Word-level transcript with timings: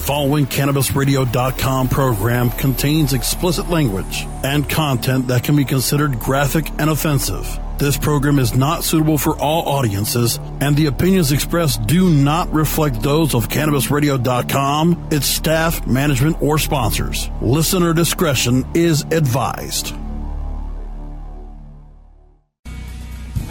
following 0.00 0.46
CannabisRadio.com 0.46 1.88
program 1.88 2.50
contains 2.50 3.12
explicit 3.12 3.68
language 3.68 4.26
and 4.42 4.68
content 4.68 5.28
that 5.28 5.44
can 5.44 5.54
be 5.54 5.64
considered 5.64 6.18
graphic 6.18 6.68
and 6.78 6.90
offensive. 6.90 7.46
This 7.78 7.96
program 7.96 8.38
is 8.38 8.54
not 8.54 8.84
suitable 8.84 9.16
for 9.16 9.38
all 9.38 9.68
audiences, 9.68 10.38
and 10.60 10.76
the 10.76 10.86
opinions 10.86 11.32
expressed 11.32 11.86
do 11.86 12.10
not 12.10 12.52
reflect 12.52 13.00
those 13.00 13.34
of 13.34 13.48
CannabisRadio.com, 13.48 15.08
its 15.10 15.26
staff, 15.26 15.86
management, 15.86 16.42
or 16.42 16.58
sponsors. 16.58 17.30
Listener 17.40 17.94
discretion 17.94 18.66
is 18.74 19.02
advised. 19.10 19.94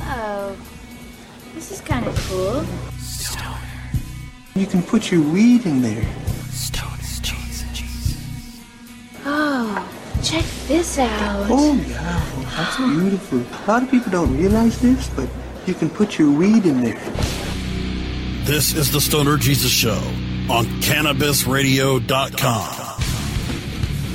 Oh, 0.01 0.55
this 1.53 1.71
is 1.71 1.81
kind 1.81 2.05
of 2.05 2.15
cool. 2.27 2.65
You 4.59 4.65
can 4.65 4.83
put 4.83 5.09
your 5.09 5.21
weed 5.21 5.65
in 5.65 5.81
there. 5.81 6.05
Oh, 9.25 9.89
check 10.23 10.45
this 10.67 10.97
out. 10.97 11.47
Oh, 11.49 11.73
yeah. 11.75 12.25
That's 12.55 12.77
beautiful. 12.77 13.39
A 13.39 13.65
lot 13.69 13.83
of 13.83 13.91
people 13.91 14.11
don't 14.11 14.35
realize 14.35 14.79
this, 14.81 15.07
but 15.09 15.29
you 15.65 15.73
can 15.73 15.89
put 15.89 16.17
your 16.17 16.31
weed 16.31 16.65
in 16.65 16.81
there. 16.81 16.99
This 18.45 18.73
is 18.73 18.91
the 18.91 18.99
Stoner 18.99 19.37
Jesus 19.37 19.71
Show 19.71 20.01
on 20.49 20.65
CannabisRadio.com. 20.81 22.95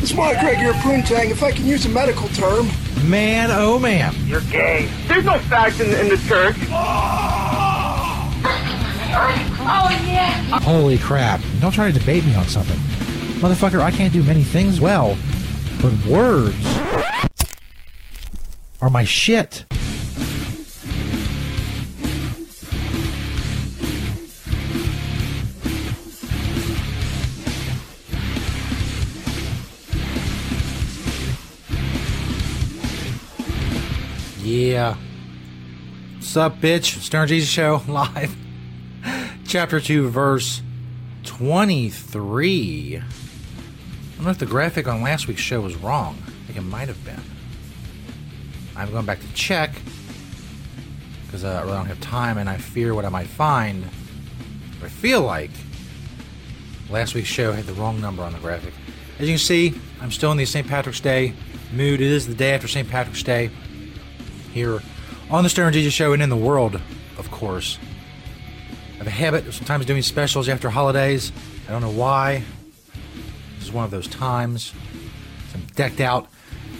It's 0.03 0.13
my 0.15 0.33
regular 0.33 0.73
poontang, 0.75 1.31
if 1.31 1.43
I 1.43 1.53
can 1.53 1.65
use 1.65 1.87
a 1.87 1.91
medical 1.91 2.29
term. 2.31 2.69
Man, 3.09 3.51
oh 3.53 3.79
man. 3.79 4.15
You're 4.27 4.41
gay. 4.43 4.89
There's 5.07 5.25
no 5.25 5.39
fags 5.39 5.81
in, 5.81 5.91
in 5.99 6.09
the 6.09 6.19
church. 6.29 6.57
Oh, 9.17 9.54
Oh, 9.67 9.89
yeah. 10.07 10.61
Holy 10.61 10.99
crap. 10.99 11.41
Don't 11.61 11.73
try 11.73 11.91
to 11.91 11.99
debate 11.99 12.25
me 12.27 12.35
on 12.35 12.47
something. 12.49 12.79
Motherfucker, 13.41 13.81
I 13.81 13.91
can't 13.91 14.13
do 14.13 14.23
many 14.23 14.43
things 14.43 14.79
well, 14.81 15.17
but 15.81 15.93
words 16.07 16.55
are 18.83 18.91
my 18.91 19.05
shit. 19.05 19.65
Yeah. 34.43 34.97
What's 36.17 36.37
up, 36.37 36.61
bitch? 36.61 37.01
Stoner 37.01 37.27
Jesus 37.27 37.49
Show 37.49 37.83
live. 37.89 38.44
Chapter 39.47 39.79
2, 39.81 40.09
verse 40.09 40.63
23. 41.25 42.97
I 42.97 43.01
don't 44.17 44.25
know 44.25 44.31
if 44.31 44.39
the 44.39 44.47
graphic 44.47 44.89
on 44.89 45.03
last 45.03 45.29
week's 45.29 45.41
show 45.41 45.61
was 45.61 45.77
wrong. 45.77 46.17
I 46.27 46.47
think 46.47 46.59
it 46.59 46.63
might 46.63 46.89
have 46.89 47.05
been. 47.05 47.23
I'm 48.77 48.91
going 48.91 49.07
back 49.07 49.21
to 49.21 49.33
check 49.35 49.73
because 51.27 51.45
uh, 51.45 51.49
I 51.49 51.63
really 51.63 51.77
don't 51.77 51.87
have 51.87 52.01
time 52.01 52.39
and 52.39 52.49
I 52.49 52.57
fear 52.57 52.95
what 52.95 53.05
I 53.05 53.09
might 53.09 53.27
find. 53.27 53.85
I 54.83 54.89
feel 54.89 55.23
like 55.23 55.51
last 56.91 57.15
week's 57.15 57.29
show 57.29 57.53
had 57.53 57.65
the 57.65 57.75
wrong 57.75 58.01
number 58.01 58.23
on 58.23 58.33
the 58.33 58.39
graphic. 58.39 58.75
As 59.19 59.29
you 59.29 59.35
can 59.35 59.39
see, 59.39 59.75
I'm 60.01 60.11
still 60.11 60.33
in 60.33 60.39
the 60.39 60.45
St. 60.45 60.67
Patrick's 60.67 61.01
Day 61.01 61.33
mood. 61.73 62.01
It 62.01 62.11
is 62.11 62.27
the 62.27 62.35
day 62.35 62.55
after 62.55 62.67
St. 62.67 62.89
Patrick's 62.89 63.23
Day 63.23 63.51
here 64.53 64.81
on 65.31 65.45
the 65.45 65.51
Stoner 65.51 65.71
Jesus 65.71 65.95
Show 65.95 66.13
and 66.13 66.23
in 66.23 66.29
the 66.29 66.37
world, 66.37 66.81
of 67.19 67.31
course. 67.31 67.79
Have 69.05 69.13
a 69.13 69.17
habit 69.17 69.47
of 69.47 69.55
sometimes 69.55 69.85
doing 69.85 70.01
specials 70.01 70.49
after 70.49 70.71
holidays. 70.71 71.31
I 71.69 71.73
don't 71.73 71.83
know 71.83 71.91
why. 71.91 72.43
This 73.59 73.65
is 73.65 73.71
one 73.71 73.85
of 73.85 73.91
those 73.91 74.09
times. 74.09 74.73
I'm 75.53 75.61
decked 75.75 76.01
out 76.01 76.27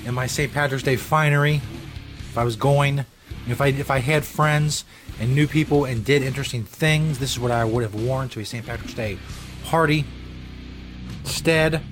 in 0.07 0.15
my 0.15 0.27
St. 0.27 0.51
Patrick's 0.51 0.83
Day 0.83 0.97
finery. 0.97 1.57
If 1.57 2.39
I 2.39 2.45
was 2.45 2.57
going, 2.57 3.05
if 3.47 3.61
I 3.61 3.67
if 3.67 3.91
I 3.91 3.99
had 3.99 4.25
friends 4.25 4.87
and 5.21 5.35
knew 5.35 5.47
people 5.47 5.85
and 5.85 6.03
did 6.03 6.23
interesting 6.23 6.65
things, 6.65 7.19
this 7.19 7.31
is 7.33 7.39
what 7.39 7.51
I 7.51 7.63
would 7.63 7.83
have 7.83 7.95
worn 7.95 8.31
to 8.31 8.41
a 8.41 8.45
St. 8.47 8.65
Patrick's 8.65 8.95
Day 8.95 9.19
party. 9.65 10.07
Instead, 11.25 11.83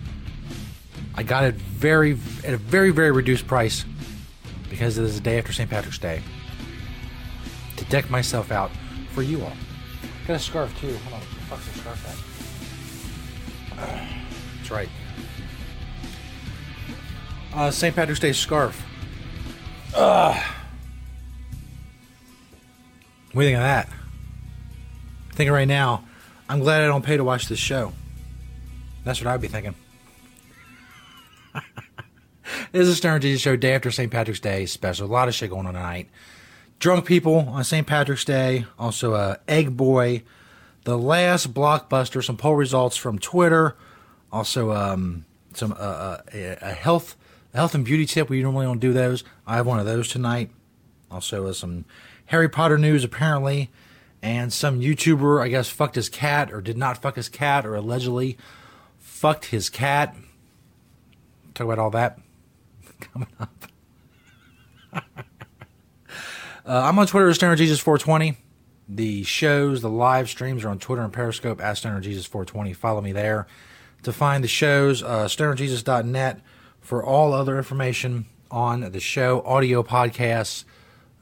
I 1.14 1.24
got 1.24 1.44
it 1.44 1.56
very 1.56 2.12
at 2.42 2.54
a 2.54 2.56
very 2.56 2.90
very 2.90 3.10
reduced 3.10 3.46
price 3.46 3.84
because 4.70 4.96
it 4.96 5.04
is 5.04 5.16
the 5.16 5.20
day 5.20 5.38
after 5.38 5.52
St. 5.52 5.68
Patrick's 5.68 5.98
Day 5.98 6.22
to 7.76 7.84
deck 7.84 8.08
myself 8.08 8.50
out 8.50 8.70
for 9.10 9.20
you 9.20 9.42
all. 9.42 9.52
Got 10.26 10.36
a 10.36 10.38
scarf 10.38 10.80
too. 10.80 10.96
Hold 10.96 11.14
on, 11.14 11.20
fuck's 11.20 11.74
a 11.74 11.78
scarf 11.78 12.08
at? 12.08 12.16
That's 14.58 14.70
right. 14.70 14.88
Uh, 17.54 17.70
St. 17.70 17.94
Patrick's 17.94 18.20
Day 18.20 18.32
scarf. 18.32 18.82
Ugh. 19.94 20.42
What 23.32 23.42
do 23.42 23.48
you 23.48 23.54
think 23.54 23.56
of 23.56 23.62
that? 23.62 23.88
thinking 25.32 25.52
right 25.52 25.68
now, 25.68 26.04
I'm 26.48 26.60
glad 26.60 26.82
I 26.82 26.86
don't 26.86 27.04
pay 27.04 27.16
to 27.16 27.24
watch 27.24 27.48
this 27.48 27.58
show. 27.58 27.92
That's 29.04 29.20
what 29.20 29.28
I'd 29.28 29.40
be 29.40 29.48
thinking. 29.48 29.74
this 32.72 32.82
is 32.82 32.88
a 32.90 32.94
Stoner 32.94 33.18
Jesus 33.18 33.40
Show 33.40 33.56
day 33.56 33.74
after 33.74 33.90
St. 33.90 34.10
Patrick's 34.10 34.40
Day 34.40 34.66
special. 34.66 35.06
A 35.06 35.10
lot 35.10 35.28
of 35.28 35.34
shit 35.34 35.50
going 35.50 35.66
on 35.66 35.74
tonight. 35.74 36.08
Drunk 36.82 37.06
people 37.06 37.48
on 37.50 37.62
St. 37.62 37.86
Patrick's 37.86 38.24
Day. 38.24 38.66
Also, 38.76 39.14
uh, 39.14 39.36
Egg 39.46 39.76
Boy. 39.76 40.24
The 40.82 40.98
last 40.98 41.54
blockbuster. 41.54 42.24
Some 42.24 42.36
poll 42.36 42.56
results 42.56 42.96
from 42.96 43.20
Twitter. 43.20 43.76
Also, 44.32 44.72
um, 44.72 45.24
some 45.54 45.70
uh, 45.70 45.76
uh, 45.76 46.20
a, 46.34 46.58
a 46.60 46.72
health 46.72 47.14
a 47.54 47.58
health 47.58 47.76
and 47.76 47.84
beauty 47.84 48.04
tip. 48.04 48.28
We 48.28 48.42
normally 48.42 48.66
don't 48.66 48.80
do 48.80 48.92
those. 48.92 49.22
I 49.46 49.54
have 49.54 49.66
one 49.68 49.78
of 49.78 49.86
those 49.86 50.08
tonight. 50.08 50.50
Also, 51.08 51.46
uh, 51.46 51.52
some 51.52 51.84
Harry 52.26 52.48
Potter 52.48 52.78
news 52.78 53.04
apparently, 53.04 53.70
and 54.20 54.52
some 54.52 54.80
YouTuber 54.80 55.40
I 55.40 55.46
guess 55.46 55.68
fucked 55.68 55.94
his 55.94 56.08
cat 56.08 56.52
or 56.52 56.60
did 56.60 56.76
not 56.76 57.00
fuck 57.00 57.14
his 57.14 57.28
cat 57.28 57.64
or 57.64 57.76
allegedly 57.76 58.36
fucked 58.98 59.44
his 59.44 59.70
cat. 59.70 60.16
Talk 61.54 61.66
about 61.66 61.78
all 61.78 61.90
that 61.90 62.18
coming 63.00 63.28
up. 63.38 63.51
Uh, 66.72 66.84
I'm 66.84 66.98
on 66.98 67.06
Twitter 67.06 67.28
as 67.28 67.36
Stoner 67.36 67.54
Jesus 67.54 67.80
420. 67.80 68.38
The 68.88 69.24
shows, 69.24 69.82
the 69.82 69.90
live 69.90 70.30
streams 70.30 70.64
are 70.64 70.70
on 70.70 70.78
Twitter 70.78 71.02
and 71.02 71.12
Periscope 71.12 71.60
at 71.60 71.76
Stoner 71.76 72.00
Jesus 72.00 72.24
420. 72.24 72.72
Follow 72.72 73.02
me 73.02 73.12
there 73.12 73.46
to 74.04 74.10
find 74.10 74.42
the 74.42 74.48
shows. 74.48 75.02
Uh, 75.02 75.26
StonerJesus.net 75.26 76.40
for 76.80 77.04
all 77.04 77.34
other 77.34 77.58
information 77.58 78.24
on 78.50 78.90
the 78.90 79.00
show, 79.00 79.42
audio 79.42 79.82
podcasts, 79.82 80.64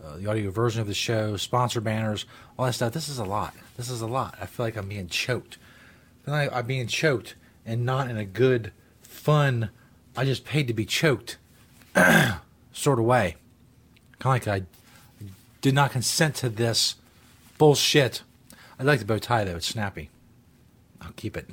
uh, 0.05 0.19
the 0.19 0.29
audio 0.29 0.53
version 0.53 0.83
of 0.83 0.87
the 0.87 0.95
show, 0.95 1.37
sponsor 1.37 1.81
banners, 1.81 2.27
all 2.57 2.67
that 2.67 2.75
stuff. 2.75 2.93
This 2.93 3.09
is 3.09 3.19
a 3.19 3.25
lot. 3.25 3.53
This 3.77 3.91
is 3.91 4.03
a 4.03 4.07
lot. 4.07 4.39
I 4.41 4.47
feel 4.47 4.65
like 4.65 4.77
I'm 4.77 4.89
being 4.89 5.09
choked. 5.09 5.59
I 6.23 6.25
feel 6.27 6.35
like 6.35 6.53
I'm 6.53 6.67
being 6.67 6.87
choked 6.87 7.35
and 7.67 7.85
not 7.85 8.09
in 8.09 8.17
a 8.17 8.25
good, 8.25 8.71
fun, 9.03 9.71
I 10.17 10.25
just 10.25 10.45
paid 10.45 10.69
to 10.69 10.75
be 10.75 10.87
choked 10.87 11.39
sort 12.73 13.01
of 13.01 13.05
way. 13.05 13.35
Kind 14.21 14.41
of 14.41 14.47
like 14.47 14.63
I 14.63 14.80
did 15.61 15.75
not 15.75 15.93
consent 15.93 16.35
to 16.37 16.49
this 16.49 16.97
bullshit. 17.59 18.23
I 18.79 18.83
like 18.83 18.99
the 18.99 19.05
bow 19.05 19.19
tie 19.19 19.45
though; 19.45 19.57
it's 19.57 19.67
snappy. 19.67 20.11
I'll 21.01 21.13
keep 21.13 21.37
it. 21.37 21.49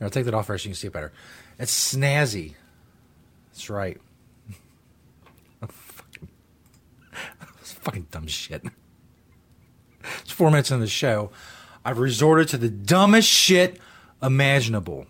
I'll 0.00 0.10
take 0.10 0.24
that 0.26 0.34
off 0.34 0.46
first 0.46 0.64
so 0.64 0.68
you 0.68 0.74
can 0.74 0.78
see 0.78 0.86
it 0.88 0.92
better. 0.92 1.12
It's 1.58 1.94
snazzy. 1.94 2.54
That's 3.50 3.70
right. 3.70 4.00
fucking, 5.66 6.28
fucking 7.62 8.06
dumb 8.10 8.26
shit. 8.26 8.62
It's 10.20 10.30
four 10.30 10.50
minutes 10.50 10.70
into 10.70 10.84
the 10.84 10.90
show. 10.90 11.30
I've 11.84 11.98
resorted 11.98 12.48
to 12.48 12.58
the 12.58 12.68
dumbest 12.68 13.28
shit 13.28 13.80
imaginable. 14.22 15.06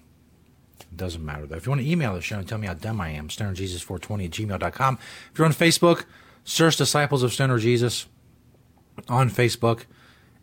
It 0.80 0.96
doesn't 0.96 1.24
matter 1.24 1.46
though. 1.46 1.56
If 1.56 1.66
you 1.66 1.70
want 1.70 1.82
to 1.82 1.88
email 1.88 2.14
the 2.14 2.20
show 2.20 2.38
and 2.38 2.48
tell 2.48 2.58
me 2.58 2.66
how 2.66 2.74
dumb 2.74 3.00
I 3.00 3.10
am, 3.10 3.28
stonerjesus420 3.28 4.24
at 4.24 4.30
gmail.com. 4.30 4.98
If 5.32 5.38
you're 5.38 5.46
on 5.46 5.52
Facebook, 5.52 6.04
search 6.46 6.76
Disciples 6.76 7.22
of 7.22 7.32
Stoner 7.32 7.58
Jesus 7.58 8.06
on 9.08 9.28
Facebook, 9.28 9.82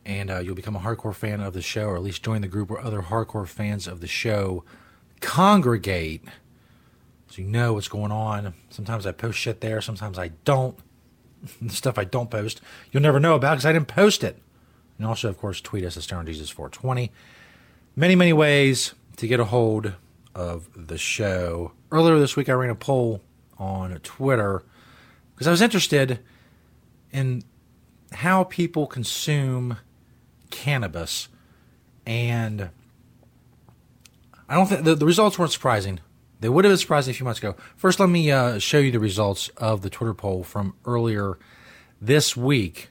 and 0.05 0.29
uh, 0.29 0.39
you'll 0.39 0.53
become 0.53 0.75
a 0.75 0.79
hardcore 0.79 1.15
fan 1.15 1.39
of 1.41 1.53
the 1.53 1.61
show, 1.61 1.85
or 1.85 1.95
at 1.95 2.03
least 2.03 2.21
join 2.21 2.41
the 2.41 2.47
group 2.47 2.69
where 2.69 2.79
other 2.79 3.01
hardcore 3.01 3.47
fans 3.47 3.87
of 3.87 4.01
the 4.01 4.07
show 4.07 4.63
congregate. 5.21 6.23
So 7.29 7.41
you 7.41 7.47
know 7.47 7.73
what's 7.73 7.87
going 7.87 8.11
on. 8.11 8.53
Sometimes 8.69 9.07
I 9.07 9.13
post 9.13 9.39
shit 9.39 9.61
there, 9.61 9.81
sometimes 9.81 10.19
I 10.19 10.31
don't. 10.45 10.77
the 11.61 11.73
stuff 11.73 11.97
I 11.97 12.03
don't 12.03 12.29
post, 12.29 12.61
you'll 12.91 13.03
never 13.03 13.19
know 13.19 13.35
about 13.35 13.55
because 13.55 13.65
I 13.65 13.73
didn't 13.73 13.87
post 13.87 14.23
it. 14.23 14.37
And 14.97 15.07
also, 15.07 15.29
of 15.29 15.37
course, 15.37 15.61
tweet 15.61 15.83
us 15.83 15.97
at 15.97 16.03
Stoner 16.03 16.25
Jesus 16.25 16.49
420 16.49 17.11
Many, 17.95 18.15
many 18.15 18.33
ways 18.33 18.93
to 19.17 19.27
get 19.27 19.39
a 19.39 19.45
hold 19.45 19.93
of 20.35 20.67
the 20.75 20.97
show. 20.97 21.71
Earlier 21.91 22.17
this 22.17 22.35
week, 22.35 22.49
I 22.49 22.53
ran 22.53 22.71
a 22.71 22.75
poll 22.75 23.21
on 23.59 23.93
Twitter 23.99 24.63
because 25.33 25.47
I 25.47 25.51
was 25.51 25.61
interested 25.61 26.19
in 27.11 27.43
how 28.11 28.43
people 28.43 28.87
consume 28.87 29.77
cannabis 30.49 31.29
and 32.05 32.69
I 34.47 34.55
don't 34.55 34.67
think 34.67 34.83
the, 34.83 34.95
the 34.95 35.05
results 35.05 35.39
weren't 35.39 35.51
surprising. 35.51 35.99
They 36.39 36.49
would 36.49 36.65
have 36.65 36.71
been 36.71 36.77
surprising 36.77 37.11
a 37.11 37.15
few 37.15 37.23
months 37.23 37.39
ago. 37.39 37.55
First, 37.75 37.99
let 37.99 38.09
me 38.09 38.29
uh, 38.29 38.59
show 38.59 38.77
you 38.77 38.91
the 38.91 38.99
results 38.99 39.47
of 39.57 39.81
the 39.81 39.89
Twitter 39.89 40.13
poll 40.13 40.43
from 40.43 40.75
earlier 40.85 41.37
this 42.01 42.35
week. 42.35 42.89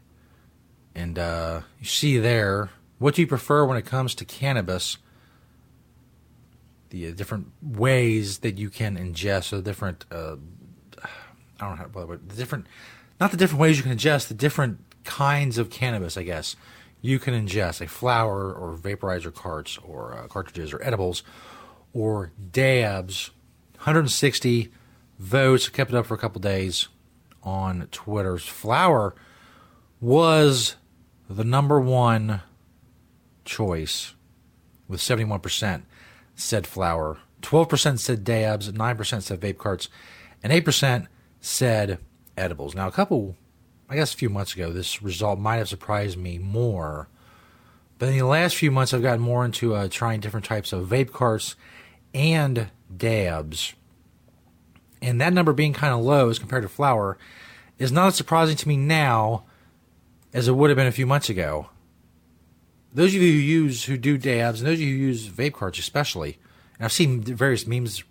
And 0.95 1.19
uh, 1.19 1.61
you 1.79 1.87
see 1.87 2.19
there, 2.19 2.71
what 2.99 3.15
do 3.15 3.21
you 3.21 3.27
prefer 3.27 3.65
when 3.65 3.77
it 3.77 3.85
comes 3.85 4.15
to 4.17 4.25
cannabis? 4.25 4.97
The 6.91 7.09
uh, 7.09 7.11
different 7.13 7.49
ways 7.63 8.39
that 8.39 8.59
you 8.59 8.71
can 8.71 8.97
ingest, 8.97 9.51
the 9.51 9.61
different, 9.61 10.07
uh, 10.11 10.37
I 11.63 11.69
don't 11.69 11.79
know 11.79 12.01
how, 12.01 12.07
but 12.07 12.29
the 12.29 12.35
different, 12.35 12.67
not 13.21 13.31
the 13.31 13.37
different 13.37 13.61
ways 13.61 13.77
you 13.77 13.85
can 13.85 13.97
ingest, 13.97 14.27
the 14.27 14.35
different 14.35 14.81
kinds 15.05 15.59
of 15.59 15.71
cannabis, 15.71 16.17
I 16.17 16.25
guess, 16.25 16.57
you 17.01 17.21
can 17.21 17.35
ingest 17.35 17.81
a 17.81 17.87
flower 17.87 18.53
or 18.53 18.77
vaporizer 18.77 19.33
carts 19.33 19.79
or 19.79 20.15
uh, 20.15 20.27
cartridges 20.27 20.73
or 20.73 20.83
edibles 20.83 21.23
or 21.93 22.33
dabs. 22.51 23.31
160 23.77 24.73
votes, 25.21 25.69
kept 25.69 25.93
it 25.93 25.97
up 25.97 26.07
for 26.07 26.15
a 26.15 26.19
couple 26.19 26.41
days 26.41 26.89
on 27.45 27.87
Twitter's 27.93 28.47
flower 28.47 29.15
was 30.01 30.75
the 31.31 31.45
number 31.45 31.81
one 31.81 32.41
choice 33.45 34.15
with 34.89 35.01
71% 35.01 35.83
said 36.35 36.67
flower, 36.67 37.19
12% 37.43 37.99
said 37.99 38.25
dabs, 38.25 38.71
9% 38.73 39.23
said 39.23 39.41
vape 39.41 39.59
carts, 39.59 39.89
and 40.43 40.53
8% 40.53 41.07
said 41.43 41.99
edibles. 42.39 42.75
Now, 42.75 42.89
a 42.89 42.93
couple, 42.93 43.37
I 43.91 43.97
guess 43.97 44.15
a 44.15 44.17
few 44.17 44.31
months 44.31 44.55
ago, 44.55 44.73
this 44.73 45.03
result 45.03 45.39
might 45.39 45.57
have 45.57 45.69
surprised 45.69 46.17
me 46.17 46.39
more. 46.39 47.09
But 47.99 48.09
in 48.09 48.17
the 48.17 48.27
last 48.27 48.57
few 48.57 48.71
months, 48.71 48.95
I've 48.95 49.03
gotten 49.03 49.21
more 49.21 49.45
into 49.45 49.75
uh, 49.75 49.89
trying 49.91 50.21
different 50.21 50.47
types 50.47 50.73
of 50.73 50.89
vape 50.89 51.13
carts 51.13 51.57
and 52.15 52.71
dabs. 52.97 53.75
And 55.03 55.21
that 55.21 55.33
number 55.33 55.53
being 55.53 55.73
kind 55.73 55.93
of 55.93 56.01
low 56.01 56.31
as 56.31 56.39
compared 56.39 56.63
to 56.63 56.69
flower 56.69 57.19
is 57.79 57.93
not 57.93 58.09
as 58.09 58.15
surprising 58.15 58.57
to 58.57 58.69
me 58.69 58.77
now 58.77 59.45
as 60.33 60.49
it 60.49 60.53
would 60.53 60.71
have 60.71 60.77
been 60.77 60.87
a 60.87 60.93
few 60.93 61.07
months 61.07 61.29
ago. 61.29 61.69
Those 62.95 63.15
of 63.15 63.21
you 63.21 63.33
who 63.33 63.39
use 63.39 63.85
who 63.85 63.97
do 63.97 64.17
dabs, 64.17 64.61
and 64.61 64.69
those 64.69 64.79
of 64.79 64.81
you 64.81 64.97
who 64.97 65.03
use 65.03 65.29
vape 65.29 65.55
carts 65.55 65.79
especially, 65.79 66.39
and 66.77 66.85
I've 66.85 66.93
seen 66.93 67.21
various 67.23 67.67
memes 67.67 68.05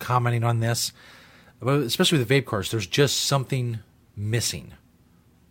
commenting 0.00 0.44
on 0.44 0.60
this, 0.60 0.92
but 1.64 1.80
especially 1.80 2.18
with 2.18 2.28
the 2.28 2.40
vape 2.40 2.44
carts, 2.44 2.70
there's 2.70 2.86
just 2.86 3.22
something 3.22 3.78
missing. 4.14 4.74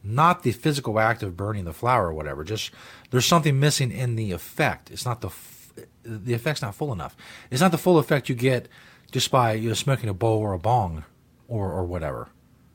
Not 0.04 0.44
the 0.44 0.52
physical 0.52 1.00
act 1.00 1.24
of 1.24 1.36
burning 1.36 1.66
the 1.66 1.74
flower 1.74 2.10
or 2.10 2.14
whatever. 2.14 2.44
Just 2.44 2.72
there's 3.10 3.26
something 3.26 3.60
missing 3.60 3.92
in 3.92 4.16
the 4.16 4.32
effect. 4.32 4.92
It's 4.92 5.06
not 5.06 5.22
the 5.22 5.30
f- 5.30 5.72
the 6.04 6.34
effect's 6.34 6.62
not 6.62 6.76
full 6.76 6.94
enough. 6.94 7.16
It's 7.50 7.62
not 7.62 7.72
the 7.72 7.78
full 7.78 7.98
effect 7.98 8.30
you 8.30 8.36
get 8.36 8.68
just 9.12 9.32
by 9.32 9.54
you 9.54 9.70
know, 9.70 9.74
smoking 9.74 10.10
a 10.10 10.14
bowl 10.14 10.40
or 10.40 10.54
a 10.54 10.60
bong 10.60 11.04
or 11.48 11.72
or 11.72 11.84
whatever, 11.84 12.30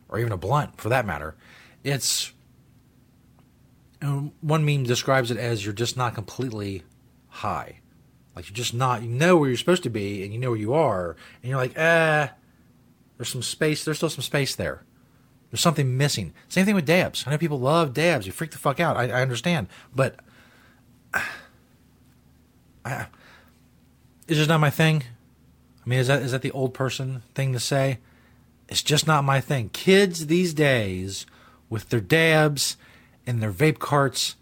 or 0.08 0.18
even 0.18 0.32
a 0.32 0.36
blunt 0.36 0.80
for 0.80 0.88
that 0.88 1.06
matter. 1.06 1.36
It's 1.84 2.32
and 4.00 4.32
one 4.40 4.64
meme 4.64 4.84
describes 4.84 5.30
it 5.30 5.36
as 5.36 5.64
you're 5.64 5.74
just 5.74 5.96
not 5.96 6.14
completely 6.14 6.82
high. 7.28 7.80
Like 8.34 8.48
you're 8.48 8.54
just 8.54 8.74
not, 8.74 9.02
you 9.02 9.08
know 9.08 9.36
where 9.36 9.48
you're 9.48 9.58
supposed 9.58 9.82
to 9.82 9.90
be 9.90 10.24
and 10.24 10.32
you 10.32 10.38
know 10.38 10.50
where 10.50 10.58
you 10.58 10.72
are, 10.74 11.16
and 11.42 11.50
you're 11.50 11.58
like, 11.58 11.74
ah, 11.76 12.32
there's 13.18 13.28
some 13.28 13.42
space, 13.42 13.84
there's 13.84 13.98
still 13.98 14.08
some 14.08 14.22
space 14.22 14.54
there. 14.54 14.84
There's 15.50 15.60
something 15.60 15.96
missing. 15.96 16.32
Same 16.48 16.64
thing 16.64 16.74
with 16.74 16.86
dabs. 16.86 17.24
I 17.26 17.30
know 17.30 17.38
people 17.38 17.58
love 17.58 17.92
dabs. 17.94 18.26
You 18.26 18.32
freak 18.32 18.52
the 18.52 18.58
fuck 18.58 18.80
out. 18.80 18.96
I, 18.96 19.08
I 19.08 19.22
understand. 19.22 19.68
But 19.94 20.16
I, 22.84 23.06
it's 24.26 24.36
just 24.36 24.48
not 24.48 24.60
my 24.60 24.70
thing. 24.70 25.02
I 25.84 25.88
mean, 25.88 25.98
is 25.98 26.06
that 26.06 26.22
is 26.22 26.32
that 26.32 26.42
the 26.42 26.50
old 26.50 26.74
person 26.74 27.22
thing 27.34 27.52
to 27.54 27.60
say? 27.60 27.98
It's 28.68 28.82
just 28.82 29.06
not 29.06 29.24
my 29.24 29.40
thing. 29.40 29.70
Kids 29.70 30.26
these 30.26 30.52
days 30.52 31.24
with 31.70 31.88
their 31.88 32.00
dabs 32.00 32.76
and 33.26 33.42
their 33.42 33.52
vape 33.52 33.78
carts 33.78 34.36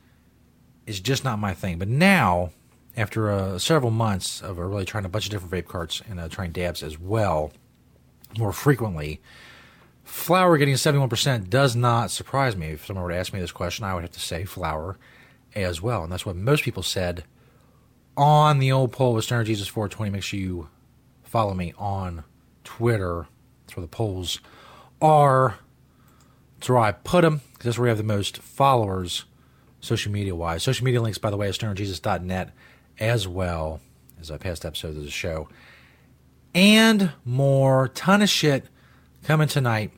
is 0.86 0.98
just 1.00 1.22
not 1.24 1.38
my 1.38 1.54
thing. 1.54 1.78
But 1.78 1.88
now, 1.88 2.50
after 2.96 3.30
uh, 3.30 3.58
several 3.58 3.92
months 3.92 4.42
of 4.42 4.58
uh, 4.58 4.62
really 4.62 4.84
trying 4.84 5.04
a 5.04 5.08
bunch 5.08 5.26
of 5.26 5.30
different 5.30 5.52
vape 5.52 5.70
carts 5.70 6.02
and 6.08 6.18
uh, 6.18 6.28
trying 6.28 6.50
dabs 6.50 6.82
as 6.82 6.98
well, 6.98 7.52
more 8.38 8.52
frequently, 8.52 9.20
flower 10.04 10.56
getting 10.58 10.74
71% 10.74 11.48
does 11.48 11.74
not 11.76 12.10
surprise 12.10 12.56
me. 12.56 12.68
If 12.68 12.86
someone 12.86 13.04
were 13.04 13.10
to 13.10 13.16
ask 13.16 13.32
me 13.32 13.40
this 13.40 13.52
question, 13.52 13.84
I 13.84 13.94
would 13.94 14.02
have 14.02 14.12
to 14.12 14.20
say 14.20 14.44
flower 14.44 14.98
as 15.54 15.80
well. 15.80 16.02
And 16.02 16.12
that's 16.12 16.26
what 16.26 16.36
most 16.36 16.62
people 16.62 16.82
said 16.82 17.24
on 18.16 18.58
the 18.58 18.72
old 18.72 18.92
poll 18.92 19.14
with 19.14 19.24
Stoner 19.24 19.44
Jesus 19.44 19.68
420. 19.68 20.10
Make 20.10 20.22
sure 20.22 20.40
you 20.40 20.68
follow 21.22 21.54
me 21.54 21.72
on 21.78 22.24
Twitter. 22.64 23.26
That's 23.64 23.76
where 23.76 23.82
the 23.82 23.88
polls 23.88 24.40
are. 25.00 25.56
That's 26.56 26.68
where 26.68 26.78
I 26.78 26.92
put 26.92 27.22
them 27.22 27.42
that's 27.60 27.78
where 27.78 27.84
we 27.84 27.88
have 27.88 27.98
the 27.98 28.04
most 28.04 28.38
followers 28.38 29.24
social 29.80 30.12
media 30.12 30.34
wise. 30.34 30.62
Social 30.62 30.84
media 30.84 31.00
links, 31.00 31.18
by 31.18 31.30
the 31.30 31.36
way, 31.36 31.48
is 31.48 31.58
stonerjesus.net 31.58 32.52
as 32.98 33.28
well 33.28 33.80
as 34.20 34.30
a 34.30 34.38
past 34.38 34.64
episodes 34.64 34.96
of 34.96 35.04
the 35.04 35.10
show. 35.10 35.48
And 36.56 37.12
more. 37.22 37.88
Ton 37.88 38.22
of 38.22 38.30
shit 38.30 38.64
coming 39.24 39.46
tonight. 39.46 39.92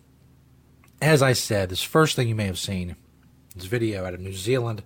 As 1.00 1.22
I 1.22 1.32
said, 1.32 1.69
this 1.69 1.84
first 1.84 2.16
thing 2.16 2.28
you 2.28 2.34
may 2.34 2.46
have 2.46 2.58
seen, 2.58 2.96
this 3.55 3.66
video 3.66 4.05
out 4.05 4.12
of 4.12 4.19
New 4.19 4.32
Zealand. 4.32 4.82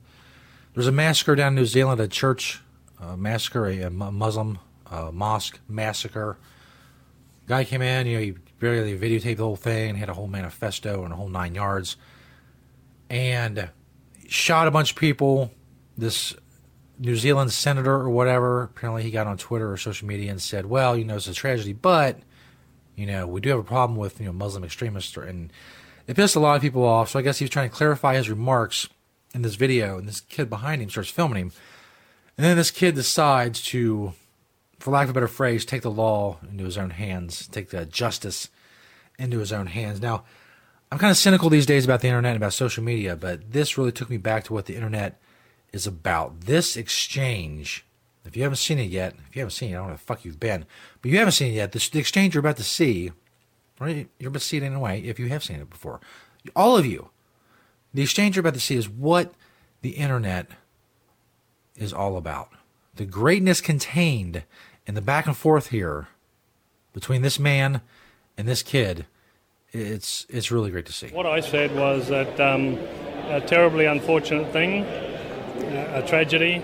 There's 0.74 0.86
a 0.86 0.92
massacre 0.92 1.34
down 1.34 1.52
in 1.52 1.54
New 1.54 1.64
Zealand, 1.64 1.98
a 1.98 2.08
church 2.08 2.60
uh, 3.00 3.16
massacre, 3.16 3.68
a, 3.68 3.84
a 3.84 3.90
Muslim 3.90 4.58
uh, 4.90 5.10
mosque 5.14 5.60
massacre. 5.66 6.36
Guy 7.46 7.64
came 7.64 7.80
in, 7.80 8.06
you 8.06 8.18
know, 8.18 8.22
he 8.22 8.34
barely 8.60 8.98
videotaped 8.98 9.38
the 9.38 9.44
whole 9.44 9.56
thing, 9.56 9.94
had 9.94 10.10
a 10.10 10.14
whole 10.14 10.28
manifesto 10.28 11.04
and 11.04 11.12
a 11.14 11.16
whole 11.16 11.30
nine 11.30 11.54
yards, 11.54 11.96
and 13.08 13.70
shot 14.28 14.68
a 14.68 14.70
bunch 14.70 14.90
of 14.90 14.98
people. 14.98 15.50
This 15.96 16.34
New 16.98 17.16
Zealand 17.16 17.52
senator 17.52 17.94
or 17.94 18.10
whatever, 18.10 18.64
apparently 18.64 19.02
he 19.02 19.10
got 19.10 19.26
on 19.26 19.38
Twitter 19.38 19.72
or 19.72 19.76
social 19.76 20.06
media 20.06 20.30
and 20.30 20.40
said, 20.40 20.66
"Well, 20.66 20.96
you 20.96 21.04
know, 21.04 21.16
it's 21.16 21.26
a 21.26 21.34
tragedy, 21.34 21.72
but 21.72 22.18
you 22.96 23.06
know, 23.06 23.26
we 23.26 23.40
do 23.40 23.50
have 23.50 23.58
a 23.58 23.64
problem 23.64 23.98
with 23.98 24.20
you 24.20 24.26
know 24.26 24.32
Muslim 24.32 24.64
extremists," 24.64 25.16
and 25.16 25.52
it 26.06 26.16
pissed 26.16 26.36
a 26.36 26.40
lot 26.40 26.56
of 26.56 26.62
people 26.62 26.84
off. 26.84 27.10
So 27.10 27.18
I 27.18 27.22
guess 27.22 27.38
he 27.38 27.44
was 27.44 27.50
trying 27.50 27.70
to 27.70 27.74
clarify 27.74 28.16
his 28.16 28.30
remarks 28.30 28.88
in 29.34 29.42
this 29.42 29.54
video, 29.54 29.98
and 29.98 30.06
this 30.06 30.20
kid 30.20 30.50
behind 30.50 30.82
him 30.82 30.90
starts 30.90 31.10
filming 31.10 31.38
him, 31.38 31.52
and 32.36 32.44
then 32.44 32.56
this 32.56 32.70
kid 32.70 32.94
decides 32.94 33.62
to 33.64 34.12
for 34.82 34.90
lack 34.90 35.04
of 35.04 35.10
a 35.10 35.14
better 35.14 35.28
phrase, 35.28 35.64
take 35.64 35.82
the 35.82 35.90
law 35.90 36.38
into 36.50 36.64
his 36.64 36.76
own 36.76 36.90
hands, 36.90 37.46
take 37.46 37.70
the 37.70 37.86
justice 37.86 38.48
into 39.16 39.38
his 39.38 39.52
own 39.52 39.66
hands. 39.66 40.02
Now, 40.02 40.24
I'm 40.90 40.98
kind 40.98 41.12
of 41.12 41.16
cynical 41.16 41.48
these 41.48 41.66
days 41.66 41.84
about 41.84 42.00
the 42.00 42.08
internet 42.08 42.32
and 42.32 42.36
about 42.36 42.52
social 42.52 42.82
media, 42.82 43.14
but 43.14 43.52
this 43.52 43.78
really 43.78 43.92
took 43.92 44.10
me 44.10 44.16
back 44.16 44.44
to 44.44 44.52
what 44.52 44.66
the 44.66 44.74
internet 44.74 45.20
is 45.72 45.86
about. 45.86 46.42
This 46.42 46.76
exchange, 46.76 47.84
if 48.24 48.36
you 48.36 48.42
haven't 48.42 48.56
seen 48.56 48.78
it 48.78 48.90
yet, 48.90 49.14
if 49.28 49.36
you 49.36 49.40
haven't 49.40 49.52
seen 49.52 49.70
it, 49.70 49.72
I 49.72 49.76
don't 49.76 49.82
know 49.82 49.88
where 49.88 49.96
the 49.96 50.02
fuck 50.02 50.24
you've 50.24 50.40
been, 50.40 50.66
but 51.00 51.10
you 51.10 51.18
haven't 51.18 51.32
seen 51.32 51.52
it 51.52 51.56
yet, 51.56 51.72
this, 51.72 51.88
the 51.88 51.98
exchange 51.98 52.34
you're 52.34 52.40
about 52.40 52.56
to 52.58 52.64
see, 52.64 53.12
right? 53.78 54.08
You're 54.18 54.28
about 54.28 54.40
to 54.40 54.46
see 54.46 54.58
it 54.58 54.62
in 54.62 54.74
a 54.74 54.80
way 54.80 55.00
if 55.00 55.18
you 55.18 55.28
have 55.28 55.44
seen 55.44 55.60
it 55.60 55.70
before. 55.70 56.00
All 56.54 56.76
of 56.76 56.86
you, 56.86 57.10
the 57.94 58.02
exchange 58.02 58.36
you're 58.36 58.40
about 58.42 58.54
to 58.54 58.60
see 58.60 58.76
is 58.76 58.88
what 58.88 59.32
the 59.82 59.90
internet 59.90 60.48
is 61.76 61.92
all 61.92 62.16
about. 62.16 62.50
The 62.94 63.06
greatness 63.06 63.60
contained 63.60 64.44
in 64.86 64.94
the 64.94 65.00
back 65.00 65.26
and 65.26 65.36
forth 65.36 65.68
here 65.68 66.08
between 66.92 67.22
this 67.22 67.38
man 67.38 67.80
and 68.36 68.46
this 68.46 68.62
kid, 68.62 69.06
it's 69.72 70.26
it's 70.28 70.50
really 70.50 70.70
great 70.70 70.86
to 70.86 70.92
see. 70.92 71.08
What 71.08 71.26
I 71.26 71.40
said 71.40 71.74
was 71.74 72.08
that 72.08 72.38
um, 72.40 72.78
a 73.28 73.40
terribly 73.40 73.86
unfortunate 73.86 74.52
thing, 74.52 74.84
a 75.58 76.02
tragedy, 76.06 76.62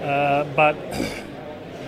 uh, 0.00 0.44
but 0.56 0.76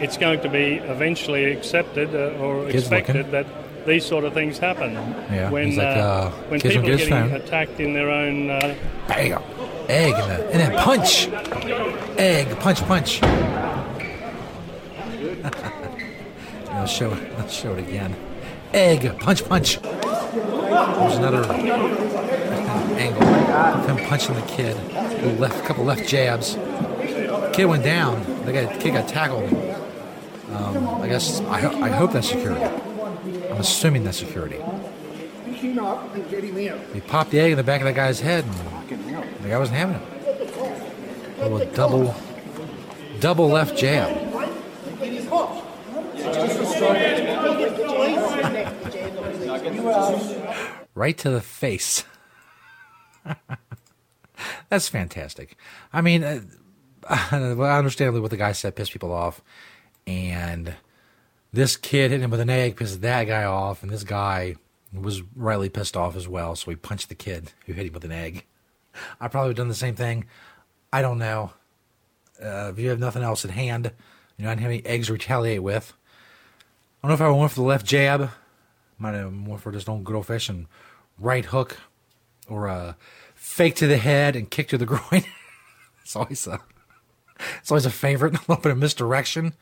it's 0.01 0.17
going 0.17 0.41
to 0.41 0.49
be 0.49 0.75
eventually 0.75 1.45
accepted 1.53 2.15
uh, 2.15 2.39
or 2.43 2.65
Kids 2.67 2.85
expected 2.85 3.17
looking. 3.17 3.33
that 3.33 3.47
these 3.87 4.05
sort 4.05 4.25
of 4.25 4.33
things 4.33 4.59
happen. 4.59 4.93
Yeah, 4.93 5.51
when 5.51 5.77
like, 5.77 5.97
uh, 5.97 6.31
when 6.49 6.61
people 6.61 6.79
are 6.79 6.83
getting 6.83 7.09
phone. 7.09 7.33
attacked 7.33 7.81
in 7.81 7.93
their 7.95 8.11
own. 8.11 8.51
Uh, 8.51 8.75
Bam! 9.09 9.43
Egg 9.89 10.15
and, 10.15 10.31
the, 10.31 10.51
and 10.51 10.61
then 10.61 10.79
punch. 10.79 11.29
Egg, 12.19 12.59
punch, 12.61 12.81
punch. 12.87 13.23
I'll 16.71 16.87
show 16.87 17.13
it. 17.13 17.39
Let's 17.39 17.53
show 17.55 17.75
it 17.75 17.81
again. 17.89 18.15
Egg, 18.73 19.19
punch, 19.19 19.45
punch. 19.49 19.81
There's 19.83 21.17
another 21.17 21.43
angle 22.97 23.23
of 23.23 23.87
him 23.87 23.97
punching 24.07 24.35
the 24.35 24.43
kid. 24.43 24.77
Left 25.39 25.59
a 25.59 25.67
couple 25.67 25.85
left 25.85 26.09
jabs. 26.09 26.57
Kid 27.53 27.67
went 27.67 27.85
down. 27.85 28.25
The 28.45 28.53
guy, 28.53 28.79
kid 28.79 28.93
got 28.93 29.09
tackled. 29.09 29.53
Um, 30.53 30.89
I 31.01 31.09
guess 31.09 31.41
I, 31.43 31.69
I 31.83 31.89
hope 31.89 32.13
that's 32.13 32.29
security. 32.29 32.65
I'm 32.65 33.59
assuming 33.59 34.05
that's 34.05 34.19
security. 34.19 34.61
He 36.93 37.01
popped 37.01 37.31
the 37.31 37.41
egg 37.41 37.53
in 37.53 37.57
the 37.57 37.63
back 37.63 37.81
of 37.81 37.87
that 37.87 37.95
guy's 37.95 38.21
head, 38.21 38.45
and 38.45 39.45
the 39.45 39.49
guy 39.49 39.59
wasn't 39.59 39.79
having 39.79 39.97
it. 39.97 40.03
A 41.39 41.49
little 41.49 41.73
double, 41.73 42.15
double 43.21 43.49
left 43.49 43.77
jab. 43.77 44.13
right 50.95 51.19
to 51.19 51.31
the 51.31 51.41
face. 51.41 52.05
That's 54.69 54.89
fantastic. 54.89 55.57
I 55.93 56.01
mean, 56.01 56.25
uh, 56.25 56.41
understandably, 57.33 58.21
what 58.21 58.31
the 58.31 58.37
guy 58.37 58.53
said 58.53 58.77
pissed 58.77 58.93
people 58.93 59.13
off, 59.13 59.43
and 60.07 60.75
this 61.53 61.77
kid 61.77 62.11
hit 62.11 62.21
him 62.21 62.31
with 62.31 62.41
an 62.41 62.51
egg 62.51 62.77
pissed 62.77 63.01
that 63.03 63.25
guy 63.25 63.45
off, 63.45 63.83
and 63.83 63.91
this 63.91 64.05
guy 64.05 64.57
was 64.93 65.23
rightly 65.35 65.69
pissed 65.69 65.97
off 65.97 66.17
as 66.17 66.29
well. 66.29 66.57
So 66.57 66.71
he 66.71 66.77
punched 66.77 67.09
the 67.09 67.15
kid 67.15 67.53
who 67.67 67.73
hit 67.73 67.87
him 67.87 67.93
with 67.93 68.05
an 68.05 68.13
egg. 68.13 68.45
I 69.21 69.29
probably 69.29 69.49
would 69.49 69.59
have 69.59 69.65
done 69.65 69.69
the 69.69 69.75
same 69.75 69.95
thing. 69.95 70.27
I 70.93 71.03
don't 71.03 71.19
know. 71.19 71.53
Uh, 72.43 72.71
if 72.73 72.79
you 72.79 72.91
have 72.91 72.99
nothing 72.99 73.23
else 73.23 73.45
at 73.45 73.53
hand, 73.53 73.93
you 74.37 74.45
know, 74.45 74.51
I 74.51 74.55
didn't 74.55 74.63
have 74.63 74.71
any 74.71 74.85
eggs 74.85 75.07
to 75.07 75.13
retaliate 75.15 75.63
with. 75.63 75.93
I 77.03 77.09
don't 77.09 77.19
know 77.19 77.27
if 77.27 77.33
I 77.35 77.37
went 77.37 77.53
for 77.53 77.61
the 77.61 77.67
left 77.67 77.87
jab. 77.87 78.31
Might 78.99 79.15
have 79.15 79.33
went 79.47 79.61
for 79.61 79.73
just 79.73 79.89
old 79.89 80.05
good 80.05 80.17
old 80.17 80.27
fashioned 80.27 80.67
right 81.19 81.45
hook 81.45 81.79
or 82.53 82.67
a 82.67 82.97
fake 83.35 83.75
to 83.77 83.87
the 83.87 83.97
head 83.97 84.37
and 84.37 84.51
kick 84.51 84.69
to 84.69 84.79
the 84.79 84.87
groin. 84.87 85.25
it's 86.03 86.15
always 86.15 86.47
a, 86.47 86.61
it's 87.59 87.71
always 87.71 87.87
a 87.87 87.91
favorite. 87.91 88.35
A 88.37 88.41
little 88.49 88.63
bit 88.63 88.73
of 88.73 88.79
misdirection. 88.79 89.55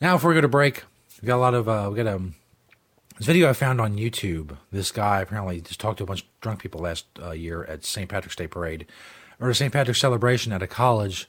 Now, 0.00 0.16
before 0.16 0.30
we 0.30 0.34
go 0.34 0.40
to 0.40 0.48
break, 0.48 0.84
we 1.20 1.26
got 1.26 1.36
a 1.36 1.38
lot 1.38 1.54
of 1.54 1.68
uh, 1.68 1.88
we 1.90 1.96
got 1.96 2.06
um, 2.06 2.34
this 3.18 3.26
video 3.26 3.48
I 3.48 3.52
found 3.52 3.80
on 3.80 3.96
YouTube. 3.96 4.56
This 4.70 4.92
guy 4.92 5.20
apparently 5.20 5.60
just 5.60 5.80
talked 5.80 5.98
to 5.98 6.04
a 6.04 6.06
bunch 6.06 6.22
of 6.22 6.28
drunk 6.40 6.62
people 6.62 6.80
last 6.80 7.06
uh, 7.20 7.32
year 7.32 7.64
at 7.64 7.84
St. 7.84 8.08
Patrick's 8.08 8.36
Day 8.36 8.46
parade 8.46 8.86
or 9.40 9.50
a 9.50 9.54
St. 9.54 9.72
Patrick's 9.72 10.00
celebration 10.00 10.52
at 10.52 10.62
a 10.62 10.66
college. 10.66 11.28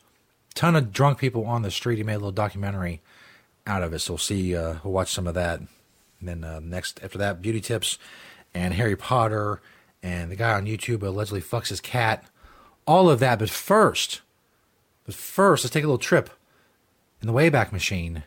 Ton 0.56 0.76
of 0.76 0.92
drunk 0.92 1.20
people 1.20 1.46
on 1.46 1.62
the 1.62 1.72
street. 1.72 1.98
He 1.98 2.04
made 2.04 2.14
a 2.14 2.18
little 2.18 2.32
documentary 2.32 3.02
out 3.66 3.84
of 3.84 3.94
it. 3.94 4.00
So 4.00 4.14
we'll 4.14 4.18
see. 4.20 4.56
Uh, 4.56 4.76
we'll 4.84 4.94
watch 4.94 5.12
some 5.12 5.28
of 5.28 5.34
that. 5.36 5.60
And 5.60 5.70
then 6.22 6.44
uh, 6.44 6.60
next 6.60 7.00
after 7.04 7.18
that, 7.18 7.42
beauty 7.42 7.62
tips 7.62 7.98
and 8.54 8.74
Harry 8.74 8.96
Potter 8.96 9.62
and 10.02 10.32
the 10.32 10.36
guy 10.36 10.54
on 10.54 10.66
YouTube 10.66 11.04
allegedly 11.04 11.42
fucks 11.42 11.70
his 11.70 11.82
cat. 11.82 12.24
All 12.86 13.10
of 13.10 13.20
that. 13.20 13.40
But 13.40 13.50
first, 13.50 14.22
but 15.06 15.16
first, 15.16 15.64
let's 15.64 15.74
take 15.74 15.84
a 15.84 15.88
little 15.88 15.98
trip 15.98 16.30
in 17.22 17.28
the 17.28 17.34
Wayback 17.34 17.72
Machine 17.72 18.24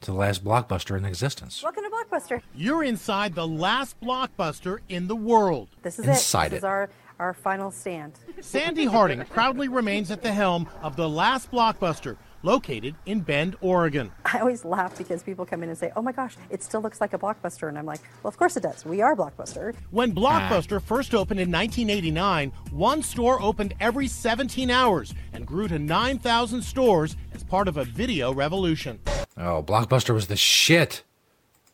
to 0.00 0.10
the 0.10 0.16
last 0.16 0.44
blockbuster 0.44 0.96
in 0.96 1.04
existence. 1.04 1.62
Welcome 1.62 1.84
to 1.84 1.90
Blockbuster. 1.90 2.42
You're 2.54 2.84
inside 2.84 3.34
the 3.34 3.46
last 3.46 4.00
blockbuster 4.00 4.78
in 4.88 5.08
the 5.08 5.16
world. 5.16 5.68
This 5.82 5.98
is 5.98 6.06
Inside 6.06 6.46
it. 6.46 6.50
This 6.50 6.54
it. 6.54 6.58
is 6.58 6.64
our, 6.64 6.90
our 7.18 7.34
final 7.34 7.70
stand. 7.70 8.12
Sandy 8.40 8.84
Harding 8.84 9.24
proudly 9.24 9.68
remains 9.68 10.10
at 10.10 10.22
the 10.22 10.32
helm 10.32 10.68
of 10.82 10.96
the 10.96 11.08
last 11.08 11.50
blockbuster, 11.50 12.16
located 12.42 12.94
in 13.06 13.20
Bend, 13.20 13.56
Oregon. 13.60 14.10
I 14.24 14.38
always 14.40 14.64
laugh 14.64 14.96
because 14.96 15.22
people 15.22 15.44
come 15.46 15.62
in 15.62 15.68
and 15.68 15.78
say, 15.78 15.92
oh 15.96 16.02
my 16.02 16.12
gosh, 16.12 16.36
it 16.50 16.62
still 16.62 16.80
looks 16.80 17.00
like 17.00 17.12
a 17.12 17.18
Blockbuster. 17.18 17.68
And 17.68 17.78
I'm 17.78 17.86
like, 17.86 18.00
well, 18.22 18.28
of 18.28 18.36
course 18.36 18.56
it 18.56 18.62
does. 18.62 18.84
We 18.84 19.00
are 19.00 19.16
Blockbuster. 19.16 19.74
When 19.90 20.14
Blockbuster 20.14 20.80
first 20.82 21.14
opened 21.14 21.40
in 21.40 21.50
1989, 21.50 22.52
one 22.70 23.02
store 23.02 23.40
opened 23.40 23.74
every 23.80 24.06
17 24.06 24.70
hours 24.70 25.14
and 25.32 25.46
grew 25.46 25.68
to 25.68 25.78
9,000 25.78 26.62
stores 26.62 27.16
as 27.32 27.42
part 27.44 27.68
of 27.68 27.76
a 27.76 27.84
video 27.84 28.32
revolution. 28.32 29.00
Oh, 29.36 29.62
Blockbuster 29.62 30.14
was 30.14 30.26
the 30.26 30.36
shit. 30.36 31.02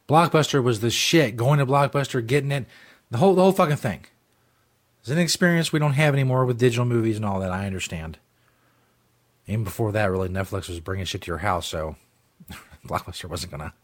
Blockbuster 0.09 0.63
was 0.63 0.81
the 0.81 0.91
shit. 0.91 1.37
Going 1.37 1.59
to 1.59 1.67
Blockbuster, 1.67 2.25
getting 2.27 2.53
it, 2.53 2.67
the 3.11 3.19
whole 3.19 3.35
the 3.35 3.43
whole 3.43 3.53
fucking 3.53 3.77
thing. 3.77 4.05
It's 5.01 5.11
an 5.11 5.19
experience 5.19 5.73
we 5.73 5.79
don't 5.79 5.93
have 5.93 6.15
anymore 6.15 6.45
with 6.45 6.59
digital 6.59 6.85
movies 6.85 7.17
and 7.17 7.25
all 7.25 7.41
that. 7.41 7.53
I 7.53 7.67
understand. 7.67 8.19
Even 9.47 9.65
before 9.65 9.93
that, 9.93 10.11
really, 10.11 10.29
Netflix 10.29 10.69
was 10.69 10.81
bringing 10.81 11.05
shit 11.05 11.23
to 11.23 11.27
your 11.27 11.39
house, 11.39 11.67
so 11.67 11.97
Blockbuster 12.87 13.29
wasn't 13.29 13.53
gonna 13.53 13.75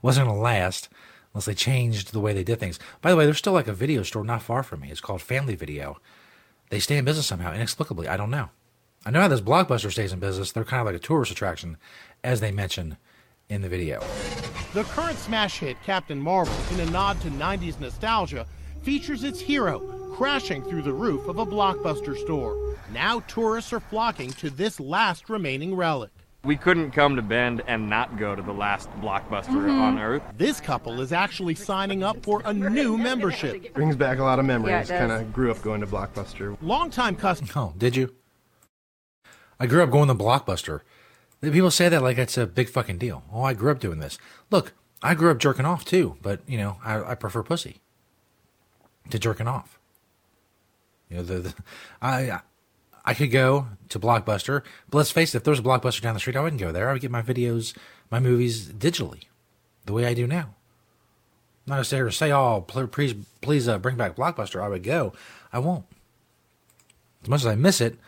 wasn't 0.00 0.26
gonna 0.26 0.38
last 0.38 0.88
unless 1.32 1.44
they 1.44 1.54
changed 1.54 2.12
the 2.12 2.20
way 2.20 2.32
they 2.32 2.44
did 2.44 2.58
things. 2.58 2.78
By 3.02 3.10
the 3.10 3.16
way, 3.16 3.24
there's 3.24 3.38
still 3.38 3.52
like 3.52 3.68
a 3.68 3.72
video 3.72 4.02
store 4.02 4.24
not 4.24 4.42
far 4.42 4.62
from 4.62 4.80
me. 4.80 4.90
It's 4.90 5.00
called 5.00 5.20
Family 5.20 5.54
Video. 5.54 5.98
They 6.70 6.80
stay 6.80 6.96
in 6.96 7.04
business 7.04 7.26
somehow, 7.26 7.52
inexplicably. 7.52 8.08
I 8.08 8.16
don't 8.16 8.30
know. 8.30 8.50
I 9.06 9.10
know 9.10 9.20
how 9.20 9.28
this 9.28 9.40
Blockbuster 9.40 9.92
stays 9.92 10.12
in 10.12 10.18
business. 10.18 10.52
They're 10.52 10.64
kind 10.64 10.80
of 10.80 10.86
like 10.86 10.96
a 10.96 10.98
tourist 10.98 11.30
attraction, 11.30 11.76
as 12.24 12.40
they 12.40 12.50
mention 12.50 12.96
in 13.48 13.62
the 13.62 13.68
video. 13.68 14.02
The 14.74 14.84
current 14.84 15.18
smash 15.18 15.58
hit, 15.58 15.76
Captain 15.84 16.20
Marvel, 16.20 16.54
in 16.72 16.80
a 16.80 16.90
nod 16.90 17.20
to 17.22 17.28
90s 17.30 17.80
nostalgia, 17.80 18.46
features 18.82 19.24
its 19.24 19.40
hero 19.40 20.07
crashing 20.18 20.64
through 20.64 20.82
the 20.82 20.92
roof 20.92 21.28
of 21.28 21.38
a 21.38 21.46
blockbuster 21.46 22.18
store. 22.18 22.76
Now 22.92 23.20
tourists 23.28 23.72
are 23.72 23.78
flocking 23.78 24.32
to 24.32 24.50
this 24.50 24.80
last 24.80 25.30
remaining 25.30 25.76
relic. 25.76 26.10
We 26.42 26.56
couldn't 26.56 26.90
come 26.90 27.14
to 27.14 27.22
Bend 27.22 27.62
and 27.68 27.88
not 27.88 28.18
go 28.18 28.34
to 28.34 28.42
the 28.42 28.52
last 28.52 28.90
blockbuster 29.00 29.46
mm-hmm. 29.46 29.80
on 29.80 29.98
Earth. 30.00 30.22
This 30.36 30.60
couple 30.60 31.00
is 31.00 31.12
actually 31.12 31.54
signing 31.54 32.02
up 32.02 32.20
for 32.24 32.42
a 32.44 32.52
new 32.52 32.98
membership. 32.98 33.72
Brings 33.74 33.94
back 33.94 34.18
a 34.18 34.24
lot 34.24 34.40
of 34.40 34.44
memories. 34.44 34.90
Yeah, 34.90 35.06
kind 35.06 35.12
of 35.12 35.32
grew 35.32 35.52
up 35.52 35.62
going 35.62 35.80
to 35.82 35.86
Blockbuster. 35.86 36.56
Longtime 36.62 37.14
customer 37.14 37.52
Oh, 37.54 37.74
did 37.78 37.94
you? 37.94 38.12
I 39.60 39.66
grew 39.66 39.84
up 39.84 39.90
going 39.92 40.08
to 40.08 40.16
Blockbuster. 40.16 40.80
People 41.40 41.70
say 41.70 41.88
that 41.88 42.02
like 42.02 42.18
it's 42.18 42.36
a 42.36 42.44
big 42.44 42.68
fucking 42.68 42.98
deal. 42.98 43.22
Oh, 43.32 43.42
I 43.42 43.54
grew 43.54 43.70
up 43.70 43.78
doing 43.78 44.00
this. 44.00 44.18
Look, 44.50 44.72
I 45.00 45.14
grew 45.14 45.30
up 45.30 45.38
jerking 45.38 45.64
off 45.64 45.84
too, 45.84 46.16
but 46.22 46.40
you 46.48 46.58
know, 46.58 46.78
I, 46.84 47.12
I 47.12 47.14
prefer 47.14 47.44
pussy 47.44 47.82
to 49.10 49.18
jerking 49.20 49.46
off. 49.46 49.77
You 51.10 51.18
know, 51.18 51.22
the, 51.22 51.38
the 51.38 51.54
I 52.02 52.40
I 53.04 53.14
could 53.14 53.30
go 53.30 53.68
to 53.88 53.98
Blockbuster, 53.98 54.62
but 54.90 54.98
let's 54.98 55.10
face 55.10 55.34
it, 55.34 55.38
if 55.38 55.44
there 55.44 55.52
was 55.52 55.60
a 55.60 55.62
Blockbuster 55.62 56.02
down 56.02 56.14
the 56.14 56.20
street, 56.20 56.36
I 56.36 56.40
wouldn't 56.40 56.60
go 56.60 56.72
there. 56.72 56.90
I 56.90 56.92
would 56.92 57.02
get 57.02 57.10
my 57.10 57.22
videos, 57.22 57.74
my 58.10 58.20
movies 58.20 58.68
digitally, 58.68 59.24
the 59.86 59.92
way 59.92 60.04
I 60.04 60.14
do 60.14 60.26
now. 60.26 60.54
I'm 61.66 61.76
not 61.76 61.86
sit 61.86 62.12
say, 62.14 62.32
"Oh, 62.32 62.64
please, 62.66 63.14
please, 63.40 63.68
uh, 63.68 63.78
bring 63.78 63.96
back 63.96 64.16
Blockbuster." 64.16 64.62
I 64.62 64.68
would 64.68 64.82
go. 64.82 65.12
I 65.52 65.58
won't. 65.58 65.84
As 67.22 67.28
much 67.28 67.40
as 67.40 67.46
I 67.46 67.54
miss 67.56 67.80
it, 67.80 67.98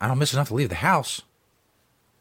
I 0.00 0.08
don't 0.08 0.18
miss 0.18 0.32
enough 0.32 0.48
to 0.48 0.54
leave 0.54 0.68
the 0.68 0.76
house. 0.76 1.22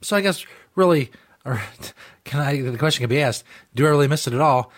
So 0.01 0.15
I 0.15 0.21
guess 0.21 0.45
really, 0.75 1.11
or 1.43 1.61
can 2.23 2.39
I? 2.39 2.61
The 2.61 2.77
question 2.77 3.03
can 3.03 3.09
be 3.09 3.21
asked: 3.21 3.43
Do 3.73 3.85
I 3.85 3.89
really 3.89 4.07
miss 4.07 4.27
it 4.27 4.33
at 4.33 4.41
all? 4.41 4.71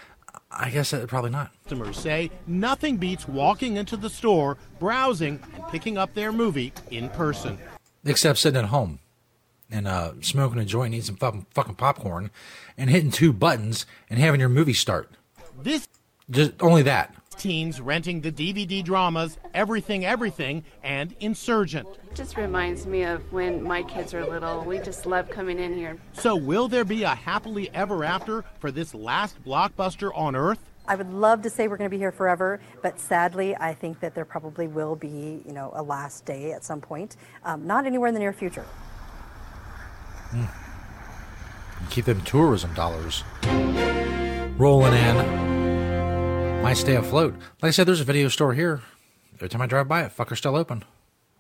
I 0.50 0.70
guess 0.70 0.94
uh, 0.94 1.06
probably 1.08 1.32
not. 1.32 1.52
Customers 1.64 1.98
say 1.98 2.32
nothing 2.48 2.98
beats 2.98 3.28
walking 3.28 3.76
into 3.78 3.98
the 3.98 4.10
store, 4.10 4.58
browsing, 4.80 5.40
and 5.54 5.68
picking 5.68 5.98
up 5.98 6.14
their 6.14 6.32
movie 6.32 6.74
in 6.90 7.10
person. 7.10 7.58
except 8.06 8.40
sitting 8.40 8.60
at 8.60 8.66
home 8.70 9.00
and 9.70 9.88
uh, 9.88 10.14
smoking 10.22 10.60
a 10.60 10.66
joint, 10.66 10.94
eating 10.94 11.04
some 11.04 11.18
fucking, 11.18 11.46
fucking 11.54 11.76
popcorn, 11.76 12.32
and 12.78 12.90
hitting 12.90 13.12
two 13.12 13.34
buttons 13.34 13.86
and 14.10 14.20
having 14.20 14.40
your 14.40 14.48
movie 14.50 14.74
start. 14.74 15.12
This 15.62 15.88
Just 16.30 16.54
only 16.62 16.84
that. 16.84 17.14
Teens 17.38 17.80
renting 17.80 18.22
the 18.22 18.32
DVD 18.32 18.84
dramas 18.84 19.38
Everything 19.54 20.06
Everything 20.06 20.64
and 20.84 21.16
Insurgent. 21.20 21.88
It 22.10 22.16
just 22.16 22.38
reminds 22.38 22.86
me 22.86 23.04
of 23.04 23.32
when 23.32 23.64
my 23.64 23.84
kids 23.84 24.14
were 24.14 24.26
little. 24.26 24.64
We 24.64 24.80
just 24.80 25.06
love 25.06 25.30
coming 25.30 25.60
in 25.60 25.76
here. 25.76 25.98
So 26.14 26.36
will 26.36 26.68
there 26.68 26.86
be 26.86 27.04
a 27.04 27.16
happily 27.16 27.70
ever 27.74 28.04
after 28.04 28.44
for 28.60 28.72
this 28.72 28.94
last 28.94 29.44
blockbuster 29.44 30.12
on 30.16 30.36
earth? 30.36 30.60
I 30.88 30.96
would 30.96 31.12
love 31.12 31.42
to 31.42 31.50
say 31.50 31.68
we're 31.68 31.78
going 31.78 31.90
to 31.90 31.94
be 31.94 31.98
here 31.98 32.14
forever, 32.14 32.62
but 32.82 33.00
sadly, 33.00 33.56
I 33.58 33.74
think 33.74 34.00
that 34.00 34.16
there 34.16 34.24
probably 34.24 34.68
will 34.68 34.96
be, 34.96 35.42
you 35.46 35.52
know, 35.52 35.72
a 35.74 35.84
last 35.84 36.26
day 36.26 36.54
at 36.54 36.64
some 36.64 36.80
point. 36.80 37.18
Um, 37.44 37.68
not 37.68 37.86
anywhere 37.86 38.08
in 38.08 38.14
the 38.14 38.22
near 38.22 38.32
future. 38.32 38.66
Keep 41.90 42.06
them 42.06 42.22
tourism 42.22 42.74
dollars 42.74 43.24
rolling 44.58 44.94
in. 44.94 45.57
Might 46.62 46.76
stay 46.76 46.96
afloat. 46.96 47.34
Like 47.62 47.70
I 47.70 47.72
said, 47.72 47.88
there's 47.88 48.02
a 48.02 48.06
video 48.06 48.28
store 48.28 48.54
here. 48.54 48.82
Every 49.36 49.48
time 49.48 49.62
I 49.62 49.68
drive 49.68 49.88
by 49.88 50.04
it, 50.04 50.16
fucker's 50.16 50.40
still 50.40 50.58
open. 50.58 50.84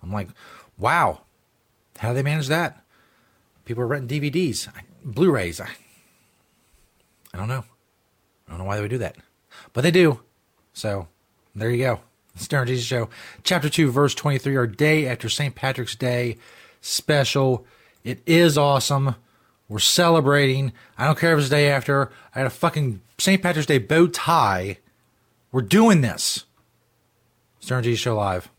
I'm 0.01 0.11
like, 0.11 0.29
wow, 0.77 1.21
how 1.97 2.09
do 2.09 2.15
they 2.15 2.23
manage 2.23 2.47
that? 2.47 2.81
People 3.65 3.83
are 3.83 3.87
renting 3.87 4.21
DVDs, 4.21 4.69
Blu-rays. 5.03 5.59
I, 5.59 5.69
I 7.33 7.37
don't 7.37 7.49
know. 7.49 7.65
I 8.47 8.51
don't 8.51 8.59
know 8.59 8.63
why 8.63 8.77
they 8.77 8.81
would 8.81 8.89
do 8.89 8.99
that, 8.99 9.17
but 9.73 9.81
they 9.81 9.91
do. 9.91 10.21
So 10.71 11.09
there 11.53 11.69
you 11.71 11.83
go. 11.83 11.99
Stoner 12.37 12.65
Jesus 12.65 12.85
Show, 12.85 13.09
chapter 13.43 13.67
two, 13.69 13.91
verse 13.91 14.15
twenty-three. 14.15 14.55
Our 14.55 14.67
day 14.67 15.07
after 15.07 15.27
St. 15.27 15.55
Patrick's 15.55 15.95
Day 15.95 16.37
special. 16.79 17.65
It 18.03 18.21
is 18.25 18.57
awesome. 18.57 19.15
We're 19.67 19.79
celebrating. 19.79 20.71
I 20.97 21.05
don't 21.05 21.19
care 21.19 21.33
if 21.33 21.39
it's 21.39 21.49
the 21.49 21.55
day 21.55 21.69
after. 21.69 22.11
I 22.33 22.39
had 22.39 22.47
a 22.47 22.51
fucking 22.51 23.01
St. 23.17 23.41
Patrick's 23.41 23.65
Day 23.65 23.79
bow 23.79 24.07
tie. 24.07 24.77
We're 25.51 25.61
doing 25.61 26.01
this. 26.01 26.45
Stoner 27.59 27.81
Jesus 27.81 27.99
Show 27.99 28.15
live. 28.15 28.49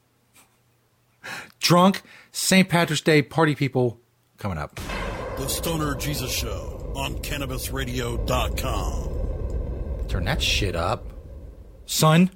Drunk 1.61 2.03
St. 2.33 2.69
Patrick's 2.69 3.03
Day 3.03 3.23
party 3.23 3.55
people 3.55 4.01
coming 4.39 4.59
up. 4.59 4.81
The 5.37 5.47
Stoner 5.49 5.95
Jesus 5.95 6.33
Show 6.33 6.93
on 6.97 7.15
CannabisRadio.com. 7.19 10.09
Turn 10.09 10.25
that 10.25 10.43
shit 10.43 10.75
up. 10.75 11.07
Son. 11.87 12.31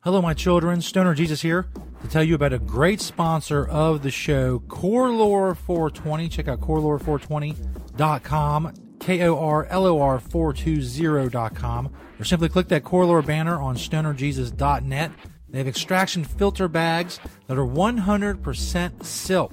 Hello, 0.00 0.20
my 0.22 0.34
children. 0.34 0.80
Stoner 0.80 1.14
Jesus 1.14 1.42
here 1.42 1.66
to 2.02 2.08
tell 2.08 2.22
you 2.22 2.34
about 2.34 2.52
a 2.52 2.58
great 2.58 3.00
sponsor 3.00 3.66
of 3.66 4.02
the 4.02 4.10
show, 4.10 4.58
Korlor 4.60 5.56
420. 5.56 6.28
Check 6.28 6.48
out 6.48 6.60
korlor420.com. 6.60 8.74
K 9.00 9.26
O 9.26 9.38
R 9.38 9.64
L 9.66 9.86
O 9.86 10.00
R 10.00 10.18
420.com, 10.18 11.90
or 12.18 12.24
simply 12.24 12.48
click 12.48 12.68
that 12.68 12.84
Korlor 12.84 13.24
banner 13.24 13.60
on 13.60 13.76
stonerjesus.net. 13.76 15.12
They 15.50 15.58
have 15.58 15.68
extraction 15.68 16.24
filter 16.24 16.68
bags 16.68 17.20
that 17.46 17.56
are 17.56 17.66
100% 17.66 19.04
silk. 19.04 19.52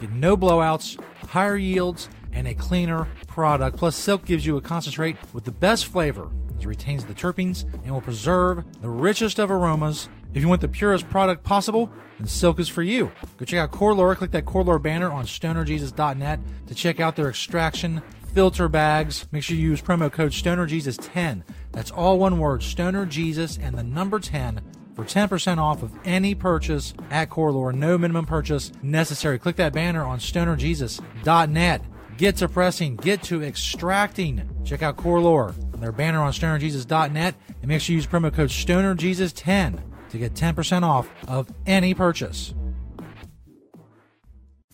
Get 0.00 0.10
no 0.12 0.36
blowouts, 0.36 1.00
higher 1.28 1.56
yields, 1.56 2.08
and 2.32 2.48
a 2.48 2.54
cleaner 2.54 3.08
product. 3.26 3.76
Plus, 3.76 3.96
silk 3.96 4.24
gives 4.24 4.44
you 4.44 4.56
a 4.56 4.60
concentrate 4.60 5.16
with 5.32 5.44
the 5.44 5.52
best 5.52 5.86
flavor. 5.86 6.30
It 6.58 6.66
retains 6.66 7.04
the 7.04 7.14
terpenes 7.14 7.64
and 7.84 7.92
will 7.92 8.00
preserve 8.00 8.64
the 8.80 8.88
richest 8.88 9.38
of 9.38 9.50
aromas. 9.50 10.08
If 10.34 10.42
you 10.42 10.48
want 10.48 10.60
the 10.60 10.68
purest 10.68 11.08
product 11.08 11.44
possible, 11.44 11.90
then 12.18 12.26
silk 12.26 12.58
is 12.58 12.68
for 12.68 12.82
you. 12.82 13.10
Go 13.36 13.44
check 13.44 13.58
out 13.58 13.72
Korlor. 13.72 14.16
Click 14.16 14.32
that 14.32 14.44
Korlor 14.44 14.82
banner 14.82 15.10
on 15.10 15.24
stonerjesus.net 15.24 16.40
to 16.66 16.74
check 16.74 17.00
out 17.00 17.16
their 17.16 17.28
extraction 17.28 18.02
filter 18.34 18.68
bags. 18.68 19.26
Make 19.32 19.42
sure 19.42 19.56
you 19.56 19.70
use 19.70 19.80
promo 19.80 20.12
code 20.12 20.32
StonerJesus10. 20.32 21.42
That's 21.76 21.90
all 21.90 22.18
one 22.18 22.38
word, 22.38 22.62
Stoner 22.62 23.04
Jesus 23.04 23.58
and 23.58 23.76
the 23.76 23.82
number 23.82 24.18
10 24.18 24.62
for 24.94 25.04
10% 25.04 25.58
off 25.58 25.82
of 25.82 25.92
any 26.06 26.34
purchase 26.34 26.94
at 27.10 27.28
Korlor. 27.28 27.74
No 27.74 27.98
minimum 27.98 28.24
purchase 28.24 28.72
necessary. 28.82 29.38
Click 29.38 29.56
that 29.56 29.74
banner 29.74 30.02
on 30.02 30.18
stonerjesus.net. 30.18 31.82
Get 32.16 32.36
to 32.36 32.48
pressing, 32.48 32.96
get 32.96 33.22
to 33.24 33.42
extracting. 33.42 34.48
Check 34.64 34.82
out 34.82 34.96
Korlor, 34.96 35.54
their 35.78 35.92
banner 35.92 36.20
on 36.20 36.32
stonerjesus.net, 36.32 37.34
and 37.60 37.68
make 37.68 37.82
sure 37.82 37.92
you 37.92 37.98
use 37.98 38.06
promo 38.06 38.32
code 38.32 38.48
StonerJesus10 38.48 39.82
to 40.08 40.18
get 40.18 40.32
10% 40.32 40.82
off 40.82 41.10
of 41.28 41.52
any 41.66 41.92
purchase. 41.92 42.54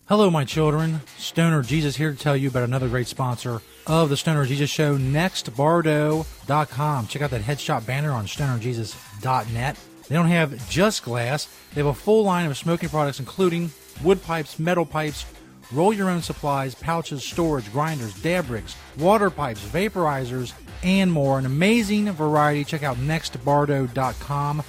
Hello, 0.07 0.29
my 0.29 0.45
children. 0.45 1.01
Stoner 1.17 1.63
Jesus 1.63 1.97
here 1.97 2.13
to 2.13 2.17
tell 2.17 2.37
you 2.37 2.47
about 2.47 2.63
another 2.63 2.87
great 2.87 3.07
sponsor 3.07 3.61
of 3.87 4.09
the 4.09 4.17
Stoner 4.17 4.45
Jesus 4.45 4.69
Show, 4.69 4.97
nextbardo.com. 4.97 7.07
Check 7.07 7.21
out 7.21 7.31
that 7.31 7.41
headshot 7.41 7.85
banner 7.85 8.11
on 8.11 8.25
stonerjesus.net. 8.25 9.79
They 10.07 10.15
don't 10.15 10.27
have 10.27 10.69
just 10.69 11.03
glass, 11.03 11.47
they 11.73 11.81
have 11.81 11.87
a 11.87 11.93
full 11.93 12.23
line 12.23 12.45
of 12.45 12.57
smoking 12.57 12.89
products, 12.89 13.19
including 13.19 13.71
wood 14.03 14.21
pipes, 14.23 14.59
metal 14.59 14.85
pipes, 14.85 15.25
roll 15.71 15.93
your 15.93 16.09
own 16.09 16.21
supplies, 16.21 16.75
pouches, 16.75 17.23
storage, 17.23 17.71
grinders, 17.71 18.13
dab 18.21 18.49
rigs, 18.49 18.75
water 18.97 19.29
pipes, 19.29 19.61
vaporizers, 19.61 20.53
and 20.83 21.11
more. 21.11 21.39
An 21.39 21.45
amazing 21.45 22.11
variety. 22.11 22.63
Check 22.63 22.83
out 22.83 22.97
nextbardo.com. 22.97 24.63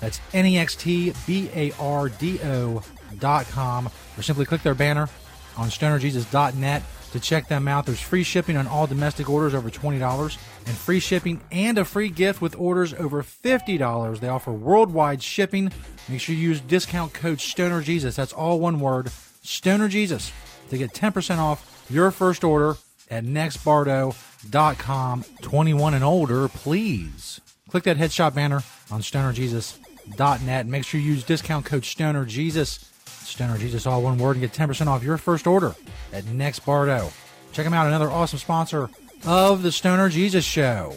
That's 0.00 0.20
N 0.32 0.46
E 0.46 0.58
X 0.58 0.74
T 0.74 1.12
B 1.26 1.50
A 1.54 1.72
R 1.78 2.08
D 2.08 2.40
O.com. 2.42 3.90
Or 4.16 4.22
simply 4.22 4.46
click 4.46 4.62
their 4.62 4.74
banner 4.74 5.08
on 5.56 5.68
stonerjesus.net 5.68 6.82
to 7.12 7.20
check 7.20 7.48
them 7.48 7.68
out. 7.68 7.86
There's 7.86 8.00
free 8.00 8.22
shipping 8.22 8.56
on 8.56 8.66
all 8.66 8.86
domestic 8.86 9.28
orders 9.28 9.54
over 9.54 9.70
$20 9.70 10.38
and 10.66 10.76
free 10.76 11.00
shipping 11.00 11.40
and 11.50 11.78
a 11.78 11.84
free 11.84 12.08
gift 12.08 12.40
with 12.40 12.58
orders 12.58 12.94
over 12.94 13.22
$50. 13.22 14.20
They 14.20 14.28
offer 14.28 14.52
worldwide 14.52 15.22
shipping. 15.22 15.72
Make 16.08 16.20
sure 16.20 16.34
you 16.34 16.48
use 16.48 16.60
discount 16.60 17.12
code 17.12 17.38
StonerJesus. 17.38 18.14
That's 18.14 18.32
all 18.32 18.60
one 18.60 18.80
word, 18.80 19.06
StonerJesus, 19.44 20.30
to 20.70 20.78
get 20.78 20.92
10% 20.92 21.38
off 21.38 21.86
your 21.90 22.10
first 22.10 22.44
order 22.44 22.76
at 23.10 23.24
nextbardo.com. 23.24 25.24
21 25.42 25.94
and 25.94 26.04
older, 26.04 26.48
please. 26.48 27.40
Click 27.68 27.84
that 27.84 27.96
headshot 27.96 28.34
banner 28.34 28.62
on 28.90 29.00
stonerjesus.net. 29.00 30.66
Make 30.66 30.84
sure 30.84 31.00
you 31.00 31.12
use 31.12 31.24
discount 31.24 31.66
code 31.66 31.82
StonerJesus. 31.82 32.89
Stoner 33.30 33.58
Jesus, 33.58 33.86
all 33.86 34.02
one 34.02 34.18
word, 34.18 34.36
and 34.36 34.40
get 34.40 34.52
10% 34.52 34.86
off 34.86 35.02
your 35.02 35.16
first 35.16 35.46
order 35.46 35.74
at 36.12 36.26
Next 36.26 36.60
Bardo. 36.60 37.10
Check 37.52 37.64
them 37.64 37.74
out, 37.74 37.86
another 37.86 38.10
awesome 38.10 38.38
sponsor 38.38 38.90
of 39.26 39.62
the 39.62 39.72
Stoner 39.72 40.08
Jesus 40.08 40.44
Show. 40.44 40.94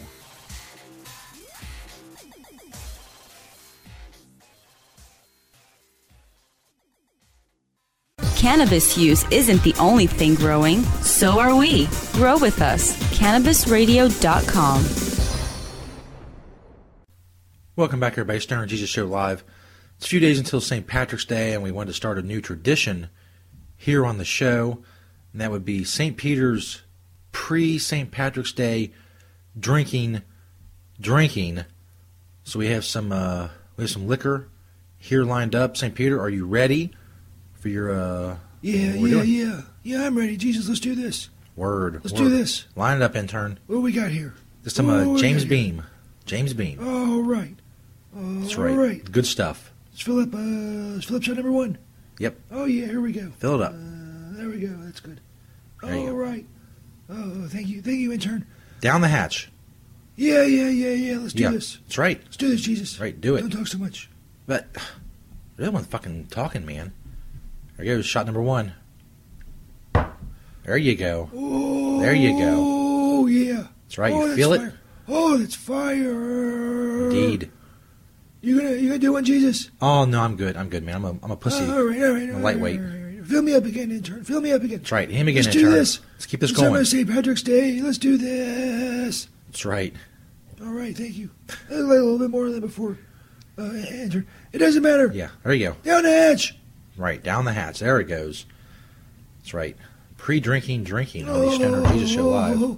Cannabis 8.36 8.97
use 8.97 9.23
isn't 9.31 9.63
the 9.63 9.73
only 9.79 10.05
thing 10.05 10.36
growing, 10.36 10.81
so 11.01 11.39
are 11.39 11.55
we. 11.55 11.88
Grow 12.12 12.38
with 12.38 12.62
us. 12.62 13.01
CannabisRadio.com. 13.17 14.84
Welcome 17.77 17.99
back, 18.01 18.13
everybody. 18.13 18.39
Stoner 18.41 18.65
Jesus 18.65 18.89
Show 18.89 19.05
Live. 19.05 19.45
It's 19.97 20.06
a 20.06 20.10
few 20.10 20.19
days 20.19 20.38
until 20.39 20.60
St. 20.62 20.86
Patrick's 20.86 21.25
Day, 21.25 21.53
and 21.53 21.63
we 21.63 21.71
wanted 21.71 21.88
to 21.88 21.93
start 21.93 22.17
a 22.17 22.21
new 22.21 22.41
tradition 22.41 23.10
here 23.77 24.06
on 24.06 24.17
the 24.17 24.25
show, 24.25 24.84
and 25.32 25.41
that 25.41 25.51
would 25.51 25.63
be 25.65 25.84
St. 25.84 26.17
Peter's 26.17 26.82
pre 27.32 27.77
St. 27.77 28.12
Patrick's 28.12 28.51
Day 28.51 28.91
drinking, 29.58 30.21
drinking. 30.99 31.63
So 32.43 32.60
we 32.60 32.67
have 32.67 32.84
some 32.86 33.12
uh, 33.12 33.49
we 33.77 33.84
have 33.86 33.91
some 33.91 34.08
liquor 34.08 34.49
here 34.97 35.23
lined 35.23 35.56
up. 35.56 35.77
St. 35.77 35.95
Peter, 35.95 36.19
are 36.19 36.29
you 36.29 36.45
ready 36.45 36.91
for 37.53 37.69
your? 37.69 37.91
Uh, 37.91 38.38
Yeah, 38.62 38.93
yeah, 38.93 39.10
doing? 39.10 39.29
yeah. 39.29 39.62
Yeah, 39.84 40.06
I'm 40.06 40.17
ready. 40.17 40.38
Jesus, 40.38 40.67
let's 40.67 40.79
do 40.79 40.95
this. 40.95 41.29
Word. 41.56 41.95
Let's 42.03 42.13
word. 42.13 42.19
do 42.19 42.29
this. 42.29 42.65
Line 42.75 42.97
it 42.97 43.03
up, 43.03 43.15
intern. 43.15 43.60
What 43.67 43.75
do 43.75 43.82
we 43.82 43.91
got 43.91 44.12
here? 44.12 44.34
This 44.63 44.73
time, 44.73 44.89
uh, 44.89 45.17
James? 45.17 45.43
Beam. 45.45 45.84
James 46.25 46.53
Beam. 46.53 46.79
All 46.82 47.21
right. 47.21 47.56
All 48.15 48.21
That's 48.39 48.58
right. 48.58 48.75
right. 48.75 49.12
Good 49.12 49.25
stuff. 49.25 49.72
Let's 49.93 50.01
fill 50.01 50.19
up. 50.19 50.34
Uh, 50.34 50.38
let's 50.38 51.06
fill 51.06 51.17
up 51.17 51.23
shot 51.23 51.36
number 51.36 51.51
one. 51.51 51.77
Yep. 52.17 52.36
Oh 52.51 52.65
yeah, 52.65 52.88
here 52.88 52.99
we 52.99 53.12
go. 53.12 53.29
Fill 53.38 53.62
it 53.62 53.62
up. 53.62 53.73
Uh, 53.73 54.38
there 54.38 54.49
we 54.49 54.60
go. 54.60 54.75
That's 54.79 54.99
good. 54.99 55.21
There 55.84 55.93
you 55.95 56.01
All 56.01 56.08
go. 56.08 56.13
right. 56.13 56.45
Oh, 57.10 57.47
thank 57.47 57.67
you, 57.67 57.82
thank 57.82 57.99
you, 57.99 58.12
intern. 58.12 58.47
Down 58.82 59.01
the 59.01 59.08
hatch. 59.08 59.51
Yeah, 60.15 60.43
yeah, 60.43 60.69
yeah, 60.69 60.93
yeah. 60.93 61.17
Let's 61.19 61.34
do 61.34 61.43
yeah. 61.43 61.51
this. 61.51 61.77
That's 61.86 61.97
right. 61.97 62.19
Let's 62.23 62.38
do 62.38 62.49
this, 62.49 62.62
Jesus. 62.62 62.99
Right. 62.99 63.19
Do 63.19 63.36
it. 63.36 63.41
Don't 63.41 63.51
talk 63.51 63.67
so 63.67 63.77
much. 63.77 64.10
But 64.47 64.67
the 65.56 65.63
other 65.63 65.71
one's 65.71 65.88
fucking 65.88 66.27
talking, 66.27 66.65
man. 66.65 66.93
There 67.77 67.86
goes 67.86 68.06
shot 68.06 68.25
number 68.25 68.41
one. 68.41 68.73
There 70.63 70.77
you 70.77 70.95
go. 70.95 71.29
Oh, 71.36 71.99
There 71.99 72.15
you 72.15 72.38
go. 72.39 72.56
Oh 72.58 73.27
yeah. 73.27 73.67
That's 73.84 73.97
right. 73.97 74.13
Oh, 74.13 74.21
you 74.21 74.27
that's 74.27 74.38
feel 74.38 74.53
it? 74.53 74.73
Oh, 75.08 75.38
that's 75.38 75.56
fire. 75.56 77.10
Indeed. 77.10 77.51
You 78.43 78.58
gonna 78.62 78.75
you 78.75 78.88
gonna 78.89 78.99
do 78.99 79.13
one, 79.13 79.23
Jesus? 79.23 79.71
Oh 79.82 80.03
no, 80.03 80.19
I'm 80.19 80.36
good. 80.36 80.58
I'm 80.58 80.67
good, 80.67 80.84
man. 80.84 80.95
I'm 80.95 81.06
a 81.06 81.17
I'm 81.23 81.32
a 81.32 81.38
pussy. 81.38 81.63
all 81.63 81.82
right, 81.84 82.03
all 82.03 82.12
right, 82.12 82.27
all 82.29 82.36
right, 82.36 82.43
lightweight. 82.43 82.77
all 82.79 82.86
right, 82.86 82.93
all 82.93 82.99
right. 83.19 83.25
Fill 83.25 83.41
me 83.41 83.56
up 83.56 83.63
again, 83.63 83.89
intern. 83.89 84.23
Fill 84.25 84.41
me 84.41 84.51
up 84.51 84.62
again. 84.63 84.79
That's 84.79 84.91
right. 84.91 85.10
Him 85.10 85.29
again, 85.29 85.43
Let's 85.45 85.56
do 85.56 85.71
this. 85.71 86.01
Let's 86.15 86.25
keep 86.25 86.41
this 86.41 86.49
It's 86.51 86.60
going. 86.60 86.73
almost 86.73 86.91
St. 86.91 87.10
Patrick's 87.10 87.41
Day. 87.41 87.79
Let's 87.82 87.97
do 87.97 88.17
this. 88.17 89.29
That's 89.47 89.65
right. 89.65 89.93
All 90.62 90.73
right, 90.73 90.95
thank 90.95 91.15
you. 91.17 91.29
I'd 91.69 91.75
like 91.75 91.99
a 91.99 92.01
little 92.03 92.19
bit 92.19 92.29
more 92.32 92.49
than 92.49 92.60
before. 92.60 92.97
Uh, 93.58 93.63
intern. 93.71 94.27
It 94.51 94.58
doesn't 94.58 94.84
matter. 94.84 95.10
Yeah. 95.13 95.29
There 95.43 95.53
you 95.53 95.69
go. 95.69 95.75
Down 95.84 96.03
the 96.03 96.12
hatch. 96.12 96.58
Right 96.97 97.23
down 97.23 97.45
the 97.45 97.53
hatch. 97.53 97.79
There 97.79 97.99
it 98.01 98.10
goes. 98.10 98.45
That's 99.39 99.53
right. 99.53 99.77
Pre-drinking, 100.17 100.84
drinking 100.84 101.29
on 101.29 101.39
the 101.39 101.51
Stoner 101.53 101.88
Jesus 101.93 102.12
Show 102.12 102.27
live. 102.29 102.62
Oh, 102.62 102.77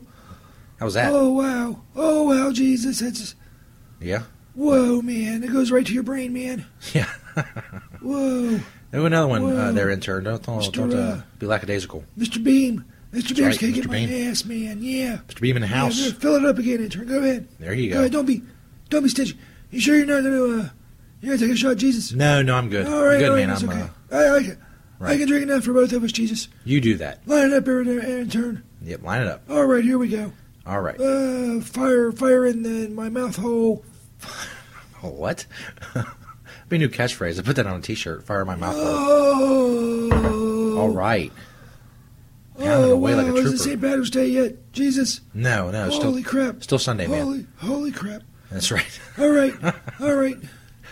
How 0.80 0.86
was 0.86 0.94
that? 0.94 1.12
Oh 1.12 1.30
wow. 1.32 1.82
Oh 1.96 2.24
wow, 2.24 2.52
Jesus. 2.52 3.00
That's 3.00 3.34
Yeah. 4.00 4.24
Whoa, 4.56 5.02
man. 5.02 5.44
It 5.44 5.52
goes 5.52 5.72
right 5.72 5.86
to 5.86 5.94
your 5.94 6.04
brain, 6.04 6.34
man. 6.34 6.66
Yeah. 6.94 7.10
Whoa, 8.02 8.60
Oh, 8.94 9.06
another 9.06 9.28
one 9.28 9.44
uh, 9.44 9.48
Whoa. 9.48 9.72
there, 9.74 9.90
intern. 9.90 10.24
Don't 10.24 10.42
don't, 10.42 10.74
don't 10.74 10.94
uh, 10.94 10.98
uh, 10.98 11.22
be 11.40 11.46
lackadaisical. 11.46 12.04
Mr. 12.18 12.42
Beam. 12.42 12.86
Mr. 13.12 13.36
Beam's 13.36 13.40
right, 13.42 13.60
kicking 13.60 13.84
Mr. 13.84 13.88
my 13.88 14.06
Beam. 14.06 14.30
ass, 14.30 14.46
man. 14.46 14.82
Yeah. 14.82 15.18
Mr. 15.28 15.42
Beam 15.42 15.58
in 15.58 15.62
the 15.62 15.68
house. 15.68 15.98
Yeah, 16.00 16.12
fill 16.14 16.36
it 16.36 16.46
up 16.46 16.58
again, 16.58 16.82
intern. 16.82 17.08
Go 17.08 17.20
ahead. 17.20 17.48
There 17.60 17.74
you 17.74 17.90
Go 17.90 17.96
go. 17.96 18.00
ahead. 18.02 18.12
Don't 18.14 18.26
be, 18.26 18.42
don't 18.90 19.04
be 19.04 19.10
stingy. 19.10 19.38
You 19.72 19.80
sure 19.82 19.98
you're 19.98 20.06
not 20.06 20.24
gonna, 20.24 20.62
uh, 20.64 20.70
you're 21.22 21.36
gonna 21.36 21.38
take 21.48 21.52
a 21.52 21.58
shot, 21.58 21.76
Jesus? 21.78 22.14
No, 22.14 22.42
no, 22.42 22.56
I'm 22.56 22.70
good. 22.70 22.88
All 22.88 23.06
right, 23.06 23.16
I'm 23.16 23.20
good, 23.20 23.30
all 23.30 23.36
right, 23.36 23.48
man. 23.48 23.58
I'm. 23.58 23.70
okay. 23.70 23.90
Uh, 24.12 24.16
I, 24.18 24.36
I, 24.38 24.44
can, 24.44 24.58
I 25.02 25.18
can 25.18 25.28
drink 25.28 25.44
enough 25.44 25.64
for 25.66 25.74
both 25.74 25.92
of 25.92 26.04
us, 26.04 26.12
Jesus. 26.14 26.48
you 26.64 26.80
do 26.80 26.96
that. 26.98 27.28
Line 27.28 27.52
it 27.52 27.54
up, 27.54 27.68
intern. 27.68 28.64
Yep. 28.82 29.04
Line 29.04 29.22
it 29.24 29.28
up. 29.28 29.42
All 29.50 29.66
right, 29.66 29.84
here 29.84 29.98
we 29.98 30.08
go. 30.08 30.32
All 30.66 30.80
right. 30.82 31.00
Uh, 31.00 31.60
fire, 31.62 32.12
fire 32.14 32.46
in, 32.46 32.64
the, 32.64 32.86
in 32.86 32.96
my 32.96 33.10
mouth 33.10 33.36
hole. 33.36 33.84
What? 35.02 35.46
Be 36.70 36.78
a 36.78 36.80
new 36.80 36.90
catchphrase. 36.90 37.38
I 37.38 37.44
put 37.44 37.58
that 37.58 37.68
on 37.68 37.78
a 37.78 37.82
T-shirt. 37.82 38.24
Fire 38.24 38.44
my 38.44 38.56
mouth. 38.56 38.74
Oh. 38.76 40.78
All 40.80 40.90
right. 40.90 41.32
Pounding 42.58 42.72
Oh, 42.74 42.92
away 42.94 43.14
wow. 43.14 43.22
like 43.22 43.32
a 43.32 43.36
Is 43.36 43.54
it. 43.54 43.58
St. 43.60 43.82
Patrick's 43.82 44.10
Day 44.10 44.28
yet? 44.28 44.72
Jesus. 44.74 45.22
No, 45.34 45.70
no. 45.70 45.90
Still, 45.92 46.06
Holy 46.12 46.24
crap. 46.24 46.64
Still 46.64 46.80
Sunday, 46.80 47.06
man. 47.06 47.22
Holy, 47.24 47.48
holy 47.58 47.92
crap. 47.92 48.24
That's 48.50 48.72
right. 48.72 49.00
All 49.20 49.30
right. 49.30 49.54
All 50.00 50.16
right. 50.16 50.38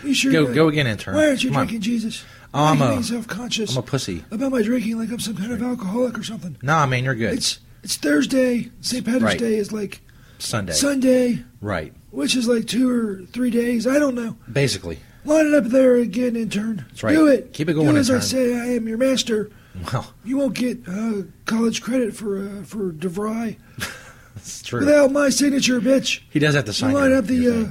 You 0.04 0.14
sure? 0.14 0.30
Go- 0.30 0.54
go 0.54 0.68
again, 0.68 0.86
intern. 0.86 1.16
Why 1.16 1.26
aren't 1.28 1.42
you 1.42 1.50
Come 1.50 1.56
on. 1.58 1.66
drinking, 1.66 1.80
Jesus? 1.82 2.24
Oh, 2.52 2.66
I'm 2.66 2.80
a- 2.82 3.02
self-conscious 3.02 3.72
I'm 3.72 3.78
a 3.78 3.82
pussy. 3.82 4.22
about 4.30 4.52
my 4.52 4.62
drinking 4.62 4.98
like 4.98 5.10
I'm 5.10 5.18
some 5.18 5.36
kind 5.36 5.50
of 5.52 5.60
alcoholic 5.62 6.16
or 6.18 6.22
something. 6.22 6.56
Nah, 6.62 6.86
man, 6.86 7.02
you're 7.04 7.14
good. 7.16 7.32
It's 7.34 7.58
it's 7.82 7.96
Thursday. 7.96 8.70
St. 8.80 9.04
Patrick's 9.04 9.24
Right. 9.24 9.38
Day 9.38 9.56
is 9.56 9.72
like 9.72 10.00
Sunday. 10.38 10.72
Sunday, 10.72 11.44
Right. 11.60 11.92
which 12.10 12.36
is 12.36 12.46
like 12.48 12.66
two 12.66 12.90
or 12.90 13.22
three 13.26 13.50
days. 13.50 13.86
I 13.86 13.98
don't 13.98 14.14
know. 14.14 14.36
Basically. 14.52 14.98
Line 15.24 15.46
it 15.46 15.54
up 15.54 15.64
there 15.64 15.96
again, 15.96 16.36
intern. 16.36 16.84
That's 16.90 17.02
right. 17.02 17.14
Do 17.14 17.26
it. 17.28 17.52
Keep 17.54 17.70
it 17.70 17.74
going, 17.74 17.94
Do 17.94 17.96
as 17.96 18.10
I 18.10 18.18
say. 18.20 18.54
I 18.58 18.66
am 18.74 18.86
your 18.86 18.98
master. 18.98 19.50
Well, 19.92 20.12
You 20.24 20.36
won't 20.36 20.54
get 20.54 20.86
uh, 20.86 21.22
college 21.46 21.80
credit 21.82 22.14
for 22.14 22.38
uh, 22.38 22.62
for 22.64 22.92
DeVry. 22.92 23.56
It's 24.36 24.62
true. 24.62 24.80
Without 24.80 25.12
my 25.12 25.30
signature, 25.30 25.80
bitch. 25.80 26.20
He 26.28 26.40
does 26.40 26.54
have 26.56 26.64
to 26.64 26.70
You 26.70 26.74
sign 26.74 26.92
line 26.92 27.12
up 27.12 27.24
the. 27.26 27.48
Uh, 27.48 27.68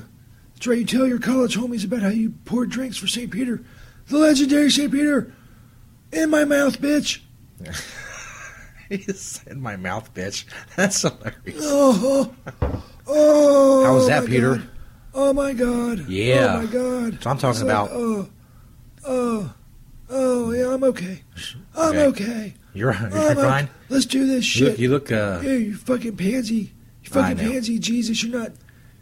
that's 0.56 0.66
right. 0.66 0.78
You 0.80 0.86
tell 0.86 1.06
your 1.06 1.20
college 1.20 1.58
homies 1.58 1.84
about 1.86 2.02
how 2.02 2.08
you 2.08 2.32
poured 2.46 2.70
drinks 2.72 2.98
for 2.98 3.06
St. 3.06 3.30
Peter, 3.30 3.62
the 4.08 4.18
legendary 4.18 4.72
St. 4.72 4.90
Peter, 4.92 5.34
in 6.14 6.30
my 6.30 6.46
mouth, 6.46 6.80
bitch. 6.82 7.20
In 9.48 9.62
my 9.62 9.76
mouth, 9.76 10.14
bitch. 10.14 10.46
That's 10.76 11.02
hilarious. 11.02 11.58
Oh, 11.62 12.34
oh. 13.08 13.84
How 13.86 13.96
was 13.96 14.08
that, 14.08 14.24
my 14.24 14.30
Peter? 14.30 14.56
God. 14.58 14.70
Oh 15.16 15.34
my 15.34 15.54
God. 15.54 16.08
Yeah. 16.08 16.56
Oh 16.58 16.62
my 16.64 16.72
God. 16.72 17.14
What 17.16 17.28
I'm 17.28 17.38
talking 17.38 17.62
about. 17.62 17.90
oh, 17.92 18.30
oh, 19.06 19.54
oh. 20.10 20.52
Yeah, 20.52 20.74
I'm 20.74 20.84
okay. 20.86 21.22
I'm 21.76 21.96
Okay. 21.98 22.06
okay. 22.06 22.54
You're, 22.74 22.94
I'm 22.94 23.12
you're 23.12 23.32
okay. 23.32 23.36
fine. 23.36 23.70
Let's 23.90 24.06
do 24.08 24.26
this 24.26 24.44
You 24.56 24.66
shit. 24.66 24.68
look, 24.70 24.80
you 24.80 24.90
look 24.90 25.12
uh, 25.12 25.40
Yeah, 25.44 25.52
you 25.54 25.76
fucking 25.76 26.18
pansy. 26.18 26.72
You 27.04 27.10
fucking 27.12 27.38
pansy, 27.38 27.78
Jesus. 27.80 28.24
You're 28.24 28.40
not. 28.40 28.52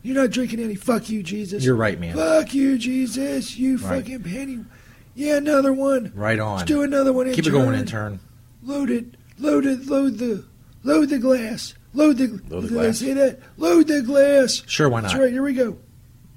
You're 0.04 0.15
not 0.15 0.32
drinking 0.32 0.60
any. 0.60 0.73
Fuck 0.75 1.10
you, 1.10 1.21
Jesus. 1.23 1.63
You're 1.63 1.75
right, 1.75 1.99
man. 1.99 2.15
Fuck 2.15 2.54
you, 2.56 2.77
Jesus. 2.80 3.56
You 3.58 3.77
Right. 3.77 4.01
fucking 4.04 4.19
panty. 4.21 4.65
Yeah, 5.13 5.38
another 5.38 5.71
one. 5.73 6.12
right 6.15 6.39
on. 6.39 6.58
Let's 6.58 6.67
do 6.67 6.82
another 6.82 7.13
one. 7.13 7.32
Keep 7.32 7.45
it 7.47 7.51
going, 7.51 7.75
intern. 7.77 8.19
Load 8.63 8.89
it. 8.89 9.06
Load 9.41 9.65
it. 9.65 9.86
Load 9.88 10.17
the. 10.17 10.45
Load 10.84 11.10
the 11.10 11.19
glass. 11.19 11.73
Load 11.93 12.17
the. 12.17 12.27
Load 12.49 12.63
the 12.63 12.67
did 12.69 12.77
I 12.77 12.82
glass. 12.84 12.99
say 12.99 13.13
that? 13.13 13.39
Load 13.58 13.88
the 13.88 14.01
glass. 14.01 14.63
Sure, 14.67 14.88
why 14.89 15.01
not? 15.01 15.10
That's 15.10 15.19
right. 15.21 15.32
Here 15.32 15.43
we 15.43 15.54
go. 15.54 15.77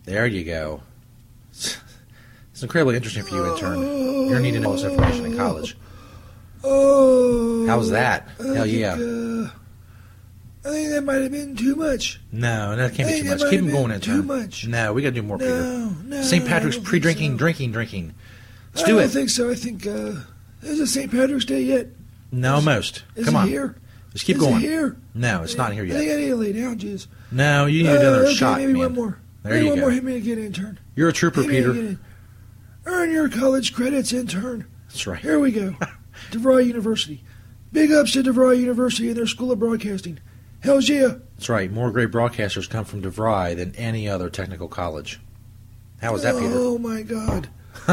There 0.04 0.26
you 0.26 0.44
go. 0.44 0.82
It's 1.52 2.62
incredibly 2.62 2.96
interesting 2.96 3.24
for 3.24 3.34
you, 3.36 3.52
intern. 3.52 3.80
You're 3.80 4.28
gonna 4.28 4.40
need 4.40 4.52
to 4.52 4.60
know 4.60 4.72
this 4.74 4.84
information 4.84 5.26
in 5.26 5.36
college. 5.36 5.76
Oh. 6.62 7.66
How's 7.66 7.90
that? 7.90 8.28
I 8.38 8.42
Hell 8.42 8.64
think, 8.64 8.78
yeah. 8.78 8.92
uh, 8.92 9.50
I 10.64 10.70
think 10.72 10.90
that 10.90 11.02
might 11.04 11.20
have 11.22 11.32
been 11.32 11.56
too 11.56 11.74
much. 11.76 12.20
No, 12.32 12.74
that 12.76 12.94
can't 12.94 13.08
be 13.08 13.14
Hey, 13.14 13.22
too 13.22 13.28
that 13.28 13.40
much. 13.40 13.50
Keep 13.50 13.60
have 13.60 13.66
him 13.68 13.70
going, 13.72 13.84
been 13.88 13.94
intern. 13.96 14.14
too 14.16 14.22
much. 14.22 14.66
No, 14.66 14.92
we 14.92 15.02
gotta 15.02 15.12
do 15.14 15.22
more, 15.22 15.36
No, 15.38 15.44
Peter. 15.44 16.04
no, 16.08 16.22
St. 16.22 16.44
I 16.44 16.48
Patrick's 16.48 16.76
don't 16.76 16.82
think 16.84 16.88
pre-drinking, 16.90 17.32
so. 17.32 17.38
drinking, 17.38 17.72
drinking. 17.72 18.14
Let's 18.72 18.84
I 18.84 18.86
do 18.86 18.94
don't 18.96 19.04
it. 19.04 19.08
think 19.08 19.30
so. 19.30 19.50
I 19.50 19.54
think 19.54 19.86
uh, 19.86 20.12
is 20.62 20.80
it 20.80 20.86
St. 20.86 21.10
Patrick's 21.10 21.44
Day 21.44 21.62
yet? 21.62 21.88
No, 22.34 22.60
most. 22.60 23.04
Is 23.14 23.24
Come 23.26 23.36
on. 23.36 23.48
here? 23.48 23.76
Just 24.12 24.24
keep 24.26 24.36
Is 24.36 24.42
going. 24.42 24.60
Here? 24.60 24.96
No, 25.14 25.42
it's 25.42 25.56
not 25.56 25.72
here 25.72 25.84
I 25.84 25.88
think 25.88 26.04
yet. 26.06 26.16
I 26.16 26.20
need 26.20 26.28
to 26.28 26.36
lay 26.36 26.52
down, 26.52 26.78
Jesus. 26.78 27.08
No, 27.30 27.66
you 27.66 27.82
need 27.84 27.90
Uh, 27.90 28.00
another 28.00 28.24
okay, 28.26 28.34
shot, 28.34 28.58
maybe 28.58 28.72
man. 28.72 28.82
one 28.82 28.94
more. 28.94 29.18
There 29.42 29.52
maybe 29.54 29.64
you 29.64 29.70
one 29.70 29.78
go. 29.78 29.80
more. 29.82 29.90
Hit 29.92 30.04
me 30.04 30.16
again, 30.16 30.38
intern. 30.38 30.78
You're 30.94 31.08
a 31.08 31.12
trooper, 31.12 31.42
Hit 31.42 31.50
me 31.50 31.56
Peter. 31.56 31.98
Earn 32.86 33.10
your 33.12 33.28
college 33.28 33.72
credits, 33.74 34.12
intern. 34.12 34.66
That's 34.88 35.06
right. 35.06 35.20
Here 35.20 35.38
we 35.38 35.50
go. 35.52 35.74
DeVry 36.30 36.66
University. 36.66 37.24
Big 37.72 37.90
ups 37.92 38.12
to 38.12 38.22
DeVry 38.22 38.58
University 38.60 39.08
and 39.08 39.16
their 39.16 39.26
School 39.26 39.50
of 39.52 39.58
Broadcasting. 39.58 40.18
Hell's 40.60 40.88
yeah. 40.88 41.14
That's 41.36 41.48
right. 41.48 41.70
More 41.70 41.90
great 41.90 42.10
broadcasters 42.10 42.68
come 42.70 42.84
from 42.84 43.02
DeVry 43.02 43.56
than 43.56 43.74
any 43.76 44.08
other 44.08 44.30
technical 44.30 44.68
college. 44.68 45.20
How 46.00 46.12
was 46.12 46.22
that, 46.22 46.34
Peter? 46.36 46.52
Oh 46.54 46.78
my 46.78 47.02
God. 47.02 47.48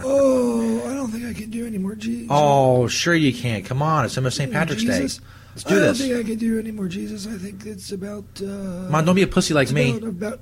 oh, 0.00 0.82
I 0.90 0.94
don't 0.94 1.10
think 1.10 1.24
I 1.24 1.32
can 1.32 1.50
do 1.50 1.66
any 1.66 1.78
more. 1.78 1.94
Jesus. 1.94 2.28
Oh, 2.30 2.86
sure 2.88 3.14
you 3.14 3.32
can. 3.32 3.62
Come 3.62 3.82
on, 3.82 4.04
it's 4.04 4.16
almost 4.16 4.36
St. 4.36 4.52
Patrick's 4.52 4.82
Jesus. 4.82 5.18
Day. 5.18 5.24
Let's 5.54 5.64
do 5.64 5.74
I 5.74 5.78
do 5.78 5.84
don't 5.84 5.94
think 5.96 6.14
I 6.14 6.22
can 6.30 6.38
do 6.38 6.58
any 6.58 6.70
more, 6.70 6.88
Jesus. 6.88 7.26
I 7.26 7.36
think 7.36 7.66
it's 7.66 7.92
about. 7.92 8.24
Uh, 8.36 8.86
Come 8.86 8.94
on, 8.94 9.04
don't 9.04 9.14
be 9.14 9.22
a 9.22 9.26
pussy 9.26 9.54
like 9.54 9.64
it's 9.64 9.72
me. 9.72 9.96
About, 9.96 10.08
about, 10.08 10.40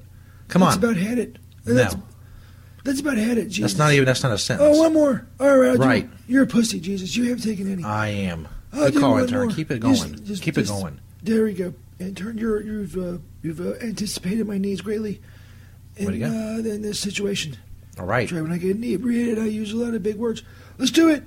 Come 0.49 0.63
that's 0.63 0.77
on. 0.77 0.85
about 0.85 0.97
had 0.97 1.19
it. 1.19 1.37
No. 1.67 1.75
That's, 1.75 1.97
that's 2.85 3.01
about 3.01 3.17
had 3.17 3.37
it, 3.39 3.49
Jesus. 3.49 3.73
That's 3.73 3.79
not 3.79 3.93
even. 3.93 4.07
That's 4.07 4.23
not 4.23 4.33
a 4.33 4.39
sentence. 4.39 4.77
Oh, 4.77 4.81
one 4.83 4.93
more. 4.95 5.27
All 5.39 5.57
right, 5.57 5.71
I'll 5.73 5.77
Right. 5.77 6.09
You're 6.29 6.45
a 6.45 6.47
pussy, 6.47 6.81
Jesus. 6.81 7.15
You 7.17 7.25
haven't 7.25 7.43
taken 7.43 7.71
any. 7.71 7.85
I 7.85 8.09
am. 8.09 8.49
I'll 8.73 8.85
Good 8.87 8.95
do 8.95 9.01
call, 9.01 9.19
intern. 9.19 9.47
more. 9.49 9.55
Keep 9.55 9.71
it 9.73 9.81
going. 9.81 10.25
just- 10.25 10.43
Keep 10.43 10.55
just- 10.55 10.71
it 10.71 10.73
going. 10.73 11.01
There 11.23 11.45
we 11.45 11.53
go. 11.55 11.75
Intern, 11.99 12.39
you're, 12.39 12.63
you've 12.63 12.97
uh, 12.97 13.19
you've 13.43 13.61
uh, 13.61 13.75
anticipated 13.85 14.47
my 14.47 14.57
needs 14.57 14.81
greatly 14.81 15.21
in, 15.97 16.05
What 16.07 16.13
do 16.13 16.17
you 16.17 16.25
got? 16.25 16.33
uh, 16.33 16.71
in 16.73 16.81
this 16.81 16.99
situation. 16.99 17.59
All 18.01 18.07
right. 18.07 18.33
Right. 18.33 18.43
When 18.43 18.51
I 18.51 18.57
get 18.57 18.77
inebriated, 18.77 19.39
I 19.39 19.45
use 19.45 19.73
a 19.73 19.77
lot 19.77 19.93
of 19.93 20.03
big 20.03 20.17
words. 20.17 20.43
Let's 20.79 20.91
do 20.91 21.11
it. 21.11 21.23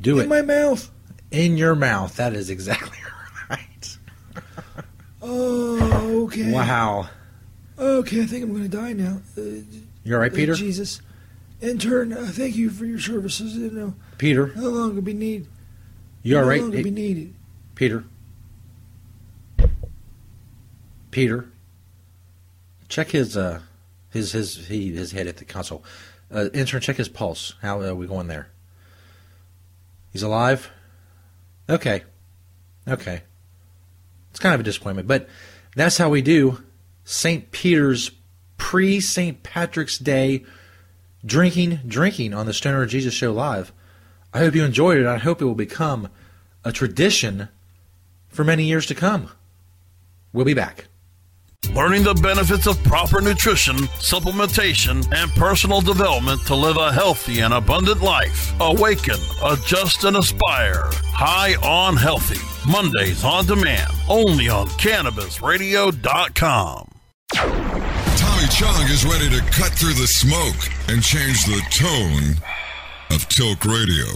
Do 0.00 0.14
in 0.14 0.20
it. 0.20 0.22
In 0.24 0.28
my 0.28 0.42
mouth. 0.42 0.88
In 1.32 1.56
your 1.56 1.74
mouth. 1.74 2.14
That 2.16 2.32
is 2.34 2.48
exactly 2.48 2.96
right. 3.50 3.98
Oh, 5.20 6.24
okay. 6.26 6.52
Wow. 6.52 7.08
Okay, 7.76 8.22
I 8.22 8.26
think 8.26 8.44
I'm 8.44 8.50
going 8.50 8.62
to 8.62 8.76
die 8.76 8.92
now. 8.92 9.20
Uh, 9.36 9.62
You 10.04 10.14
all 10.14 10.20
right, 10.20 10.30
uh, 10.32 10.36
Peter? 10.36 10.54
Jesus. 10.54 11.00
Intern, 11.60 12.12
uh, 12.12 12.26
thank 12.30 12.54
you 12.56 12.70
for 12.70 12.84
your 12.84 12.98
services. 13.00 13.56
You 13.56 13.70
know, 13.70 13.94
Peter, 14.18 14.52
no 14.56 14.68
longer 14.70 15.00
be 15.00 15.14
need. 15.14 15.46
you 16.22 16.36
all 16.36 16.42
no 16.42 16.48
right? 16.48 16.60
longer 16.60 16.76
Hey, 16.76 16.82
be 16.84 16.90
needed. 16.90 17.34
Peter. 17.74 18.04
Peter. 21.10 21.46
Check 22.88 23.10
his 23.10 23.36
uh 23.36 23.60
his 24.10 24.32
his 24.32 24.66
he 24.66 24.92
his 24.92 25.12
head 25.12 25.26
at 25.28 25.36
the 25.36 25.44
console. 25.44 25.84
Uh, 26.32 26.48
intern, 26.54 26.80
check 26.80 26.96
his 26.96 27.08
pulse. 27.08 27.54
How 27.60 27.80
are 27.80 27.94
we 27.94 28.06
going 28.06 28.28
there? 28.28 28.48
He's 30.12 30.22
alive. 30.22 30.70
Okay. 31.68 32.02
Okay. 32.88 33.22
It's 34.30 34.40
kind 34.40 34.54
of 34.54 34.60
a 34.60 34.64
disappointment, 34.64 35.06
but 35.06 35.28
that's 35.76 35.98
how 35.98 36.08
we 36.08 36.22
do 36.22 36.62
St. 37.04 37.50
Peter's 37.50 38.10
pre 38.56 39.00
St. 39.00 39.42
Patrick's 39.42 39.98
Day 39.98 40.44
drinking, 41.24 41.80
drinking 41.86 42.32
on 42.34 42.46
the 42.46 42.54
Stoner 42.54 42.86
Jesus 42.86 43.14
Show 43.14 43.32
live. 43.32 43.72
I 44.32 44.38
hope 44.38 44.54
you 44.54 44.64
enjoyed 44.64 44.98
it. 44.98 45.06
I 45.06 45.18
hope 45.18 45.42
it 45.42 45.44
will 45.44 45.54
become 45.54 46.08
a 46.64 46.72
tradition 46.72 47.48
for 48.28 48.44
many 48.44 48.64
years 48.64 48.86
to 48.86 48.94
come. 48.94 49.30
We'll 50.32 50.46
be 50.46 50.54
back. 50.54 50.86
Learning 51.74 52.02
the 52.02 52.14
benefits 52.14 52.66
of 52.66 52.82
proper 52.84 53.22
nutrition, 53.22 53.76
supplementation, 53.98 55.10
and 55.14 55.30
personal 55.32 55.80
development 55.80 56.38
to 56.42 56.54
live 56.54 56.76
a 56.76 56.92
healthy 56.92 57.40
and 57.40 57.54
abundant 57.54 58.02
life. 58.02 58.52
Awaken, 58.60 59.16
adjust, 59.42 60.04
and 60.04 60.18
aspire. 60.18 60.90
High 61.14 61.54
on 61.66 61.96
Healthy. 61.96 62.40
Mondays 62.70 63.24
on 63.24 63.46
demand. 63.46 63.90
Only 64.06 64.50
on 64.50 64.66
CannabisRadio.com. 64.66 66.88
Tommy 67.32 68.48
Chong 68.48 68.82
is 68.90 69.06
ready 69.06 69.30
to 69.30 69.40
cut 69.50 69.72
through 69.72 69.94
the 69.94 70.06
smoke 70.06 70.68
and 70.88 71.02
change 71.02 71.46
the 71.46 71.62
tone 71.70 72.36
of 73.12 73.28
Tilk 73.28 73.64
Radio. 73.64 74.06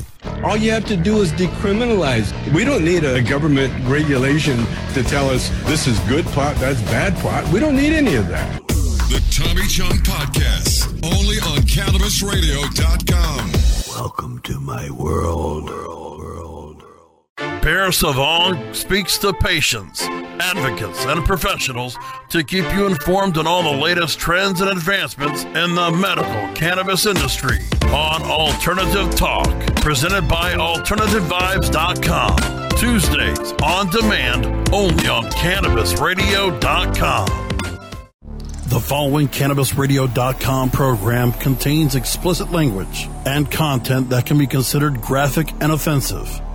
All 0.43 0.57
you 0.57 0.71
have 0.71 0.87
to 0.87 0.97
do 0.97 1.21
is 1.21 1.31
decriminalize. 1.33 2.33
We 2.55 2.65
don't 2.65 2.83
need 2.85 3.05
a 3.05 3.21
government 3.23 3.73
regulation 3.87 4.57
to 4.95 5.03
tell 5.03 5.29
us 5.29 5.51
this 5.65 5.87
is 5.87 5.99
good 6.01 6.25
pot, 6.27 6.57
that's 6.57 6.81
bad 6.83 7.15
pot. 7.19 7.47
We 7.53 7.61
don't 7.61 7.77
need 7.77 7.93
any 7.93 8.15
of 8.15 8.29
that. 8.29 8.67
The 8.69 9.23
Tommy 9.31 9.67
Chong 9.69 9.99
Podcast, 9.99 10.87
only 11.05 11.37
on 11.41 11.59
CannabisRadio.com. 11.67 13.53
Welcome 13.95 14.39
to 14.41 14.59
my 14.61 14.91
world. 14.91 16.16
Pierre 17.67 17.91
Savon 17.91 18.73
speaks 18.73 19.19
to 19.19 19.33
patients, 19.33 20.03
advocates, 20.03 21.05
and 21.05 21.25
professionals 21.25 21.99
to 22.29 22.45
keep 22.45 22.65
you 22.73 22.87
informed 22.87 23.37
on 23.39 23.49
all 23.49 23.65
the 23.65 23.83
latest 23.83 24.21
trends 24.21 24.61
and 24.61 24.71
advancements 24.71 25.43
in 25.43 25.75
the 25.75 25.91
medical 25.91 26.55
cannabis 26.55 27.07
industry 27.07 27.59
on 27.87 28.23
Alternative 28.23 29.13
Talk, 29.17 29.49
presented 29.83 30.29
by 30.29 30.53
AlternativeVibes.com. 30.53 32.69
Tuesdays 32.79 33.53
on 33.65 33.91
demand 33.91 34.47
only 34.73 35.09
on 35.09 35.25
CannabisRadio.com. 35.25 37.27
The 38.69 38.79
following 38.79 39.27
CannabisRadio.com 39.27 40.71
program 40.71 41.33
contains 41.33 41.97
explicit 41.97 42.53
language 42.53 43.09
and 43.27 43.51
content 43.51 44.11
that 44.11 44.25
can 44.25 44.39
be 44.39 44.47
considered 44.47 45.01
graphic 45.01 45.51
and 45.61 45.73
offensive. 45.73 46.41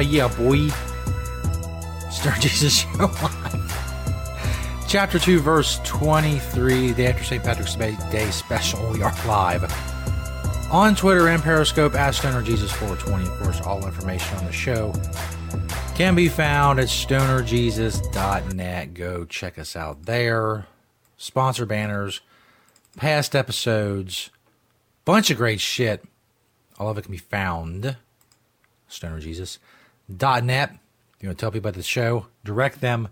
Yeah, 0.00 0.28
boy. 0.28 0.68
Stoner 2.10 2.36
Jesus 2.40 2.74
Show. 2.80 3.10
Chapter 4.88 5.18
2, 5.18 5.40
verse 5.40 5.78
23, 5.84 6.92
the 6.92 7.06
after 7.06 7.22
St. 7.22 7.44
Patrick's 7.44 7.74
Day 7.76 8.30
special. 8.30 8.90
We 8.90 9.02
are 9.02 9.12
live. 9.26 9.70
On 10.72 10.94
Twitter 10.94 11.28
and 11.28 11.42
Periscope, 11.42 11.94
Ask 11.94 12.20
Stoner 12.20 12.40
Jesus 12.42 12.72
420. 12.72 13.24
Of 13.24 13.38
course, 13.42 13.60
all 13.60 13.84
information 13.86 14.38
on 14.38 14.46
the 14.46 14.52
show 14.52 14.94
can 15.94 16.14
be 16.14 16.28
found 16.28 16.80
at 16.80 16.88
stonerjesus.net. 16.88 18.94
Go 18.94 19.24
check 19.26 19.58
us 19.58 19.76
out 19.76 20.06
there. 20.06 20.66
Sponsor 21.16 21.66
banners, 21.66 22.20
past 22.96 23.36
episodes, 23.36 24.30
bunch 25.04 25.30
of 25.30 25.36
great 25.36 25.60
shit. 25.60 26.02
All 26.78 26.88
of 26.88 26.96
it 26.98 27.02
can 27.02 27.12
be 27.12 27.18
found 27.18 27.96
stonerjesus.net. 28.88 29.58
If 30.10 31.22
you 31.22 31.28
want 31.28 31.38
to 31.38 31.42
tell 31.42 31.50
people 31.50 31.68
about 31.68 31.76
the 31.76 31.82
show, 31.82 32.26
direct 32.44 32.80
them 32.80 33.08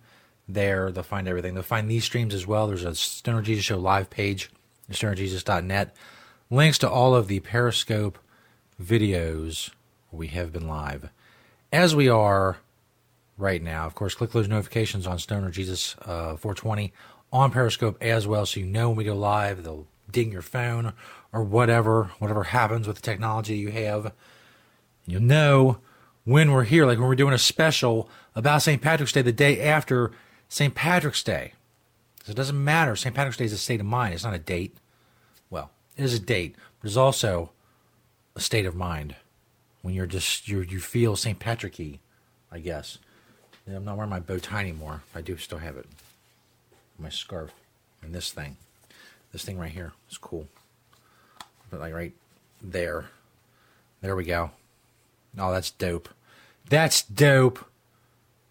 there. 0.48 0.90
They'll 0.90 1.04
find 1.04 1.28
everything. 1.28 1.54
They'll 1.54 1.62
find 1.62 1.90
these 1.90 2.04
streams 2.04 2.34
as 2.34 2.46
well. 2.46 2.66
There's 2.66 2.84
a 2.84 2.94
Stoner 2.94 3.42
Jesus 3.42 3.64
Show 3.64 3.78
live 3.78 4.10
page 4.10 4.50
stonerjesus.net. 4.90 5.94
Links 6.50 6.78
to 6.78 6.90
all 6.90 7.14
of 7.14 7.28
the 7.28 7.40
Periscope 7.40 8.18
videos 8.82 9.70
we 10.10 10.28
have 10.28 10.52
been 10.52 10.66
live. 10.66 11.10
As 11.72 11.94
we 11.94 12.08
are 12.08 12.56
right 13.36 13.62
now, 13.62 13.84
of 13.84 13.94
course, 13.94 14.14
click 14.14 14.32
those 14.32 14.48
notifications 14.48 15.06
on 15.06 15.18
Stoner 15.18 15.50
Jesus 15.50 15.94
uh, 16.02 16.36
420 16.36 16.92
on 17.30 17.50
Periscope 17.50 17.98
as 18.00 18.26
well 18.26 18.46
so 18.46 18.60
you 18.60 18.66
know 18.66 18.88
when 18.88 18.96
we 18.96 19.04
go 19.04 19.14
live. 19.14 19.62
They'll 19.62 19.86
ding 20.10 20.32
your 20.32 20.42
phone 20.42 20.94
or 21.32 21.44
whatever, 21.44 22.10
whatever 22.18 22.44
happens 22.44 22.86
with 22.86 22.96
the 22.96 23.02
technology 23.02 23.58
you 23.58 23.70
have. 23.70 24.12
You'll 25.06 25.22
know 25.22 25.78
when 26.28 26.52
we're 26.52 26.64
here, 26.64 26.84
like 26.84 26.98
when 26.98 27.08
we're 27.08 27.14
doing 27.14 27.32
a 27.32 27.38
special 27.38 28.06
about 28.34 28.60
St. 28.60 28.82
Patrick's 28.82 29.12
Day 29.12 29.22
the 29.22 29.32
day 29.32 29.62
after 29.62 30.12
St. 30.50 30.74
Patrick's 30.74 31.22
Day. 31.22 31.54
So 32.22 32.32
it 32.32 32.36
doesn't 32.36 32.62
matter. 32.62 32.94
St. 32.96 33.14
Patrick's 33.14 33.38
Day 33.38 33.46
is 33.46 33.54
a 33.54 33.58
state 33.58 33.80
of 33.80 33.86
mind. 33.86 34.12
It's 34.12 34.24
not 34.24 34.34
a 34.34 34.38
date. 34.38 34.76
Well, 35.48 35.70
it 35.96 36.04
is 36.04 36.12
a 36.12 36.18
date, 36.18 36.54
but 36.80 36.88
it's 36.88 36.98
also 36.98 37.52
a 38.36 38.40
state 38.40 38.66
of 38.66 38.76
mind 38.76 39.16
when 39.80 39.94
you're 39.94 40.04
just 40.04 40.46
you 40.46 40.60
you 40.60 40.80
feel 40.80 41.16
St. 41.16 41.38
Patricky, 41.38 41.98
I 42.52 42.58
guess. 42.58 42.98
Yeah, 43.66 43.76
I'm 43.76 43.86
not 43.86 43.96
wearing 43.96 44.10
my 44.10 44.20
bow 44.20 44.38
tie 44.38 44.60
anymore. 44.60 45.02
I 45.14 45.22
do 45.22 45.38
still 45.38 45.58
have 45.58 45.78
it. 45.78 45.86
My 46.98 47.08
scarf 47.08 47.54
and 48.02 48.14
this 48.14 48.32
thing, 48.32 48.58
this 49.32 49.46
thing 49.46 49.58
right 49.58 49.70
here 49.70 49.94
is 50.10 50.18
cool. 50.18 50.46
But 51.70 51.80
like 51.80 51.94
right 51.94 52.12
there, 52.60 53.06
there 54.02 54.14
we 54.14 54.24
go. 54.24 54.50
Oh, 55.38 55.52
that's 55.52 55.70
dope. 55.70 56.10
That's 56.68 57.02
dope. 57.02 57.64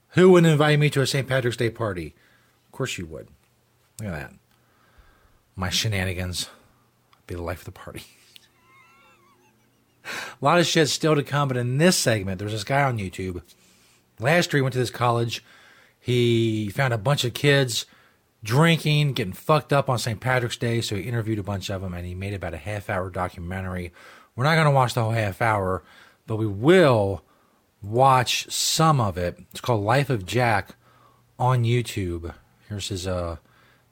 Who 0.10 0.32
wouldn't 0.32 0.52
invite 0.52 0.80
me 0.80 0.90
to 0.92 1.02
a 1.02 1.08
St. 1.08 1.28
Patrick's 1.28 1.58
Day 1.58 1.70
party? 1.70 2.16
Of 2.66 2.72
course 2.72 2.98
you 2.98 3.06
would. 3.06 3.28
Look 4.00 4.10
at 4.10 4.14
that. 4.14 4.34
My 5.56 5.70
shenanigans. 5.70 6.50
Be 7.28 7.36
the 7.36 7.42
life 7.42 7.60
of 7.60 7.66
the 7.66 7.72
party. 7.72 8.04
a 10.06 10.10
lot 10.42 10.60
of 10.60 10.66
shit 10.66 10.90
still 10.90 11.16
to 11.16 11.24
come, 11.24 11.50
but 11.50 11.58
in 11.58 11.78
this 11.78 11.98
segment, 11.98 12.40
there's 12.40 12.54
this 12.54 12.64
guy 12.64 12.84
on 12.84 12.98
YouTube. 12.98 13.42
Last 14.20 14.54
year, 14.54 14.60
he 14.60 14.62
went 14.62 14.74
to 14.74 14.80
this 14.80 14.90
college. 14.90 15.44
He 16.00 16.70
found 16.70 16.94
a 16.94 16.98
bunch 16.98 17.26
of 17.26 17.34
kids 17.34 17.86
drinking, 18.44 19.14
getting 19.14 19.34
fucked 19.34 19.74
up 19.74 19.90
on 19.90 20.00
St. 20.00 20.20
Patrick's 20.20 20.58
Day, 20.58 20.80
so 20.80 20.96
he 20.96 21.02
interviewed 21.04 21.40
a 21.40 21.44
bunch 21.44 21.70
of 21.70 21.82
them 21.82 21.94
and 21.94 22.06
he 22.06 22.16
made 22.16 22.34
about 22.34 22.54
a 22.54 22.58
half 22.58 22.90
hour 22.90 23.10
documentary. 23.10 23.92
We're 24.36 24.46
not 24.46 24.56
going 24.56 24.66
to 24.66 24.72
watch 24.72 24.94
the 24.94 25.04
whole 25.04 25.12
half 25.12 25.42
hour, 25.42 25.84
but 26.26 26.38
we 26.38 26.48
will 26.48 27.24
watch 27.82 28.50
some 28.52 29.00
of 29.00 29.18
it. 29.18 29.40
It's 29.52 29.62
called 29.62 29.84
Life 29.84 30.10
of 30.10 30.26
Jack 30.26 30.76
on 31.40 31.64
YouTube. 31.64 32.34
Here's 32.68 32.90
his 32.90 33.08
uh, 33.08 33.38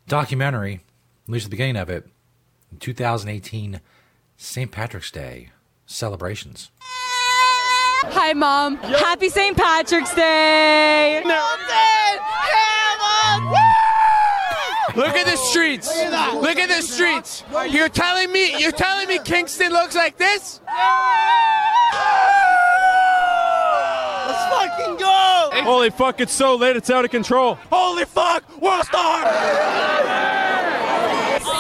documentary, 0.07 0.81
at 1.27 1.31
least 1.31 1.45
the 1.45 1.49
beginning 1.51 1.77
of 1.77 1.89
it, 1.89 2.07
2018 2.79 3.79
St. 4.37 4.71
Patrick's 4.71 5.11
Day 5.11 5.49
celebrations. 5.85 6.71
Hi, 8.07 8.33
Mom. 8.33 8.77
Happy 8.77 9.29
St. 9.29 9.57
Patrick's 9.57 10.13
Day. 10.13 11.21
Look 14.95 15.15
at 15.15 15.25
the 15.25 15.35
streets. 15.35 15.87
Look 16.35 16.57
at 16.57 16.69
the 16.69 16.81
streets. 16.81 17.43
You're 17.69 17.89
telling 17.89 18.31
me 18.31 18.59
you're 18.59 18.71
telling 18.71 19.07
me 19.07 19.19
Kingston 19.19 19.71
looks 19.71 19.95
like 19.95 20.17
this? 20.17 20.61
Let's 20.67 20.75
fucking 21.95 22.44
go! 24.97 25.49
Holy 25.63 25.89
fuck, 25.89 26.19
it's 26.21 26.33
so 26.33 26.55
late, 26.55 26.75
it's 26.75 26.89
out 26.89 27.05
of 27.05 27.11
control. 27.11 27.55
Holy 27.71 28.05
fuck! 28.05 28.43
World 28.61 28.85
star! 28.85 29.23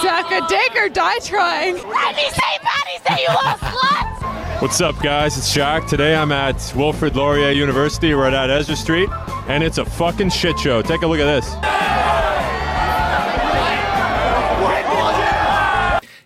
Suck 0.01 0.31
a 0.31 0.45
dick 0.47 0.75
or 0.75 0.89
die 0.89 1.19
trying. 1.19 1.77
Happy 1.77 2.21
St. 2.21 2.61
Patty's 2.61 3.01
Day, 3.01 3.21
you 3.23 3.29
little 3.29 3.57
slut! 3.69 4.61
What's 4.61 4.79
up, 4.79 4.99
guys? 5.01 5.37
It's 5.37 5.53
Jack. 5.53 5.85
Today 5.85 6.15
I'm 6.15 6.31
at 6.31 6.55
Wilfrid 6.75 7.15
Laurier 7.15 7.51
University. 7.51 8.15
We're 8.15 8.29
at 8.29 8.49
Ezra 8.49 8.75
Street, 8.75 9.09
and 9.47 9.63
it's 9.63 9.77
a 9.77 9.85
fucking 9.85 10.29
shit 10.29 10.57
show. 10.57 10.81
Take 10.81 11.01
a 11.01 11.07
look 11.07 11.19
at 11.19 11.25
this. 11.25 11.53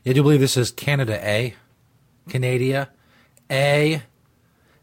Yeah, 0.03 0.11
I 0.11 0.13
do 0.13 0.23
believe 0.23 0.39
this 0.39 0.57
is 0.57 0.71
Canada 0.71 1.19
A. 1.27 1.55
Canada 2.29 2.89
A. 3.51 4.03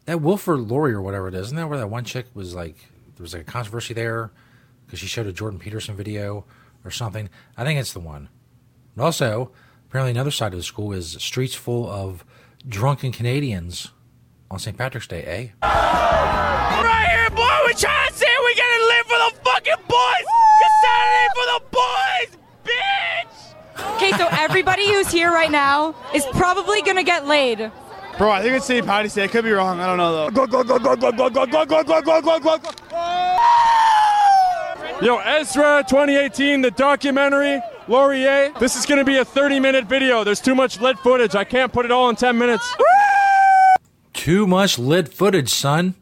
That 0.07 0.21
Wilford 0.21 0.61
Laurier 0.61 0.99
or 0.99 1.03
whatever 1.03 1.29
it 1.29 1.35
is. 1.35 1.49
Isn't 1.49 1.57
that 1.57 1.69
where 1.69 1.79
that 1.79 1.89
one 1.89 2.05
chick 2.05 2.27
was 2.33 2.55
like, 2.55 2.77
there 3.17 3.23
was 3.23 3.33
like 3.33 3.43
a 3.43 3.45
controversy 3.45 3.93
there 3.93 4.31
because 4.87 5.01
she 5.01 5.07
showed 5.07 5.27
a 5.27 5.33
Jordan 5.33 5.59
Peterson 5.59 5.97
video 5.97 6.45
or 6.85 6.91
something? 6.93 7.29
I 7.57 7.65
think 7.65 7.81
it's 7.81 7.93
the 7.93 8.01
one. 8.01 8.29
But 8.97 9.05
also, 9.05 9.51
apparently 9.89 10.13
another 10.13 10.31
side 10.31 10.53
of 10.53 10.59
the 10.59 10.63
school 10.63 10.93
is 10.93 11.17
streets 11.21 11.55
full 11.55 11.91
of 11.91 12.25
drunken 12.69 13.11
Canadians 13.11 13.91
on 14.49 14.61
St. 14.61 14.79
Patrick's 14.79 15.09
Day, 15.09 15.25
eh? 15.25 15.49
Right 15.63 17.07
here, 17.11 17.31
boy, 17.31 17.59
we're 17.67 17.73
trying 17.73 18.09
to 18.09 18.15
say 18.15 18.27
we 18.45 18.55
gotta 18.55 18.85
live 18.87 19.07
for 19.07 19.19
the 19.19 19.45
fucking 19.45 19.85
boys! 19.89 20.27
Cause 20.63 20.77
Saturday 20.85 21.29
for 21.35 21.47
the 21.53 21.61
boys, 21.73 22.39
bitch! 22.65 23.97
Okay, 23.97 24.13
so 24.13 24.29
everybody 24.31 24.87
who's 24.87 25.11
here 25.11 25.33
right 25.33 25.51
now 25.51 25.97
is 26.15 26.25
probably 26.27 26.81
gonna 26.83 27.03
get 27.03 27.27
laid. 27.27 27.73
Bro, 28.19 28.31
I 28.31 28.41
think 28.41 28.57
it's 28.57 28.65
St. 28.65 28.87
Patty's 28.87 29.13
Day. 29.13 29.25
I 29.25 29.29
could 29.29 29.45
be 29.45 29.51
wrong. 29.51 29.79
I 29.79 29.87
don't 29.87 29.99
know 29.99 30.13
though. 30.13 30.31
Go 30.31 30.47
go 30.47 30.65
go 30.65 30.79
go 30.79 30.97
go 30.97 31.13
go 31.13 31.29
go 31.29 31.47
go 31.47 31.65
go 31.67 31.85
go 31.85 32.01
go 32.01 32.23
go 32.23 32.41
go 32.41 32.59
go. 32.59 32.71
Yo, 35.03 35.19
Ezra 35.19 35.85
2018, 35.87 36.63
the 36.63 36.71
documentary, 36.71 37.61
Laurier. 37.89 38.53
This 38.59 38.75
is 38.77 38.87
going 38.87 38.99
to 38.99 39.05
be 39.05 39.19
a 39.19 39.25
30 39.25 39.61
minute 39.61 39.85
video. 39.85 40.25
There's 40.25 40.41
too 40.41 40.55
much 40.55 40.81
lit 40.81 40.99
footage. 41.01 41.35
I 41.35 41.45
can't 41.45 41.71
put 41.71 41.85
it 41.85 41.91
all 41.91 42.09
in 42.09 42.17
10 42.17 42.39
minutes. 42.39 42.75
Too 44.15 44.47
much 44.47 44.79
lit 44.79 45.13
footage, 45.13 45.51
son. 45.51 45.95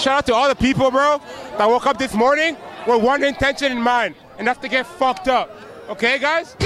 Shout 0.00 0.18
out 0.18 0.26
to 0.26 0.34
all 0.34 0.39
the 0.50 0.56
people, 0.56 0.90
bro, 0.90 1.20
that 1.58 1.68
woke 1.68 1.86
up 1.86 1.96
this 1.96 2.12
morning 2.12 2.56
with 2.86 3.02
one 3.02 3.22
intention 3.22 3.70
in 3.70 3.80
mind, 3.80 4.16
and 4.36 4.46
that's 4.46 4.58
to 4.58 4.68
get 4.68 4.84
fucked 4.84 5.28
up. 5.28 5.50
Okay, 5.88 6.18
guys? 6.18 6.56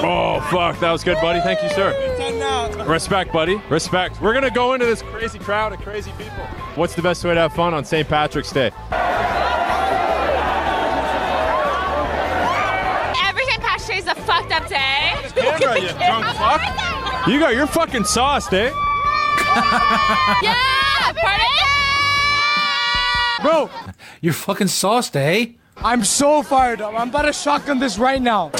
Oh, 0.00 0.40
fuck. 0.50 0.80
That 0.80 0.90
was 0.90 1.04
good, 1.04 1.16
buddy. 1.20 1.40
Thank 1.40 1.62
you, 1.62 1.68
sir. 1.70 1.94
Respect, 2.86 3.32
buddy. 3.32 3.56
Respect. 3.68 4.20
We're 4.20 4.32
going 4.32 4.44
to 4.44 4.50
go 4.50 4.72
into 4.72 4.86
this 4.86 5.02
crazy 5.02 5.38
crowd 5.38 5.72
of 5.72 5.80
crazy 5.80 6.10
people. 6.18 6.44
What's 6.74 6.94
the 6.94 7.02
best 7.02 7.24
way 7.24 7.34
to 7.34 7.40
have 7.40 7.52
fun 7.52 7.74
on 7.74 7.84
St. 7.84 8.08
Patrick's 8.08 8.50
Day? 8.50 8.70
Up 14.58 14.68
day. 14.68 15.14
camera, 15.34 15.80
you 15.80 15.88
drunk 15.98 16.26
fuck. 16.36 17.28
You 17.28 17.38
got 17.38 17.54
your 17.54 17.66
fucking 17.66 18.04
sauce, 18.04 18.52
eh? 18.52 18.70
yeah, 20.42 21.12
party! 21.20 21.44
Bro, 23.42 23.70
You're 24.20 24.32
fucking 24.32 24.68
sauced, 24.68 25.16
eh? 25.16 25.46
I'm 25.76 26.04
so 26.04 26.42
fired 26.42 26.80
up. 26.80 26.94
I'm 26.94 27.08
about 27.08 27.22
to 27.22 27.32
shotgun 27.32 27.78
this 27.78 27.98
right 27.98 28.20
now. 28.20 28.46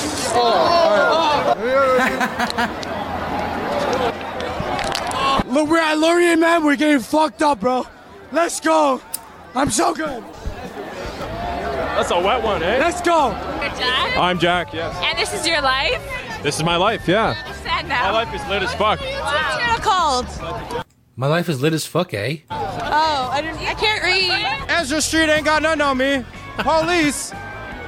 Look, 5.47 5.69
we're 5.69 5.79
at 5.79 5.99
Laurier, 5.99 6.37
man. 6.37 6.63
We're 6.65 6.77
getting 6.77 7.01
fucked 7.01 7.43
up, 7.43 7.59
bro. 7.61 7.87
Let's 8.31 8.61
go. 8.61 9.01
I'm 9.55 9.71
so 9.71 9.95
good. 9.95 10.23
That's 11.99 12.13
a 12.13 12.21
wet 12.21 12.45
one, 12.45 12.63
eh? 12.63 12.79
Let's 12.79 13.01
go. 13.01 13.31
You're 13.61 13.75
Jack? 13.77 14.17
I'm 14.17 14.39
Jack, 14.39 14.73
yes. 14.73 14.97
And 15.03 15.19
this 15.19 15.35
is 15.35 15.45
your 15.45 15.61
life? 15.61 16.01
This 16.45 16.55
is 16.57 16.63
my 16.63 16.77
life, 16.77 17.09
yeah. 17.09 17.35
Sad 17.55 17.89
now. 17.89 18.05
My 18.05 18.23
life 18.23 18.33
is 18.33 18.49
lit 18.49 18.63
as 18.63 18.73
fuck. 18.75 19.01
What's 19.01 19.11
your 19.11 19.59
channel 19.59 19.79
called? 19.81 20.87
My 21.17 21.27
life 21.27 21.49
is 21.49 21.61
lit 21.61 21.73
as 21.73 21.87
fuck, 21.87 22.15
eh? 22.15 22.37
Oh, 22.51 23.31
I 23.33 23.41
didn't. 23.43 23.59
I 23.59 23.75
can't 23.75 24.05
read. 24.05 24.71
Ezra 24.71 25.01
Street 25.03 25.29
ain't 25.29 25.45
got 25.45 25.61
nothing 25.61 25.81
on 25.81 25.99
me. 25.99 26.25
Police 26.59 27.33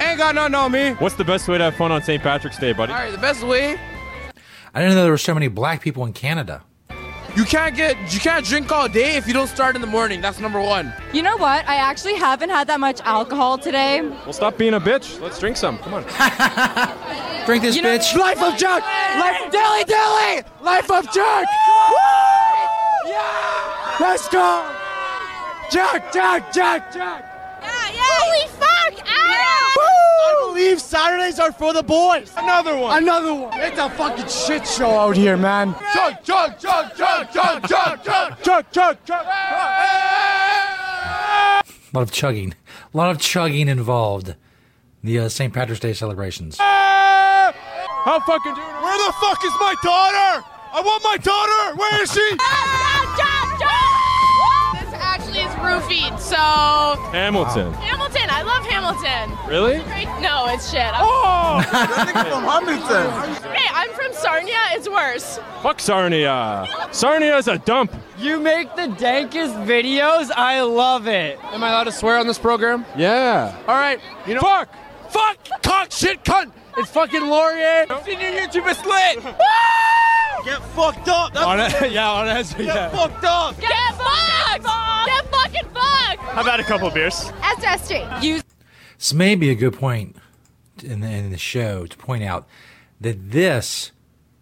Ain't 0.01 0.17
got 0.17 0.35
nothing 0.35 0.55
on 0.55 0.71
me. 0.73 0.91
What's 0.95 1.15
the 1.15 1.23
best 1.23 1.47
way 1.47 1.59
to 1.59 1.63
have 1.63 1.75
fun 1.75 1.93
on 1.93 2.03
St. 2.03 2.21
Patrick's 2.21 2.57
Day, 2.57 2.73
buddy? 2.73 2.91
All 2.91 2.99
right, 2.99 3.13
the 3.13 3.17
best 3.17 3.43
way. 3.43 3.79
I 4.73 4.81
didn't 4.81 4.95
know 4.95 5.03
there 5.03 5.11
were 5.11 5.17
so 5.17 5.33
many 5.33 5.47
black 5.47 5.81
people 5.81 6.03
in 6.05 6.11
Canada. 6.11 6.63
You 7.35 7.45
can't 7.45 7.75
get 7.75 7.95
you 8.13 8.19
can't 8.19 8.45
drink 8.45 8.71
all 8.71 8.89
day 8.89 9.15
if 9.15 9.25
you 9.25 9.33
don't 9.33 9.47
start 9.47 9.75
in 9.75 9.81
the 9.81 9.87
morning. 9.87 10.19
That's 10.19 10.39
number 10.39 10.59
one. 10.59 10.93
You 11.13 11.23
know 11.23 11.37
what? 11.37 11.65
I 11.67 11.75
actually 11.75 12.15
haven't 12.15 12.49
had 12.49 12.67
that 12.67 12.79
much 12.79 12.99
alcohol 13.01 13.57
today. 13.57 14.01
Well, 14.01 14.33
stop 14.33 14.57
being 14.57 14.73
a 14.73 14.81
bitch. 14.81 15.19
Let's 15.21 15.39
drink 15.39 15.55
some. 15.55 15.77
Come 15.79 15.93
on. 15.93 16.03
Drink 17.45 17.63
this, 17.63 17.75
You 17.75 17.81
know- 17.83 17.97
bitch. 17.97 18.15
Life 18.15 18.41
of 18.41 18.55
Jack! 18.57 18.83
Life 19.17 19.45
of 19.45 19.51
Dilly 19.51 19.83
Dilly! 19.85 20.43
Life 20.61 20.91
of 20.91 21.05
Jack! 21.11 21.45
Yeah! 23.07 23.97
Let's 23.99 24.27
go! 24.29 24.69
Jack, 25.71 26.13
Jack, 26.13 26.51
Jack, 26.53 26.93
Jack! 26.93 27.25
Holy 27.63 28.47
fuck! 28.59 29.07
Ow! 30.21 30.23
I 30.47 30.53
believe 30.53 30.81
Saturdays 30.81 31.39
are 31.39 31.51
for 31.51 31.73
the 31.73 31.83
boys. 31.83 32.31
Another 32.37 32.75
one. 32.77 33.01
Another 33.01 33.33
one. 33.33 33.59
It's 33.59 33.77
a 33.79 33.89
fucking 33.89 34.27
shit 34.27 34.67
show 34.67 34.91
out 34.91 35.15
here, 35.15 35.37
man. 35.37 35.75
Chug, 35.93 36.23
chug, 36.23 36.59
chug, 36.59 36.95
chug, 36.95 37.31
chug, 37.31 37.67
chug, 37.67 38.03
chug, 38.03 38.43
chug, 38.43 38.71
chug, 38.71 38.97
chug. 39.05 39.25
A 41.93 41.93
lot 41.93 42.03
of 42.03 42.11
chugging. 42.11 42.53
A 42.93 42.97
lot 42.97 43.11
of 43.11 43.19
chugging 43.19 43.67
involved. 43.67 44.35
The 45.03 45.19
uh, 45.19 45.29
St. 45.29 45.53
Patrick's 45.53 45.79
Day 45.79 45.93
celebrations. 45.93 46.57
How 46.59 48.19
fucking 48.25 48.53
do 48.53 48.61
Where 48.61 49.07
the 49.07 49.13
fuck 49.19 49.43
is 49.43 49.51
my 49.59 49.75
daughter? 49.83 50.45
I 50.73 50.81
want 50.81 51.03
my 51.03 51.17
daughter. 51.17 51.77
Where 51.77 52.03
is 52.03 52.11
she? 52.11 52.21
This 54.81 54.93
actually 54.99 55.39
is 55.41 55.51
roofied, 55.55 56.19
so. 56.19 56.35
Hamilton. 57.11 57.73
Hamilton, 57.73 57.75
I 57.75 57.95
love 57.99 58.13
Hamilton. 58.95 59.49
Really? 59.49 59.77
No, 60.21 60.47
it's 60.49 60.69
shit. 60.71 60.81
Oh! 60.95 61.61
I 61.71 62.05
think 62.05 62.27
from 62.27 62.43
Hamilton. 62.43 63.51
Hey, 63.53 63.67
I'm 63.73 63.89
from 63.91 64.13
Sarnia. 64.13 64.57
It's 64.71 64.89
worse. 64.89 65.39
Fuck 65.61 65.79
Sarnia. 65.79 66.67
Sarnia's 66.91 67.47
a 67.47 67.57
dump. 67.59 67.93
You 68.17 68.39
make 68.39 68.75
the 68.75 68.83
dankest 68.83 69.65
videos. 69.65 70.31
I 70.35 70.61
love 70.61 71.07
it. 71.07 71.39
Am 71.45 71.63
I 71.63 71.69
allowed 71.69 71.85
to 71.85 71.91
swear 71.91 72.17
on 72.17 72.27
this 72.27 72.39
program? 72.39 72.85
Yeah. 72.97 73.55
All 73.67 73.75
right. 73.75 73.99
You 74.27 74.35
know. 74.35 74.41
Fuck. 74.41 74.69
Fuck. 75.09 75.37
Cock. 75.63 75.91
Shit. 75.91 76.23
Cunt. 76.23 76.51
It's 76.77 76.89
fucking 76.91 77.21
Laurier. 77.27 77.85
Seen 78.05 78.19
your 78.19 78.31
YouTube 78.31 78.69
is 78.69 78.83
lit. 78.85 79.35
Get 80.45 80.59
fucked 80.73 81.07
up. 81.07 81.33
That's 81.33 81.45
On 81.45 81.59
it, 81.59 81.91
yeah, 81.91 82.09
on 82.11 82.27
it. 82.27 82.47
Get 82.57 82.65
Yeah. 82.65 82.89
fucked 82.89 83.23
up. 83.23 83.59
Get 83.59 83.69
fucked. 83.93 84.63
Get 85.05 85.25
fucking 85.31 85.69
fucked. 85.73 86.35
I've 86.37 86.45
had 86.45 86.59
a 86.59 86.63
couple 86.63 86.89
beers. 86.89 87.31
SS 87.43 87.85
Street. 87.85 88.07
You 88.21 88.41
This 89.01 89.13
may 89.15 89.33
be 89.33 89.49
a 89.49 89.55
good 89.55 89.73
point 89.73 90.15
in 90.83 90.99
the, 90.99 91.09
in 91.09 91.31
the 91.31 91.37
show 91.39 91.87
to 91.87 91.97
point 91.97 92.23
out 92.23 92.47
that 92.99 93.31
this 93.31 93.91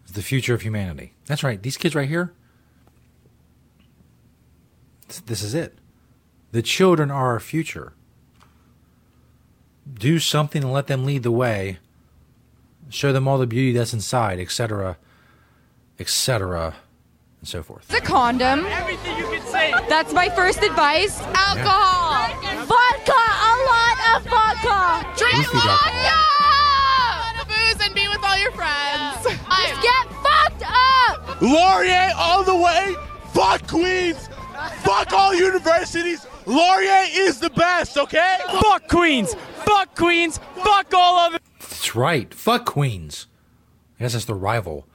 is 0.05 0.11
the 0.11 0.21
future 0.21 0.53
of 0.53 0.63
humanity. 0.63 1.13
That's 1.27 1.43
right. 1.43 1.63
These 1.63 1.77
kids 1.77 1.95
right 1.95 2.09
here, 2.09 2.33
this- 5.07 5.21
this 5.21 5.41
is 5.41 5.53
it. 5.53 5.77
The 6.51 6.61
children 6.61 7.09
are 7.09 7.27
our 7.31 7.39
future. 7.39 7.93
Do 9.93 10.19
something 10.19 10.61
and 10.61 10.73
let 10.73 10.87
them 10.87 11.05
lead 11.05 11.23
the 11.23 11.31
way. 11.31 11.77
Show 12.89 13.13
them 13.13 13.29
all 13.29 13.37
the 13.37 13.47
beauty 13.47 13.71
that's 13.71 13.93
inside, 13.93 14.39
etc., 14.41 14.97
etc., 15.97 16.75
and 17.39 17.47
so 17.47 17.63
forth. 17.63 17.87
the 17.87 18.01
condom. 18.01 18.65
Everything 18.65 19.17
you 19.19 19.23
can 19.23 19.41
say. 19.47 19.71
That's 19.87 20.11
my 20.11 20.27
first 20.27 20.61
advice. 20.63 21.21
Alcohol. 21.33 22.65
Vodka! 22.65 23.48
A 24.09 24.13
lot 24.13 24.21
of 24.21 24.29
vodka! 24.29 25.13
Drink 25.17 25.35
Roofie 25.35 25.67
alcohol. 25.67 27.35
vodka. 27.35 27.53
Booze 27.53 27.85
and 27.85 27.93
be 27.95 28.07
with 28.07 28.23
all 28.23 28.37
your 28.37 28.51
friends. 28.51 29.23
Just 29.23 29.81
get 29.81 30.07
fucked 30.23 30.63
up! 30.65 31.41
Laurier 31.41 32.11
all 32.15 32.43
the 32.43 32.55
way. 32.55 32.95
Fuck 33.33 33.67
Queens. 33.67 34.27
Fuck 34.81 35.13
all 35.13 35.35
universities. 35.35 36.25
Laurier 36.45 37.05
is 37.11 37.39
the 37.39 37.51
best, 37.51 37.97
okay? 37.97 38.37
Fuck 38.61 38.87
Queens. 38.87 39.35
Fuck 39.65 39.95
Queens. 39.95 40.39
Fuck 40.55 40.93
all 40.93 41.19
of 41.19 41.35
it. 41.35 41.41
That's 41.59 41.95
right. 41.95 42.33
Fuck 42.33 42.65
Queens. 42.65 43.27
I 43.99 44.03
guess 44.03 44.13
that's 44.13 44.25
the 44.25 44.33
rival. 44.33 44.87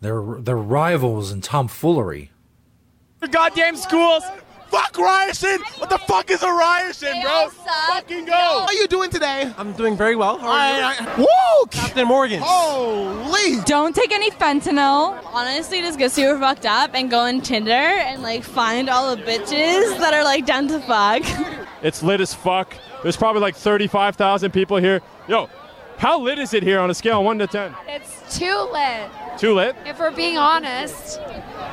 They're, 0.00 0.36
they're 0.38 0.56
rivals 0.56 1.32
in 1.32 1.40
tomfoolery. 1.40 2.30
The 3.20 3.28
goddamn 3.28 3.76
schools. 3.76 4.22
Fuck 4.70 4.98
Ryerson. 4.98 5.60
What 5.78 5.90
the 5.90 5.98
fuck 5.98 6.30
is 6.30 6.42
a 6.42 6.50
Ryerson, 6.50 7.20
bro? 7.22 7.48
Fucking 7.48 8.24
go. 8.26 8.32
How 8.32 8.66
are 8.66 8.72
you 8.74 8.86
doing 8.88 9.10
today? 9.10 9.52
I'm 9.56 9.72
doing 9.72 9.96
very 9.96 10.16
well. 10.16 10.38
How 10.38 10.48
are 10.48 10.94
you? 10.94 11.24
Woo! 11.24 11.66
Captain 11.70 12.06
Morgan. 12.06 12.40
Holy. 12.44 13.60
Don't 13.64 13.94
take 13.94 14.12
any 14.12 14.30
fentanyl. 14.30 15.18
Honestly, 15.32 15.80
just 15.80 15.98
get 15.98 16.12
super 16.12 16.38
fucked 16.38 16.66
up 16.66 16.90
and 16.94 17.10
go 17.10 17.20
on 17.20 17.40
Tinder 17.40 17.70
and 17.72 18.22
like 18.22 18.42
find 18.42 18.88
all 18.90 19.14
the 19.14 19.22
bitches 19.22 19.98
that 20.00 20.12
are 20.14 20.24
like 20.24 20.46
down 20.46 20.68
to 20.68 20.80
fuck. 20.80 21.22
It's 21.82 22.02
lit 22.02 22.20
as 22.20 22.34
fuck. 22.34 22.74
There's 23.02 23.16
probably 23.16 23.42
like 23.42 23.54
35,000 23.54 24.50
people 24.50 24.78
here. 24.78 25.00
Yo, 25.28 25.48
how 25.98 26.18
lit 26.20 26.38
is 26.38 26.52
it 26.54 26.62
here 26.62 26.80
on 26.80 26.90
a 26.90 26.94
scale 26.94 27.20
of 27.20 27.24
1 27.24 27.38
to 27.38 27.46
10? 27.46 27.74
It's 27.86 28.36
too 28.38 28.68
lit. 28.72 29.10
Too 29.38 29.54
lit? 29.54 29.76
If 29.84 29.98
we're 30.00 30.10
being 30.10 30.38
honest, 30.38 31.20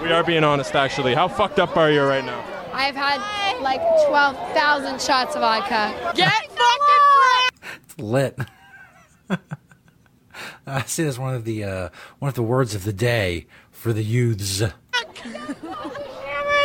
We 0.01 0.11
are 0.11 0.23
being 0.23 0.43
honest, 0.43 0.75
actually. 0.75 1.13
How 1.15 1.27
fucked 1.27 1.59
up 1.59 1.75
are 1.77 1.89
you 1.89 2.01
right 2.03 2.23
now? 2.25 2.43
I've 2.73 2.95
had 2.95 3.19
like 3.61 3.81
12,000 4.07 5.01
shots 5.01 5.35
of 5.35 5.41
vodka. 5.41 5.93
Get 6.15 6.31
fucking 6.49 7.05
lit! 7.21 7.53
It's 7.83 7.99
lit. 7.99 8.39
I 10.67 10.81
see 10.83 11.03
that's 11.03 11.19
one 11.19 11.35
of 11.35 11.45
the 11.45 11.63
uh, 11.63 11.89
one 12.19 12.29
of 12.29 12.35
the 12.35 12.43
words 12.43 12.73
of 12.73 12.83
the 12.83 12.93
day 12.93 13.47
for 13.71 13.93
the 13.93 14.03
youths. 14.03 14.59
Cameron, 15.13 15.45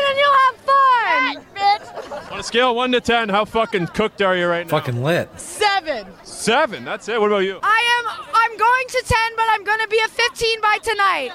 and 0.08 0.18
you'll 0.18 0.38
have 0.44 0.56
fun! 0.56 1.44
bitch! 1.54 2.32
On 2.32 2.38
a 2.38 2.42
scale 2.42 2.70
of 2.70 2.76
1 2.76 2.92
to 2.92 3.00
10, 3.00 3.28
how 3.28 3.44
fucking 3.44 3.88
cooked 3.88 4.22
are 4.22 4.36
you 4.36 4.46
right 4.46 4.66
now? 4.66 4.70
Fucking 4.70 5.02
lit. 5.02 5.28
Seven. 5.38 6.06
Seven. 6.22 6.84
That's 6.84 7.08
it. 7.08 7.20
What 7.20 7.28
about 7.28 7.38
you? 7.38 7.58
I 7.62 8.02
am. 8.06 8.26
I'm 8.34 8.56
going 8.56 8.86
to 8.88 9.02
ten, 9.06 9.36
but 9.36 9.44
I'm 9.50 9.64
going 9.64 9.80
to 9.80 9.88
be 9.88 9.98
a 10.04 10.08
fifteen 10.08 10.60
by 10.60 10.78
tonight. 10.82 11.32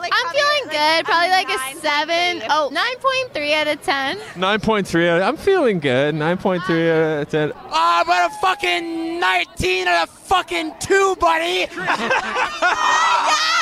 I'm 0.00 0.32
feeling 0.32 0.70
good. 0.70 1.04
Probably 1.04 1.30
like 1.30 1.48
a 1.48 1.58
seven. 1.80 2.42
Oh, 2.50 2.70
9.3 2.72 3.54
out 3.54 3.66
of 3.68 3.82
10. 3.82 4.18
9.3. 4.18 5.22
I'm 5.22 5.36
feeling 5.36 5.80
good. 5.80 6.14
9.3 6.14 7.16
out 7.16 7.22
of 7.22 7.28
10. 7.28 7.52
Ah, 7.70 8.02
but 8.06 8.30
a 8.30 8.34
fucking 8.40 9.20
19 9.20 9.88
and 9.88 10.04
a 10.04 10.06
fucking 10.06 10.72
2, 10.80 11.16
buddy. 11.16 11.66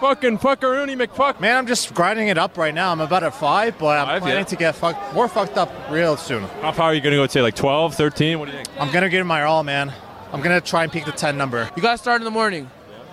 Fucking 0.00 0.38
fuckaroony 0.38 0.94
McFuck. 0.94 1.40
Man, 1.40 1.56
I'm 1.56 1.66
just 1.66 1.94
grinding 1.94 2.28
it 2.28 2.36
up 2.36 2.58
right 2.58 2.74
now. 2.74 2.92
I'm 2.92 3.00
about 3.00 3.22
at 3.22 3.34
five, 3.34 3.78
but 3.78 3.98
I'm 3.98 4.06
Five, 4.06 4.22
planning 4.22 4.40
yeah. 4.40 4.44
to 4.44 4.56
get 4.56 4.74
fucked, 4.74 5.14
more 5.14 5.26
fucked 5.26 5.56
up 5.56 5.72
real 5.90 6.18
soon. 6.18 6.42
How 6.60 6.72
far 6.72 6.88
are 6.88 6.94
you 6.94 7.00
going 7.00 7.12
to 7.12 7.16
go? 7.16 7.26
Say 7.26 7.40
like 7.40 7.54
12, 7.56 7.94
13? 7.94 8.38
What 8.38 8.44
do 8.46 8.52
you 8.52 8.58
think? 8.58 8.68
I'm 8.78 8.92
gonna 8.92 9.08
give 9.08 9.22
it 9.22 9.24
my 9.24 9.42
all, 9.44 9.62
man. 9.62 9.92
I'm 10.32 10.42
gonna 10.42 10.60
try 10.60 10.82
and 10.82 10.92
peak 10.92 11.06
the 11.06 11.12
10 11.12 11.38
number. 11.38 11.70
You 11.76 11.82
gotta 11.82 11.96
start 11.96 12.20
in 12.20 12.26
the 12.26 12.30
morning. 12.30 12.70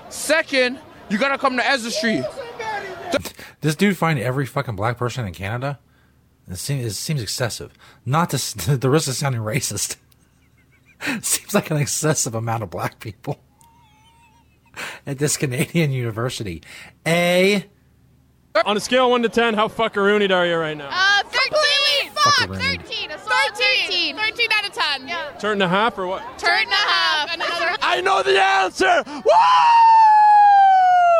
Second, 0.09 0.77
you 1.09 1.17
gotta 1.17 1.37
come 1.37 1.57
to 1.57 1.65
Ezra 1.67 1.91
Street. 1.91 2.23
This 3.61 3.75
dude 3.75 3.97
find 3.97 4.19
every 4.19 4.45
fucking 4.45 4.75
black 4.75 4.97
person 4.97 5.25
in 5.25 5.33
Canada. 5.33 5.79
It 6.49 6.57
seems, 6.57 6.85
it 6.85 6.93
seems 6.93 7.21
excessive. 7.21 7.71
Not 8.05 8.31
to 8.31 8.77
the 8.77 8.89
risk 8.89 9.07
of 9.07 9.15
sounding 9.15 9.41
racist. 9.41 9.97
seems 11.21 11.53
like 11.53 11.71
an 11.71 11.77
excessive 11.77 12.35
amount 12.35 12.63
of 12.63 12.69
black 12.69 12.99
people 12.99 13.39
at 15.05 15.19
this 15.19 15.37
Canadian 15.37 15.91
university. 15.91 16.61
A 17.05 17.65
On 18.65 18.75
a 18.75 18.79
scale 18.79 19.05
of 19.05 19.11
1 19.11 19.23
to 19.23 19.29
10, 19.29 19.53
how 19.53 19.67
fuckaroonied 19.67 20.31
are 20.35 20.45
you 20.45 20.57
right 20.57 20.77
now? 20.77 20.89
Uh, 20.91 21.23
13. 21.23 22.11
Fuck. 22.11 22.33
Fuckaroony. 22.33 22.77
13. 22.83 23.11
A 23.11 23.19
solid 23.19 23.55
13. 23.87 24.15
13 24.17 24.47
out 24.51 24.65
of 24.65 24.73
10. 24.73 25.07
Yeah. 25.07 25.31
Turn 25.39 25.53
and 25.53 25.63
a 25.63 25.67
half 25.67 25.97
or 25.97 26.07
what? 26.07 26.21
Turn 26.37 26.63
and 26.63 26.71
a 26.71 26.75
half. 26.75 27.33
Another. 27.33 27.77
I 27.81 28.01
know 28.01 28.21
the 28.23 28.41
answer. 28.41 29.03
Woo! 29.07 29.31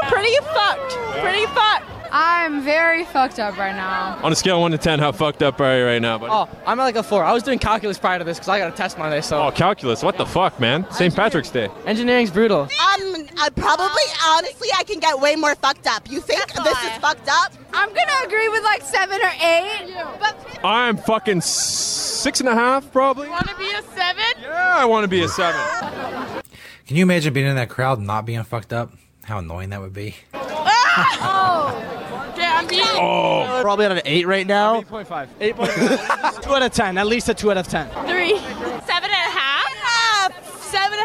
Pretty 0.09 0.35
fucked. 0.53 0.93
Pretty 1.21 1.45
fucked. 1.47 1.85
I'm 2.15 2.61
very 2.61 3.05
fucked 3.05 3.39
up 3.39 3.57
right 3.57 3.75
now. 3.75 4.19
On 4.23 4.31
a 4.31 4.35
scale 4.35 4.57
of 4.57 4.61
1 4.61 4.71
to 4.71 4.77
10, 4.77 4.99
how 4.99 5.11
fucked 5.11 5.41
up 5.41 5.59
are 5.59 5.79
you 5.79 5.83
right 5.83 5.99
now, 5.99 6.19
buddy? 6.19 6.31
Oh, 6.31 6.47
I'm 6.63 6.79
at 6.79 6.83
like 6.83 6.95
a 6.95 7.01
4. 7.01 7.23
I 7.23 7.33
was 7.33 7.41
doing 7.41 7.57
calculus 7.57 7.97
prior 7.97 8.19
to 8.19 8.23
this 8.23 8.37
because 8.37 8.49
I 8.49 8.59
got 8.59 8.71
a 8.71 8.75
test 8.75 8.99
Monday, 8.99 9.19
so. 9.21 9.41
Oh, 9.41 9.49
calculus. 9.49 10.03
What 10.03 10.17
the 10.17 10.25
fuck, 10.25 10.59
man? 10.59 10.85
St. 10.91 11.15
Patrick's 11.15 11.49
Day. 11.49 11.69
Engineering's 11.87 12.29
brutal. 12.29 12.61
Um, 12.61 13.27
uh, 13.41 13.49
probably, 13.55 14.03
honestly, 14.27 14.67
I 14.77 14.83
can 14.83 14.99
get 14.99 15.19
way 15.19 15.35
more 15.35 15.55
fucked 15.55 15.87
up. 15.87 16.07
You 16.07 16.21
think 16.21 16.53
this 16.53 16.83
is 16.83 16.97
fucked 16.99 17.29
up? 17.29 17.51
I'm 17.73 17.89
gonna 17.89 18.25
agree 18.25 18.47
with 18.49 18.63
like 18.63 18.83
seven 18.83 19.19
or 19.19 19.31
eight. 19.41 19.95
But 20.19 20.59
I'm 20.63 20.97
fucking 20.97 21.41
six 21.41 22.41
and 22.41 22.47
a 22.47 22.53
half, 22.53 22.91
probably. 22.91 23.27
Want 23.27 23.49
to 23.49 23.57
be 23.57 23.71
a 23.71 23.81
seven? 23.81 24.23
Yeah, 24.39 24.75
I 24.77 24.85
want 24.85 25.03
to 25.03 25.07
be 25.07 25.23
a 25.23 25.27
seven. 25.27 25.59
Can 26.85 26.95
you 26.97 27.03
imagine 27.03 27.33
being 27.33 27.47
in 27.47 27.55
that 27.55 27.69
crowd 27.69 27.97
and 27.97 28.05
not 28.05 28.27
being 28.27 28.43
fucked 28.43 28.71
up? 28.71 28.91
How 29.23 29.39
annoying 29.39 29.69
that 29.69 29.81
would 29.81 29.93
be. 29.93 30.15
Oh. 30.35 32.29
Okay, 32.33 32.45
I'm 32.45 32.67
being. 32.67 32.81
Oh. 32.85 33.59
Probably 33.61 33.85
at 33.85 33.91
an 33.91 34.01
8 34.05 34.27
right 34.27 34.47
now. 34.47 34.81
8.5. 34.81 35.27
8.5. 35.39 36.41
2 36.43 36.53
out 36.55 36.61
of 36.63 36.71
10. 36.71 36.97
At 36.97 37.07
least 37.07 37.29
a 37.29 37.33
2 37.33 37.51
out 37.51 37.57
of 37.57 37.67
10. 37.67 37.89
Three. 38.07 38.37
Seven 38.37 39.09
and 39.09 39.11
a 39.11 39.31
half? 39.31 39.63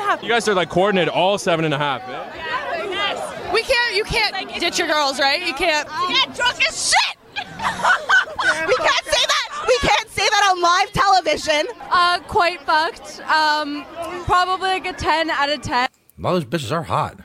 half. 0.08 0.22
You 0.22 0.28
guys 0.28 0.48
are 0.48 0.54
like 0.54 0.70
coordinated 0.70 1.08
all 1.10 1.38
seven 1.38 1.64
and 1.64 1.74
a 1.74 1.78
half. 1.78 2.02
eh? 2.08 3.52
We 3.52 3.62
can't. 3.62 3.94
You 3.94 4.04
can't 4.04 4.60
ditch 4.60 4.78
your 4.78 4.88
girls, 4.88 5.18
right? 5.18 5.46
You 5.46 5.54
can't. 5.54 5.88
Get 6.08 6.34
drunk 6.34 6.66
as 6.68 6.90
shit. 6.90 7.16
we 7.36 8.74
can't 8.76 9.04
say 9.04 9.24
that. 9.26 9.64
We 9.66 9.76
can't 9.78 10.08
say 10.08 10.28
that 10.28 10.50
on 10.50 10.62
live 10.62 10.92
television. 10.92 11.66
Uh, 11.90 12.20
quite 12.20 12.60
fucked. 12.62 13.20
Um, 13.28 13.84
probably 14.24 14.68
like 14.70 14.86
a 14.86 14.92
ten 14.92 15.30
out 15.30 15.50
of 15.50 15.62
ten. 15.62 15.88
A 16.18 16.20
lot 16.20 16.34
of 16.34 16.50
those 16.50 16.60
bitches 16.60 16.72
are 16.72 16.82
hot. 16.82 17.18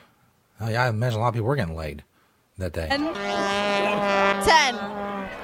Oh 0.64 0.70
yeah, 0.70 0.84
I 0.84 0.88
imagine 0.88 1.18
a 1.18 1.22
lot 1.22 1.28
of 1.28 1.34
people 1.34 1.48
were 1.48 1.56
getting 1.56 1.76
laid 1.76 2.04
that 2.56 2.72
day. 2.72 2.88
And 2.90 3.04
ten. 4.44 4.74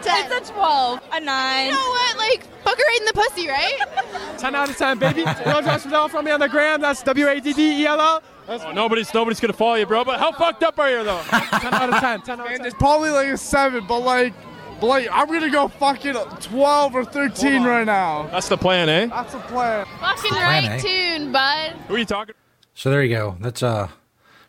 Ten. 0.00 0.32
It's 0.32 0.48
a 0.48 0.52
twelve. 0.52 1.00
A 1.12 1.20
nine. 1.20 1.66
You 1.66 1.72
know 1.72 1.78
what? 1.78 2.16
Like, 2.16 2.44
fuck 2.64 2.78
her 2.78 2.82
right 2.82 2.98
in 3.00 3.04
the 3.04 3.12
pussy, 3.12 3.46
right? 3.46 3.78
10 4.38 4.54
out 4.54 4.70
of 4.70 4.76
10, 4.78 4.98
baby. 4.98 5.20
you 5.20 5.26
want 5.26 5.66
to 5.66 5.78
Fidel 5.78 6.08
from 6.08 6.24
me 6.24 6.30
on 6.30 6.40
the 6.40 6.48
gram? 6.48 6.80
That's 6.80 7.02
W 7.02 7.28
A 7.28 7.38
D 7.38 7.52
D 7.52 7.82
E 7.82 7.86
L 7.86 8.00
L. 8.00 8.22
Oh, 8.48 8.72
nobody's 8.72 9.12
nobody's 9.12 9.40
gonna 9.40 9.52
follow 9.52 9.74
you, 9.74 9.84
bro. 9.84 10.04
But 10.04 10.18
how 10.18 10.32
fucked 10.32 10.62
up 10.62 10.78
are 10.78 10.90
you 10.90 11.04
though? 11.04 11.20
10 11.28 11.74
out 11.74 11.92
of 11.92 12.00
10. 12.00 12.22
10 12.22 12.40
out 12.40 12.46
of 12.46 12.56
10. 12.56 12.64
It's 12.64 12.74
probably 12.76 13.10
like 13.10 13.28
a 13.28 13.36
7, 13.36 13.86
but 13.86 13.98
like, 13.98 14.32
but 14.80 14.86
like 14.86 15.08
I'm 15.12 15.26
going 15.26 15.42
to 15.42 15.50
go 15.50 15.68
fucking 15.68 16.14
12 16.14 16.94
or 16.94 17.04
13 17.04 17.62
right 17.62 17.84
now. 17.84 18.26
That's 18.28 18.48
the 18.48 18.56
plan, 18.56 18.88
eh? 18.88 19.06
That's 19.06 19.32
the 19.34 19.40
plan. 19.40 19.86
Fucking 20.00 20.30
Plan, 20.30 20.64
right 20.64 20.64
eh? 20.64 20.78
tune, 20.78 21.32
bud. 21.32 21.72
Who 21.88 21.96
are 21.96 21.98
you 21.98 22.06
talking? 22.06 22.34
So 22.72 22.90
there 22.90 23.02
you 23.02 23.14
go. 23.14 23.36
That's 23.40 23.62
uh, 23.62 23.88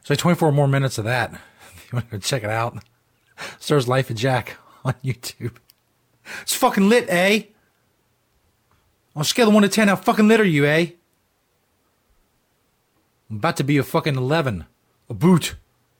like 0.09 0.19
24 0.19 0.51
more 0.51 0.67
minutes 0.67 0.97
of 0.97 1.05
that. 1.05 1.33
If 1.33 1.87
you 1.91 1.97
want 1.97 2.11
to 2.11 2.19
check 2.19 2.43
it 2.43 2.49
out, 2.49 2.83
Sir's 3.59 3.87
Life 3.87 4.09
of 4.09 4.15
Jack 4.15 4.57
on 4.85 4.93
YouTube. 5.03 5.57
It's 6.41 6.55
fucking 6.55 6.87
lit, 6.89 7.05
eh? 7.09 7.43
On 9.15 9.21
a 9.21 9.25
scale 9.25 9.49
of 9.49 9.53
one 9.53 9.63
to 9.63 9.69
ten, 9.69 9.87
how 9.87 9.95
fucking 9.95 10.27
lit 10.27 10.39
are 10.39 10.45
you, 10.45 10.65
eh? 10.65 10.91
I'm 13.29 13.37
about 13.37 13.57
to 13.57 13.63
be 13.63 13.77
a 13.77 13.83
fucking 13.83 14.15
eleven. 14.15 14.65
A 15.09 15.13
boot. 15.13 15.55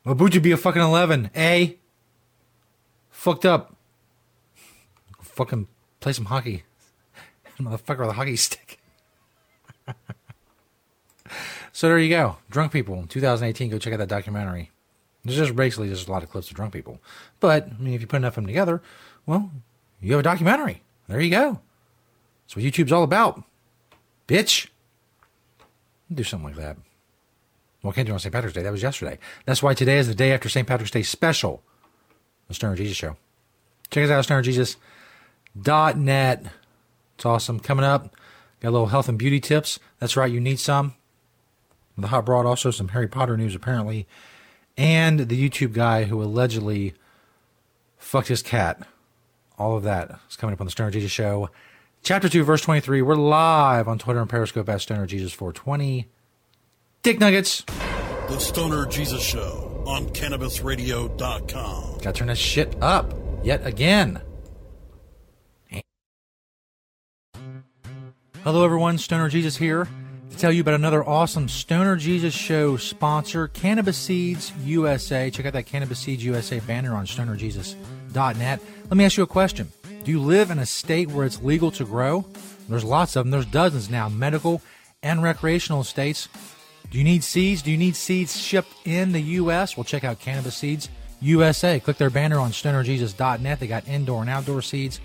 I'm 0.05 0.13
about 0.13 0.31
to 0.33 0.39
be 0.39 0.51
a 0.51 0.57
fucking 0.57 0.81
eleven, 0.81 1.29
eh? 1.35 1.73
Fucked 3.09 3.45
up. 3.45 3.75
Fucking 5.21 5.67
play 5.99 6.13
some 6.13 6.25
hockey. 6.25 6.63
Motherfucker 7.59 7.99
with 7.99 8.09
a 8.09 8.13
hockey 8.13 8.35
stick. 8.35 8.79
So 11.73 11.87
there 11.87 11.99
you 11.99 12.09
go. 12.09 12.37
Drunk 12.49 12.71
people, 12.71 13.05
2018. 13.07 13.69
Go 13.69 13.77
check 13.77 13.93
out 13.93 13.99
that 13.99 14.09
documentary. 14.09 14.71
There's 15.23 15.37
just 15.37 15.55
basically 15.55 15.89
just 15.89 16.07
a 16.07 16.11
lot 16.11 16.23
of 16.23 16.29
clips 16.29 16.49
of 16.49 16.55
drunk 16.55 16.73
people. 16.73 16.99
But 17.39 17.67
I 17.67 17.81
mean, 17.81 17.93
if 17.93 18.01
you 18.01 18.07
put 18.07 18.17
enough 18.17 18.31
of 18.31 18.43
them 18.43 18.47
together, 18.47 18.81
well, 19.25 19.51
you 20.01 20.11
have 20.11 20.19
a 20.19 20.23
documentary. 20.23 20.81
There 21.07 21.21
you 21.21 21.29
go. 21.29 21.59
That's 22.45 22.55
what 22.55 22.65
YouTube's 22.65 22.91
all 22.91 23.03
about. 23.03 23.43
Bitch. 24.27 24.67
Do 26.11 26.23
something 26.23 26.49
like 26.49 26.57
that. 26.57 26.77
Well, 27.81 27.91
I 27.91 27.93
can't 27.93 28.05
do 28.05 28.11
it 28.11 28.15
on 28.15 28.19
St. 28.19 28.33
Patrick's 28.33 28.53
Day. 28.53 28.63
That 28.63 28.71
was 28.71 28.83
yesterday. 28.83 29.17
That's 29.45 29.63
why 29.63 29.73
today 29.73 29.97
is 29.97 30.07
the 30.07 30.15
day 30.15 30.33
after 30.33 30.49
St. 30.49 30.67
Patrick's 30.67 30.91
Day 30.91 31.03
special. 31.03 31.63
The 32.47 32.53
Stoner 32.53 32.75
Jesus 32.75 32.97
Show. 32.97 33.15
Check 33.89 34.09
us 34.09 34.11
out, 34.11 34.25
stonerjesus.net. 34.25 36.45
It's 37.15 37.25
awesome. 37.25 37.59
Coming 37.59 37.85
up, 37.85 38.15
got 38.59 38.69
a 38.69 38.71
little 38.71 38.87
health 38.87 39.09
and 39.09 39.17
beauty 39.17 39.39
tips. 39.39 39.79
That's 39.99 40.17
right, 40.17 40.31
you 40.31 40.39
need 40.39 40.59
some. 40.59 40.93
The 42.01 42.07
hot 42.07 42.25
broad, 42.25 42.45
also 42.45 42.71
some 42.71 42.89
Harry 42.89 43.07
Potter 43.07 43.37
news, 43.37 43.55
apparently. 43.55 44.07
And 44.77 45.21
the 45.21 45.49
YouTube 45.49 45.73
guy 45.73 46.05
who 46.05 46.21
allegedly 46.21 46.93
fucked 47.97 48.27
his 48.29 48.41
cat. 48.41 48.87
All 49.57 49.75
of 49.75 49.83
that 49.83 50.19
is 50.29 50.35
coming 50.35 50.53
up 50.53 50.61
on 50.61 50.65
the 50.65 50.71
Stoner 50.71 50.91
Jesus 50.91 51.11
Show. 51.11 51.49
Chapter 52.03 52.27
2, 52.27 52.43
verse 52.43 52.61
23. 52.61 53.01
We're 53.01 53.15
live 53.15 53.87
on 53.87 53.99
Twitter 53.99 54.19
and 54.19 54.29
Periscope 54.29 54.67
at 54.69 54.81
Stoner 54.81 55.05
Jesus 55.05 55.33
420. 55.33 56.07
Dick 57.03 57.19
Nuggets. 57.19 57.63
The 58.27 58.39
Stoner 58.39 58.85
Jesus 58.87 59.21
Show 59.21 59.83
on 59.85 60.07
CannabisRadio.com. 60.09 61.97
Gotta 61.99 62.13
turn 62.13 62.27
that 62.27 62.37
shit 62.37 62.75
up 62.81 63.13
yet 63.43 63.65
again. 63.65 64.21
Hello, 68.43 68.65
everyone. 68.65 68.97
Stoner 68.97 69.29
Jesus 69.29 69.57
here 69.57 69.87
to 70.31 70.37
tell 70.37 70.51
you 70.51 70.61
about 70.61 70.73
another 70.73 71.07
awesome 71.07 71.49
Stoner 71.49 71.95
Jesus 71.95 72.33
Show 72.33 72.77
sponsor, 72.77 73.49
Cannabis 73.49 73.97
Seeds 73.97 74.53
USA. 74.63 75.29
Check 75.29 75.45
out 75.45 75.53
that 75.53 75.65
Cannabis 75.65 75.99
Seeds 75.99 76.23
USA 76.23 76.59
banner 76.61 76.95
on 76.95 77.05
stonerjesus.net. 77.05 78.61
Let 78.83 78.97
me 78.97 79.05
ask 79.05 79.17
you 79.17 79.23
a 79.23 79.27
question. 79.27 79.71
Do 80.03 80.11
you 80.11 80.21
live 80.21 80.49
in 80.49 80.59
a 80.59 80.65
state 80.65 81.09
where 81.09 81.25
it's 81.25 81.41
legal 81.41 81.69
to 81.71 81.85
grow? 81.85 82.25
There's 82.69 82.83
lots 82.83 83.15
of 83.15 83.25
them. 83.25 83.31
There's 83.31 83.45
dozens 83.45 83.89
now, 83.89 84.07
medical 84.09 84.61
and 85.03 85.21
recreational 85.21 85.83
states. 85.83 86.29
Do 86.89 86.97
you 86.97 87.03
need 87.03 87.23
seeds? 87.23 87.61
Do 87.61 87.71
you 87.71 87.77
need 87.77 87.95
seeds 87.95 88.39
shipped 88.39 88.73
in 88.85 89.11
the 89.11 89.21
U.S.? 89.21 89.75
Well, 89.75 89.83
check 89.83 90.03
out 90.03 90.19
Cannabis 90.19 90.55
Seeds 90.55 90.89
USA. 91.19 91.79
Click 91.79 91.97
their 91.97 92.09
banner 92.09 92.39
on 92.39 92.51
stonerjesus.net. 92.51 93.59
They 93.59 93.67
got 93.67 93.87
indoor 93.87 94.21
and 94.21 94.29
outdoor 94.29 94.61
seeds. 94.61 95.01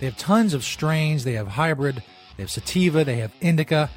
They 0.00 0.06
have 0.06 0.16
tons 0.16 0.54
of 0.54 0.64
strains. 0.64 1.24
They 1.24 1.34
have 1.34 1.48
hybrid. 1.48 2.02
They 2.36 2.42
have 2.42 2.50
sativa. 2.50 3.04
They 3.04 3.16
have 3.16 3.32
indica. 3.40 3.90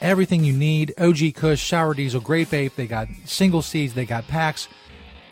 Everything 0.00 0.44
you 0.44 0.52
need. 0.52 0.94
OG 0.98 1.34
Kush, 1.34 1.68
Sour 1.68 1.94
Diesel, 1.94 2.20
Grape 2.20 2.52
Ape. 2.52 2.76
They 2.76 2.86
got 2.86 3.08
single 3.24 3.62
seeds. 3.62 3.94
They 3.94 4.04
got 4.04 4.28
packs. 4.28 4.68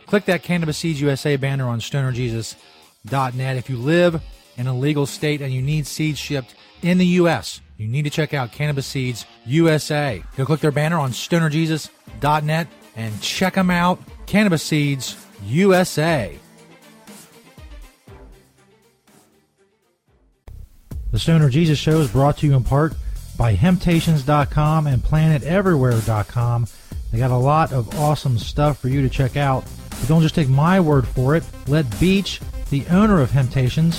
Click 0.06 0.24
that 0.26 0.42
Cannabis 0.42 0.78
Seeds 0.78 1.00
USA 1.00 1.36
banner 1.36 1.66
on 1.66 1.80
stonerjesus.net. 1.80 3.56
If 3.56 3.70
you 3.70 3.76
live 3.76 4.22
in 4.56 4.66
a 4.66 4.76
legal 4.76 5.06
state 5.06 5.40
and 5.40 5.52
you 5.52 5.62
need 5.62 5.86
seeds 5.86 6.18
shipped 6.18 6.54
in 6.82 6.98
the 6.98 7.06
U.S., 7.06 7.60
you 7.76 7.88
need 7.88 8.02
to 8.02 8.10
check 8.10 8.34
out 8.34 8.52
Cannabis 8.52 8.86
Seeds 8.86 9.26
USA. 9.46 10.22
Go 10.36 10.44
click 10.44 10.60
their 10.60 10.70
banner 10.70 10.98
on 10.98 11.10
stonerjesus.net 11.10 12.68
and 12.96 13.20
check 13.20 13.54
them 13.54 13.70
out. 13.70 13.98
Cannabis 14.26 14.62
Seeds 14.62 15.16
USA. 15.44 16.38
The 21.10 21.18
Stoner 21.18 21.48
Jesus 21.48 21.78
Show 21.78 22.00
is 22.00 22.10
brought 22.10 22.38
to 22.38 22.46
you 22.46 22.54
in 22.54 22.64
part 22.64 22.94
by 23.36 23.54
Hemptations.com 23.56 24.86
and 24.86 25.02
PlanetEverywhere.com. 25.02 26.66
They 27.10 27.18
got 27.18 27.30
a 27.30 27.36
lot 27.36 27.72
of 27.72 27.98
awesome 28.00 28.38
stuff 28.38 28.78
for 28.78 28.88
you 28.88 29.02
to 29.02 29.08
check 29.08 29.36
out. 29.36 29.64
But 29.90 30.08
don't 30.08 30.22
just 30.22 30.34
take 30.34 30.48
my 30.48 30.80
word 30.80 31.06
for 31.06 31.36
it. 31.36 31.44
Let 31.68 32.00
Beach, 32.00 32.40
the 32.70 32.84
owner 32.88 33.20
of 33.20 33.30
Hemptations, 33.30 33.98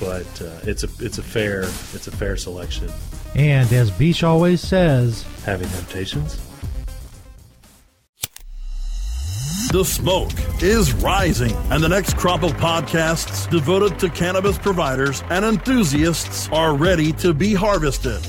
But 0.00 0.42
uh, 0.42 0.50
it's 0.62 0.84
a 0.84 0.88
it's 1.00 1.18
a 1.18 1.22
fair 1.22 1.62
it's 1.62 2.06
a 2.06 2.10
fair 2.10 2.36
selection. 2.36 2.90
And 3.34 3.70
as 3.72 3.90
Beach 3.90 4.22
always 4.22 4.60
says, 4.60 5.24
having 5.44 5.68
temptations. 5.68 6.40
The 9.72 9.84
smoke 9.84 10.32
is 10.62 10.92
rising, 10.94 11.52
and 11.70 11.82
the 11.82 11.88
next 11.88 12.16
crop 12.16 12.42
of 12.42 12.52
podcasts 12.52 13.50
devoted 13.50 13.98
to 13.98 14.08
cannabis 14.08 14.56
providers 14.56 15.22
and 15.28 15.44
enthusiasts 15.44 16.48
are 16.52 16.74
ready 16.74 17.12
to 17.14 17.34
be 17.34 17.52
harvested. 17.52 18.20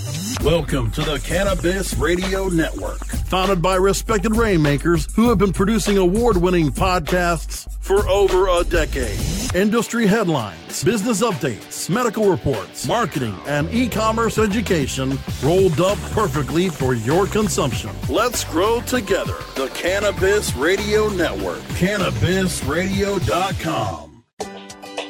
Welcome 0.44 0.92
to 0.92 1.02
the 1.02 1.20
Cannabis 1.20 1.96
Radio 1.96 2.48
Network, 2.48 3.06
founded 3.06 3.62
by 3.62 3.76
respected 3.76 4.36
rainmakers 4.36 5.14
who 5.16 5.30
have 5.30 5.38
been 5.38 5.54
producing 5.54 5.98
award 5.98 6.38
winning 6.38 6.70
podcasts 6.70 7.72
for 7.88 8.08
over 8.10 8.50
a 8.50 8.64
decade. 8.66 9.18
Industry 9.56 10.06
headlines, 10.06 10.84
business 10.84 11.24
updates, 11.24 11.90
medical 11.90 12.30
reports, 12.30 12.86
marketing, 12.86 13.34
and 13.48 13.74
e 13.74 13.88
commerce 13.88 14.38
education 14.38 15.18
rolled 15.42 15.80
up 15.80 15.98
perfectly 16.12 16.68
for 16.68 16.94
your 16.94 17.28
consumption. 17.28 17.90
Let's 18.10 18.44
grow 18.44 18.82
together. 18.82 19.38
The 19.56 19.70
Cannabis 19.74 20.54
Radio 20.56 21.08
Network. 21.08 21.62
CannabisRadio.com. 21.80 24.04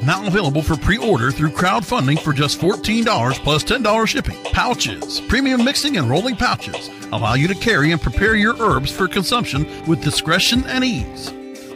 Now 0.04 0.28
available 0.28 0.62
for 0.62 0.78
pre-order 0.78 1.32
through 1.32 1.50
crowdfunding 1.50 2.20
for 2.20 2.32
just 2.32 2.60
$14 2.60 3.44
plus 3.44 3.64
$10 3.64 4.08
shipping. 4.08 4.36
Pouchz, 4.54 5.28
premium 5.28 5.66
mixing 5.66 5.98
and 5.98 6.08
rolling 6.08 6.36
pouches 6.36 6.92
allow 7.12 7.34
you 7.34 7.48
to 7.48 7.56
carry 7.56 7.92
and 7.92 8.00
prepare 8.00 8.36
your 8.36 8.56
herbs 8.62 8.92
for 8.92 9.08
consumption 9.08 9.66
with 9.88 10.04
discretion 10.04 10.64
and 10.68 10.84
ease. 10.84 11.34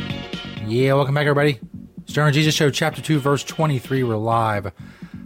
Yeah, 0.71 0.93
welcome 0.93 1.15
back, 1.15 1.27
everybody. 1.27 1.59
Stoner 2.05 2.31
Jesus 2.31 2.55
Show, 2.55 2.69
Chapter 2.69 3.01
2, 3.01 3.19
Verse 3.19 3.43
23. 3.43 4.03
We're 4.03 4.15
live 4.15 4.71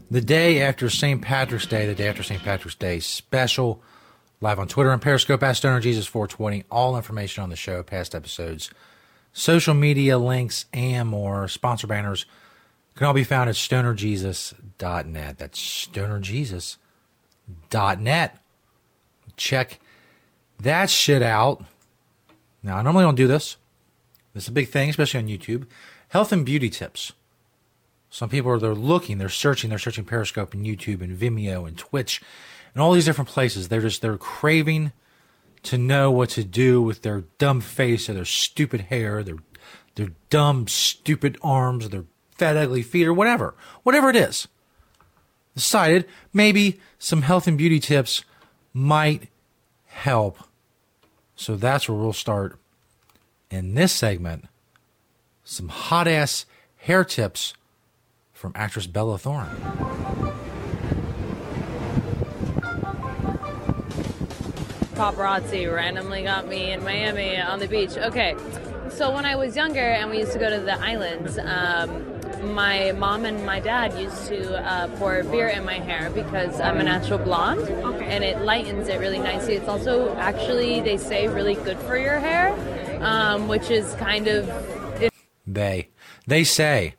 the 0.10 0.20
day 0.20 0.60
after 0.60 0.90
St. 0.90 1.22
Patrick's 1.22 1.68
Day, 1.68 1.86
the 1.86 1.94
day 1.94 2.08
after 2.08 2.24
St. 2.24 2.42
Patrick's 2.42 2.74
Day 2.74 3.00
special. 3.00 3.80
Live 4.42 4.58
on 4.58 4.68
Twitter 4.68 4.90
and 4.90 5.00
Periscope 5.00 5.44
at 5.44 5.56
Stoner 5.56 5.80
Jesus 5.80 6.08
420. 6.08 6.64
All 6.72 6.98
information 6.98 7.44
on 7.44 7.52
the 7.52 7.56
show, 7.56 7.84
past 7.84 8.16
episodes, 8.16 8.72
social 9.34 9.76
media 9.76 10.18
links, 10.18 10.66
and 10.74 11.10
more. 11.10 11.48
Sponsor 11.48 11.86
banners 11.86 12.26
can 12.96 13.06
all 13.06 13.14
be 13.14 13.24
found 13.24 13.48
at 13.48 13.56
stonerjesus.net. 13.56 15.38
That's 15.38 15.60
stonerjesus.net. 15.60 18.38
Check 19.38 19.80
that 20.60 20.90
shit 20.90 21.22
out. 21.22 21.64
Now, 22.64 22.78
I 22.78 22.82
normally 22.82 23.04
don't 23.04 23.14
do 23.14 23.28
this. 23.28 23.58
Is 24.36 24.50
a 24.50 24.52
big 24.52 24.68
thing, 24.68 24.90
especially 24.90 25.22
on 25.22 25.28
YouTube. 25.28 25.66
Health 26.10 26.34
and 26.34 26.46
beauty 26.46 26.70
tips. 26.70 27.14
Some 28.10 28.30
people 28.30 28.52
are 28.52 28.60
they're 28.60 28.76
looking, 28.76 29.18
they're 29.18 29.30
searching, 29.30 29.70
they're 29.70 29.80
searching 29.80 30.04
Periscope 30.04 30.54
and 30.54 30.66
YouTube 30.66 31.02
and 31.02 31.18
Vimeo 31.18 31.68
and 31.68 31.78
Twitch 31.78 32.22
and 32.74 32.82
all 32.82 32.92
these 32.92 33.06
different 33.06 33.30
places. 33.30 33.70
They're 33.70 33.82
just 33.82 34.02
they're 34.02 34.18
craving 34.18 34.92
to 35.64 35.78
know 35.78 36.12
what 36.12 36.30
to 36.32 36.44
do 36.44 36.82
with 36.82 37.02
their 37.02 37.24
dumb 37.38 37.62
face 37.62 38.10
or 38.10 38.14
their 38.14 38.26
stupid 38.26 38.82
hair, 38.82 39.24
their 39.24 39.38
their 39.96 40.12
dumb, 40.30 40.68
stupid 40.68 41.38
arms, 41.42 41.90
their 41.90 42.04
fat, 42.38 42.58
ugly 42.58 42.84
feet, 42.84 43.08
or 43.08 43.14
whatever. 43.14 43.56
Whatever 43.84 44.10
it 44.10 44.18
is. 44.18 44.48
Decided 45.56 46.06
maybe 46.34 46.82
some 47.00 47.22
health 47.22 47.48
and 47.48 47.58
beauty 47.58 47.80
tips 47.80 48.26
might 48.74 49.30
help. 49.86 50.40
So 51.38 51.56
that's 51.56 51.88
where 51.88 51.98
we'll 51.98 52.12
start 52.12 52.60
in 53.50 53.74
this 53.76 53.94
segment 53.94 54.46
some 55.44 55.70
hot 55.70 56.08
ass 56.08 56.46
hair 56.78 57.04
tips 57.04 57.54
from 58.34 58.52
actress 58.56 58.88
Bella 58.88 59.18
Thorne. 59.18 59.50
paparazzi 64.96 65.72
randomly 65.72 66.24
got 66.24 66.48
me 66.48 66.72
in 66.72 66.84
Miami 66.84 67.38
on 67.38 67.60
the 67.60 67.68
beach. 67.68 67.98
Okay, 67.98 68.36
so 68.90 69.12
when 69.12 69.26
I 69.26 69.36
was 69.36 69.56
younger 69.56 69.82
and 69.82 70.10
we 70.10 70.20
used 70.20 70.32
to 70.32 70.40
go 70.40 70.50
to 70.50 70.60
the 70.60 70.80
islands, 70.80 71.38
um, 71.38 72.16
my 72.54 72.94
mom 72.94 73.26
and 73.26 73.46
my 73.46 73.60
dad 73.60 73.98
used 74.00 74.28
to 74.28 74.58
uh, 74.64 74.88
pour 74.98 75.22
beer 75.24 75.48
in 75.48 75.66
my 75.66 75.80
hair 75.80 76.10
because 76.10 76.60
I'm 76.62 76.78
a 76.78 76.84
natural 76.84 77.20
blonde 77.20 77.68
and 78.04 78.24
it 78.24 78.42
lightens 78.42 78.88
it 78.88 79.00
really 79.00 79.20
nicely. 79.20 79.56
It's 79.56 79.68
also 79.68 80.16
actually, 80.16 80.80
they 80.82 80.98
say, 80.98 81.28
really 81.28 81.56
good 81.56 81.78
for 81.80 81.98
your 81.98 82.20
hair, 82.20 82.56
um, 83.06 83.48
which 83.48 83.70
is 83.70 83.94
kind 83.96 84.28
of. 84.28 84.50
They. 85.48 85.90
They 86.28 86.44
say. 86.44 86.96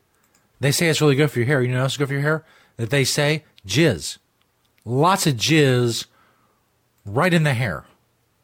They 0.61 0.73
say 0.73 0.89
it's 0.89 1.01
really 1.01 1.17
good 1.17 1.31
for 1.31 1.41
your 1.41 1.47
hair. 1.47 1.63
You 1.63 1.73
know 1.73 1.85
it's 1.85 1.97
good 1.97 2.09
for 2.09 2.15
your 2.15 2.23
hair? 2.23 2.45
That 2.77 2.91
they 2.91 3.05
say 3.05 3.45
jizz. 3.67 4.19
Lots 4.85 5.27
of 5.27 5.35
jizz 5.35 6.07
right 7.05 7.35
in 7.35 7.43
the 7.43 7.55
hair. 7.55 7.85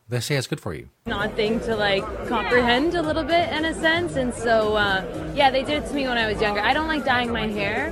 They 0.08 0.20
say 0.20 0.34
it's 0.36 0.46
good 0.46 0.60
for 0.60 0.74
you. 0.74 0.88
Odd 1.06 1.34
thing 1.34 1.60
to 1.60 1.76
like 1.76 2.04
comprehend 2.28 2.94
a 2.94 3.02
little 3.02 3.22
bit 3.22 3.50
in 3.52 3.64
a 3.64 3.72
sense, 3.72 4.16
and 4.16 4.34
so 4.34 4.76
uh, 4.76 5.32
yeah, 5.34 5.50
they 5.50 5.62
did 5.62 5.84
it 5.84 5.88
to 5.88 5.94
me 5.94 6.06
when 6.06 6.18
I 6.18 6.30
was 6.30 6.40
younger. 6.40 6.60
I 6.60 6.74
don't 6.74 6.88
like 6.88 7.04
dyeing 7.04 7.32
my 7.32 7.46
hair, 7.46 7.90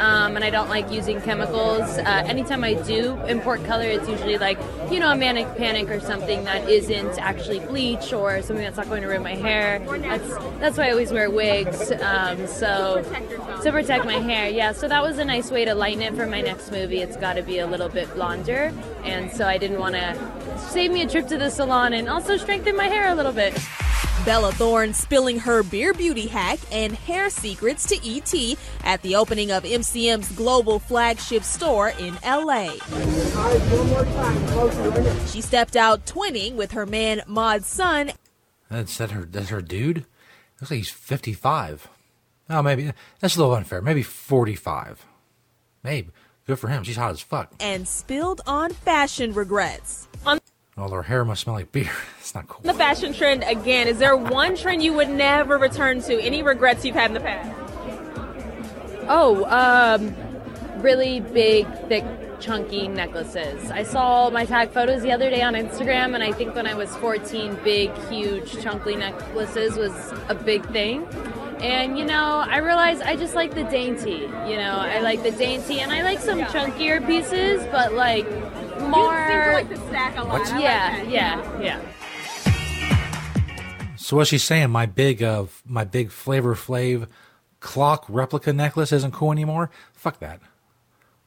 um, 0.00 0.34
and 0.34 0.44
I 0.44 0.48
don't 0.48 0.70
like 0.70 0.90
using 0.90 1.20
chemicals. 1.20 1.82
Uh, 1.82 2.24
anytime 2.26 2.64
I 2.64 2.72
do 2.72 3.20
import 3.26 3.62
color, 3.64 3.84
it's 3.84 4.08
usually 4.08 4.38
like 4.38 4.58
you 4.90 4.98
know 4.98 5.12
a 5.12 5.16
manic 5.16 5.54
panic 5.56 5.90
or 5.90 6.00
something 6.00 6.44
that 6.44 6.68
isn't 6.68 7.18
actually 7.18 7.60
bleach 7.60 8.12
or 8.12 8.40
something 8.40 8.64
that's 8.64 8.78
not 8.78 8.88
going 8.88 9.02
to 9.02 9.08
ruin 9.08 9.22
my 9.22 9.34
hair. 9.34 9.78
That's 9.78 10.36
that's 10.58 10.78
why 10.78 10.88
I 10.88 10.90
always 10.92 11.12
wear 11.12 11.30
wigs. 11.30 11.92
Um, 11.92 12.46
so 12.46 13.02
to 13.62 13.70
protect 13.70 14.06
my 14.06 14.18
hair, 14.18 14.48
yeah. 14.48 14.72
So 14.72 14.88
that 14.88 15.02
was 15.02 15.18
a 15.18 15.24
nice 15.24 15.50
way 15.50 15.66
to 15.66 15.74
lighten 15.74 16.02
it 16.02 16.14
for 16.14 16.26
my 16.26 16.40
next 16.40 16.72
movie. 16.72 17.02
It's 17.02 17.18
got 17.18 17.34
to 17.34 17.42
be 17.42 17.58
a 17.58 17.66
little 17.66 17.90
bit 17.90 18.12
blonder, 18.14 18.72
and 19.04 19.30
so 19.30 19.46
I 19.46 19.58
didn't 19.58 19.78
want 19.78 19.96
to 19.96 20.58
save 20.70 20.92
me 20.92 21.02
a 21.02 21.08
trip 21.08 21.28
to 21.28 21.36
the 21.36 21.50
salon 21.50 21.92
and 21.92 22.08
also 22.08 22.38
strengthen 22.38 22.74
my 22.74 22.86
hair 22.86 23.12
a 23.12 23.14
little 23.14 23.32
bit. 23.32 23.54
Bella 24.24 24.52
Thorne 24.52 24.92
spilling 24.92 25.38
her 25.38 25.62
beer 25.62 25.94
beauty 25.94 26.26
hack 26.26 26.58
and 26.70 26.92
hair 26.92 27.30
secrets 27.30 27.86
to 27.88 27.96
ET 28.06 28.58
at 28.84 29.00
the 29.00 29.16
opening 29.16 29.50
of 29.50 29.64
MCM's 29.94 30.30
global 30.32 30.78
flagship 30.78 31.42
store 31.42 31.88
in 31.98 32.14
LA. 32.24 32.74
She 35.26 35.40
stepped 35.40 35.74
out 35.74 36.06
twinning 36.06 36.54
with 36.54 36.70
her 36.72 36.86
man 36.86 37.22
Mod 37.26 37.64
Sun. 37.64 38.12
That's 38.70 38.96
that 38.98 39.10
her 39.10 39.24
that's 39.24 39.48
her 39.48 39.60
dude? 39.60 40.06
Looks 40.60 40.70
like 40.70 40.78
he's 40.78 40.90
fifty 40.90 41.32
five. 41.32 41.88
Oh 42.48 42.62
maybe 42.62 42.92
that's 43.18 43.34
a 43.36 43.40
little 43.40 43.54
unfair. 43.54 43.82
Maybe 43.82 44.02
forty 44.04 44.54
five. 44.54 45.04
Maybe. 45.82 46.10
Good 46.46 46.58
for 46.60 46.68
him. 46.68 46.84
She's 46.84 46.96
hot 46.96 47.10
as 47.10 47.20
fuck. 47.20 47.52
And 47.58 47.86
spilled 47.88 48.42
on 48.46 48.70
fashion 48.70 49.34
regrets. 49.34 50.06
On 50.24 50.38
All 50.78 50.90
her 50.90 51.02
hair 51.02 51.24
must 51.24 51.42
smell 51.42 51.56
like 51.56 51.72
beer. 51.72 51.90
It's 52.20 52.34
not 52.34 52.46
cool. 52.48 52.60
the 52.62 52.74
fashion 52.78 53.12
trend 53.12 53.42
again, 53.42 53.88
is 53.88 53.98
there 53.98 54.16
one 54.16 54.54
trend 54.54 54.84
you 54.84 54.92
would 54.92 55.08
never 55.08 55.58
return 55.58 56.00
to? 56.02 56.20
Any 56.22 56.44
regrets 56.44 56.84
you've 56.84 56.94
had 56.94 57.10
in 57.10 57.14
the 57.14 57.20
past? 57.20 57.50
Oh, 59.12 59.44
um, 59.46 60.14
really 60.82 61.18
big, 61.18 61.66
thick, 61.88 62.04
chunky 62.38 62.86
necklaces. 62.86 63.68
I 63.68 63.82
saw 63.82 64.30
my 64.30 64.44
tag 64.44 64.70
photos 64.70 65.02
the 65.02 65.10
other 65.10 65.28
day 65.30 65.42
on 65.42 65.54
Instagram, 65.54 66.14
and 66.14 66.22
I 66.22 66.30
think 66.30 66.54
when 66.54 66.68
I 66.68 66.74
was 66.74 66.94
14, 66.98 67.58
big, 67.64 67.92
huge, 68.08 68.62
chunky 68.62 68.94
necklaces 68.94 69.76
was 69.76 69.92
a 70.28 70.36
big 70.36 70.64
thing. 70.70 71.08
And 71.60 71.98
you 71.98 72.04
know, 72.04 72.44
I 72.48 72.58
realized 72.58 73.02
I 73.02 73.16
just 73.16 73.34
like 73.34 73.52
the 73.52 73.64
dainty. 73.64 74.20
You 74.48 74.56
know, 74.56 74.76
I 74.78 75.00
like 75.00 75.24
the 75.24 75.32
dainty, 75.32 75.80
and 75.80 75.90
I 75.90 76.02
like 76.02 76.20
some 76.20 76.42
chunkier 76.42 77.04
pieces, 77.04 77.66
but 77.72 77.92
like 77.92 78.30
more. 78.80 79.54
like 79.54 79.68
to 79.70 79.76
stack 79.88 80.16
a 80.18 80.22
lot. 80.22 80.46
Yeah, 80.60 81.02
yeah, 81.02 81.60
yeah. 81.60 81.80
So 83.96 84.16
what 84.16 84.28
she's 84.28 84.44
saying, 84.44 84.70
my 84.70 84.86
big 84.86 85.20
uh 85.20 85.46
my 85.66 85.82
big 85.82 86.12
flavor 86.12 86.54
flav 86.54 87.08
clock 87.60 88.04
replica 88.08 88.52
necklace 88.52 88.92
isn't 88.92 89.12
cool 89.12 89.32
anymore? 89.32 89.70
Fuck 89.92 90.18
that. 90.20 90.40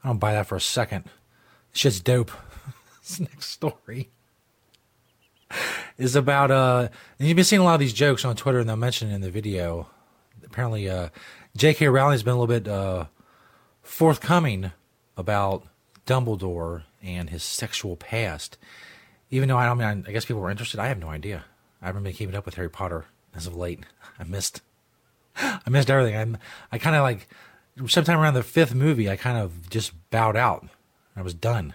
I 0.02 0.08
don't 0.08 0.18
buy 0.18 0.32
that 0.32 0.46
for 0.46 0.56
a 0.56 0.60
second. 0.60 1.04
Shit's 1.72 2.00
dope. 2.00 2.30
this 3.02 3.20
next 3.20 3.46
story 3.46 4.10
is 5.96 6.16
about 6.16 6.50
uh 6.50 6.88
and 7.18 7.28
you've 7.28 7.36
been 7.36 7.44
seeing 7.44 7.62
a 7.62 7.64
lot 7.64 7.74
of 7.74 7.80
these 7.80 7.92
jokes 7.92 8.24
on 8.24 8.36
Twitter 8.36 8.58
and 8.58 8.68
they'll 8.68 8.76
mention 8.76 9.10
it 9.10 9.14
in 9.14 9.20
the 9.20 9.30
video. 9.30 9.88
Apparently 10.44 10.88
uh 10.88 11.08
J.K. 11.56 11.88
Rowling's 11.88 12.22
been 12.22 12.34
a 12.34 12.38
little 12.38 12.60
bit 12.60 12.68
uh 12.68 13.06
forthcoming 13.82 14.72
about 15.16 15.66
Dumbledore 16.06 16.82
and 17.02 17.30
his 17.30 17.42
sexual 17.42 17.96
past. 17.96 18.58
Even 19.30 19.48
though 19.48 19.58
I 19.58 19.66
don't 19.66 19.78
mean 19.78 20.04
I 20.06 20.12
guess 20.12 20.24
people 20.24 20.42
were 20.42 20.50
interested, 20.50 20.80
I 20.80 20.88
have 20.88 20.98
no 20.98 21.10
idea. 21.10 21.44
I 21.80 21.86
haven't 21.86 22.02
been 22.02 22.12
keeping 22.12 22.34
up 22.34 22.46
with 22.46 22.54
Harry 22.54 22.70
Potter 22.70 23.06
as 23.34 23.46
of 23.46 23.56
late. 23.56 23.80
I 24.18 24.24
missed 24.24 24.62
I 25.36 25.70
missed 25.70 25.90
everything. 25.90 26.16
I'm 26.16 26.38
I 26.70 26.78
kind 26.78 26.96
of 26.96 27.02
like 27.02 27.28
sometime 27.86 28.18
around 28.18 28.34
the 28.34 28.42
fifth 28.42 28.74
movie, 28.74 29.10
I 29.10 29.16
kind 29.16 29.38
of 29.38 29.68
just 29.70 29.92
bowed 30.10 30.36
out. 30.36 30.66
I 31.16 31.22
was 31.22 31.34
done. 31.34 31.74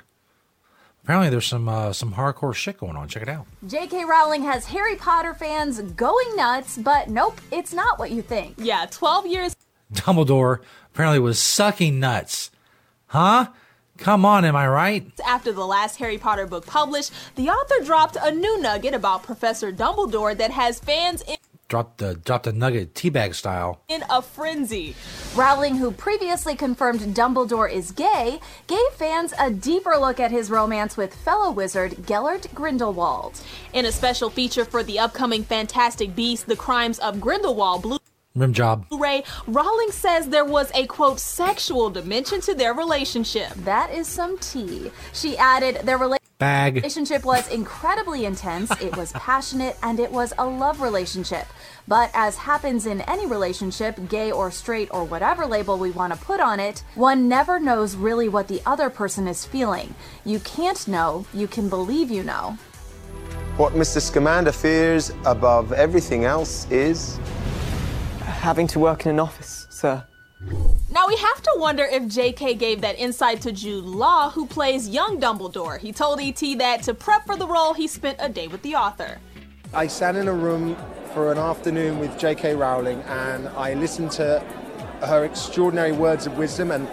Apparently, 1.04 1.30
there's 1.30 1.48
some 1.48 1.68
uh, 1.68 1.94
some 1.94 2.14
hardcore 2.14 2.54
shit 2.54 2.78
going 2.78 2.96
on. 2.96 3.08
Check 3.08 3.24
it 3.24 3.30
out. 3.30 3.48
J.K. 3.66 4.06
Rowling 4.06 4.44
has 4.44 4.66
Harry 4.66 4.96
Potter 4.96 5.34
fans 5.34 5.82
going 5.82 6.36
nuts, 6.36 6.78
but 6.78 7.10
nope, 7.10 7.40
it's 7.52 7.74
not 7.74 7.98
what 7.98 8.12
you 8.12 8.22
think. 8.22 8.56
Yeah, 8.58 8.86
12 8.90 9.26
years 9.26 9.56
Dumbledore 9.94 10.60
apparently 10.94 11.20
was 11.20 11.40
sucking 11.40 12.00
nuts. 12.00 12.52
Huh? 13.08 13.48
Come 13.98 14.24
on, 14.24 14.46
am 14.46 14.56
I 14.56 14.68
right? 14.68 15.12
after 15.26 15.52
the 15.52 15.66
last 15.66 15.98
Harry 15.98 16.18
Potter 16.18 16.46
book 16.48 16.66
published, 16.66 17.12
the 17.36 17.50
author 17.50 17.84
dropped 17.84 18.16
a 18.22 18.32
new 18.32 18.62
nugget 18.62 18.94
about 18.94 19.24
Professor 19.24 19.74
Dumbledore 19.74 20.38
that 20.38 20.52
has 20.52 20.80
fans 20.80 21.22
in, 21.24 21.36
Dropped 21.70 22.00
the 22.00 22.16
dropped 22.16 22.46
the 22.46 22.52
nugget 22.52 22.96
teabag 22.96 23.36
style. 23.36 23.80
in 23.88 24.04
a 24.10 24.24
frenzy. 24.24 24.96
Rowling, 25.36 25.76
who 25.76 25.92
previously 25.92 26.56
confirmed 26.56 27.02
Dumbledore 27.16 27.72
is 27.72 27.92
gay, 27.92 28.40
gave 28.66 28.90
fans 28.96 29.36
a 29.40 29.52
deeper 29.52 29.96
look 29.96 30.20
at 30.20 30.32
his 30.32 30.50
romance 30.50 30.98
with 30.98 31.14
fellow 31.14 31.52
wizard 31.52 32.08
Gellert 32.08 32.48
Grindelwald. 32.56 33.40
In 33.72 33.86
a 33.86 33.92
special 33.92 34.32
feature 34.32 34.66
for 34.66 34.82
the 34.82 34.98
upcoming 34.98 35.44
Fantastic 35.44 36.16
Beasts: 36.16 36.44
The 36.44 36.56
Crimes 36.56 36.98
of 36.98 37.22
Grindelwald 37.22 37.84
Blue. 37.84 38.00
Rim 38.36 38.54
job. 38.54 38.86
Ray, 38.92 39.24
Rowling 39.48 39.92
says 39.92 40.30
there 40.30 40.46
was 40.46 40.72
a 40.74 40.88
quote 40.88 41.20
sexual 41.20 41.92
dimension 41.92 42.42
to 42.42 42.56
their 42.56 42.74
relationship. 42.74 43.52
That 43.58 43.92
is 43.92 44.08
some 44.08 44.40
tea. 44.40 44.92
She 45.14 45.38
added 45.38 45.82
their 45.84 46.00
rela- 46.00 46.19
Bag. 46.40 46.76
relationship 46.76 47.26
was 47.26 47.50
incredibly 47.50 48.24
intense, 48.24 48.72
it 48.80 48.96
was 48.96 49.12
passionate, 49.28 49.76
and 49.84 50.00
it 50.00 50.10
was 50.10 50.34
a 50.38 50.46
love 50.46 50.80
relationship. 50.80 51.46
But 51.86 52.12
as 52.14 52.38
happens 52.38 52.86
in 52.86 53.02
any 53.02 53.26
relationship, 53.26 54.00
gay 54.08 54.32
or 54.32 54.50
straight 54.50 54.88
or 54.92 55.04
whatever 55.04 55.46
label 55.46 55.78
we 55.78 55.92
want 55.92 56.14
to 56.14 56.20
put 56.20 56.40
on 56.40 56.62
it, 56.62 56.82
one 56.96 57.28
never 57.28 57.60
knows 57.60 57.98
really 57.98 58.30
what 58.30 58.48
the 58.48 58.62
other 58.66 58.90
person 58.90 59.28
is 59.28 59.44
feeling. 59.46 59.94
You 60.24 60.40
can't 60.40 60.88
know, 60.88 61.26
you 61.34 61.46
can 61.46 61.68
believe 61.68 62.10
you 62.10 62.24
know. 62.24 62.58
What 63.58 63.74
Mr. 63.74 64.00
Scamander 64.00 64.54
fears 64.54 65.12
above 65.26 65.74
everything 65.74 66.24
else 66.24 66.72
is. 66.72 67.20
Having 68.22 68.68
to 68.68 68.80
work 68.80 69.06
in 69.06 69.12
an 69.12 69.20
office, 69.20 69.68
sir. 69.70 70.06
Now 70.42 71.06
we 71.08 71.16
have 71.18 71.42
to 71.44 71.52
wonder 71.58 71.84
if 71.84 72.04
JK 72.04 72.58
gave 72.58 72.82
that 72.82 72.98
insight 72.98 73.42
to 73.42 73.52
Jude 73.52 73.84
Law, 73.84 74.30
who 74.30 74.48
plays 74.48 74.88
young 74.88 75.20
Dumbledore. 75.20 75.80
He 75.80 75.92
told 75.92 76.20
ET 76.22 76.42
that 76.58 76.84
to 76.84 76.94
prep 76.94 77.26
for 77.26 77.36
the 77.36 77.48
role, 77.48 77.74
he 77.74 77.88
spent 77.88 78.18
a 78.20 78.30
day 78.30 78.48
with 78.48 78.62
the 78.62 78.76
author. 78.76 79.20
I 79.74 79.88
sat 79.88 80.16
in 80.16 80.28
a 80.28 80.34
room 80.34 80.76
for 81.14 81.32
an 81.32 81.38
afternoon 81.38 82.00
with 82.00 82.18
J.K. 82.18 82.56
Rowling 82.56 83.02
and 83.04 83.50
I 83.50 83.74
listened 83.74 84.12
to 84.14 84.40
her 85.02 85.26
extraordinary 85.26 85.92
words 85.92 86.26
of 86.26 86.38
wisdom 86.38 86.72
and 86.72 86.88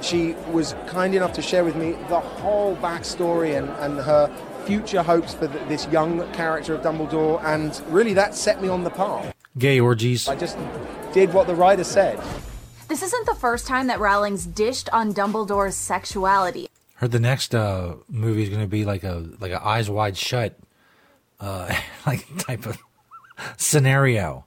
she 0.00 0.34
was 0.52 0.74
kind 0.86 1.14
enough 1.14 1.32
to 1.34 1.42
share 1.42 1.64
with 1.64 1.76
me 1.76 1.92
the 2.08 2.20
whole 2.20 2.76
backstory 2.76 3.56
and, 3.58 3.68
and 3.80 3.98
her 3.98 4.30
future 4.64 5.02
hopes 5.02 5.34
for 5.34 5.48
th- 5.48 5.68
this 5.68 5.88
young 5.88 6.30
character 6.32 6.74
of 6.74 6.82
Dumbledore 6.82 7.42
and 7.44 7.82
really 7.88 8.12
that 8.14 8.34
set 8.34 8.62
me 8.62 8.68
on 8.68 8.84
the 8.84 8.90
path. 8.90 9.34
Gay 9.58 9.80
orgies. 9.80 10.28
I 10.28 10.36
just 10.36 10.56
did 11.12 11.32
what 11.32 11.46
the 11.46 11.54
writer 11.54 11.84
said. 11.84 12.20
This 12.88 13.02
isn't 13.02 13.26
the 13.26 13.34
first 13.34 13.66
time 13.66 13.86
that 13.88 14.00
Rowling's 14.00 14.46
dished 14.46 14.88
on 14.92 15.12
Dumbledore's 15.12 15.76
sexuality. 15.76 16.68
Heard 16.94 17.12
the 17.12 17.20
next 17.20 17.54
uh, 17.54 17.96
movie 18.08 18.42
is 18.42 18.48
going 18.48 18.62
to 18.62 18.66
be 18.66 18.84
like 18.84 19.04
a 19.04 19.24
like 19.38 19.52
a 19.52 19.64
eyes 19.64 19.88
wide 19.88 20.16
shut, 20.16 20.58
uh, 21.38 21.72
like 22.06 22.26
type 22.38 22.66
of 22.66 22.78
scenario, 23.56 24.46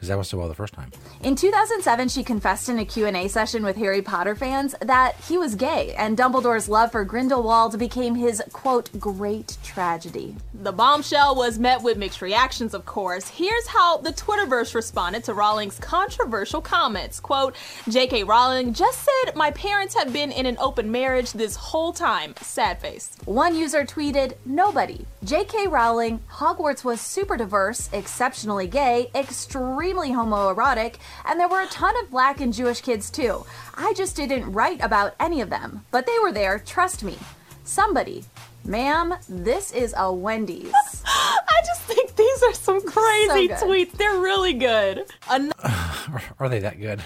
because 0.00 0.08
that 0.08 0.16
went 0.16 0.26
so 0.26 0.38
well 0.38 0.48
the 0.48 0.54
first 0.54 0.72
time. 0.72 0.90
In 1.22 1.36
2007, 1.36 2.08
she 2.08 2.24
confessed 2.24 2.70
in 2.70 2.78
a 2.78 2.86
Q&A 2.86 3.28
session 3.28 3.62
with 3.62 3.76
Harry 3.76 4.00
Potter 4.00 4.34
fans 4.34 4.74
that 4.80 5.14
he 5.28 5.36
was 5.36 5.54
gay, 5.54 5.94
and 5.94 6.16
Dumbledore's 6.16 6.70
love 6.70 6.90
for 6.92 7.04
Grindelwald 7.04 7.78
became 7.78 8.14
his, 8.14 8.42
quote, 8.50 8.98
great 8.98 9.58
tragedy. 9.62 10.36
The 10.54 10.72
bombshell 10.72 11.36
was 11.36 11.58
met 11.58 11.82
with 11.82 11.98
mixed 11.98 12.22
reactions, 12.22 12.72
of 12.72 12.86
course. 12.86 13.28
Here's 13.28 13.66
how 13.66 13.98
the 13.98 14.14
Twitterverse 14.14 14.74
responded 14.74 15.22
to 15.24 15.34
Rowling's 15.34 15.78
controversial 15.78 16.62
comments. 16.62 17.20
Quote, 17.20 17.54
JK 17.84 18.26
Rowling 18.26 18.72
just 18.72 19.02
said, 19.02 19.36
My 19.36 19.50
parents 19.50 19.94
have 19.96 20.14
been 20.14 20.32
in 20.32 20.46
an 20.46 20.56
open 20.58 20.90
marriage 20.90 21.32
this 21.32 21.56
whole 21.56 21.92
time. 21.92 22.34
Sad 22.40 22.80
face. 22.80 23.18
One 23.26 23.54
user 23.54 23.84
tweeted, 23.84 24.32
Nobody. 24.46 25.04
J.K. 25.24 25.66
Rowling, 25.66 26.20
Hogwarts 26.30 26.84
was 26.84 27.02
super 27.02 27.36
diverse, 27.36 27.90
exceptionally 27.92 28.66
gay, 28.66 29.10
extremely 29.14 29.89
homoerotic, 29.94 30.96
and 31.24 31.38
there 31.38 31.48
were 31.48 31.62
a 31.62 31.66
ton 31.66 31.94
of 32.02 32.10
black 32.10 32.40
and 32.40 32.52
Jewish 32.52 32.80
kids 32.80 33.10
too. 33.10 33.44
I 33.74 33.92
just 33.94 34.16
didn't 34.16 34.52
write 34.52 34.80
about 34.82 35.14
any 35.20 35.40
of 35.40 35.50
them, 35.50 35.84
but 35.90 36.06
they 36.06 36.18
were 36.22 36.32
there, 36.32 36.58
trust 36.58 37.02
me. 37.02 37.18
Somebody. 37.64 38.24
Ma'am, 38.64 39.14
this 39.28 39.72
is 39.72 39.94
a 39.96 40.12
Wendy's. 40.12 40.72
I 41.06 41.60
just 41.66 41.82
think 41.82 42.14
these 42.16 42.42
are 42.42 42.52
some 42.54 42.80
crazy 42.82 43.48
good. 43.48 43.56
tweets. 43.58 43.92
They're 43.92 44.18
really 44.20 44.52
good. 44.54 45.04
An- 45.30 45.52
Are, 45.62 46.22
are 46.40 46.48
they 46.48 46.58
that 46.60 46.80
good? 46.80 47.02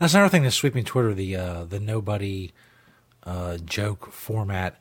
That's 0.00 0.14
another 0.14 0.28
thing 0.28 0.42
that's 0.42 0.56
sweeping 0.56 0.84
Twitter 0.84 1.14
the 1.14 1.36
uh, 1.36 1.64
the 1.64 1.78
nobody 1.80 2.52
uh, 3.24 3.58
joke 3.58 4.12
format. 4.12 4.78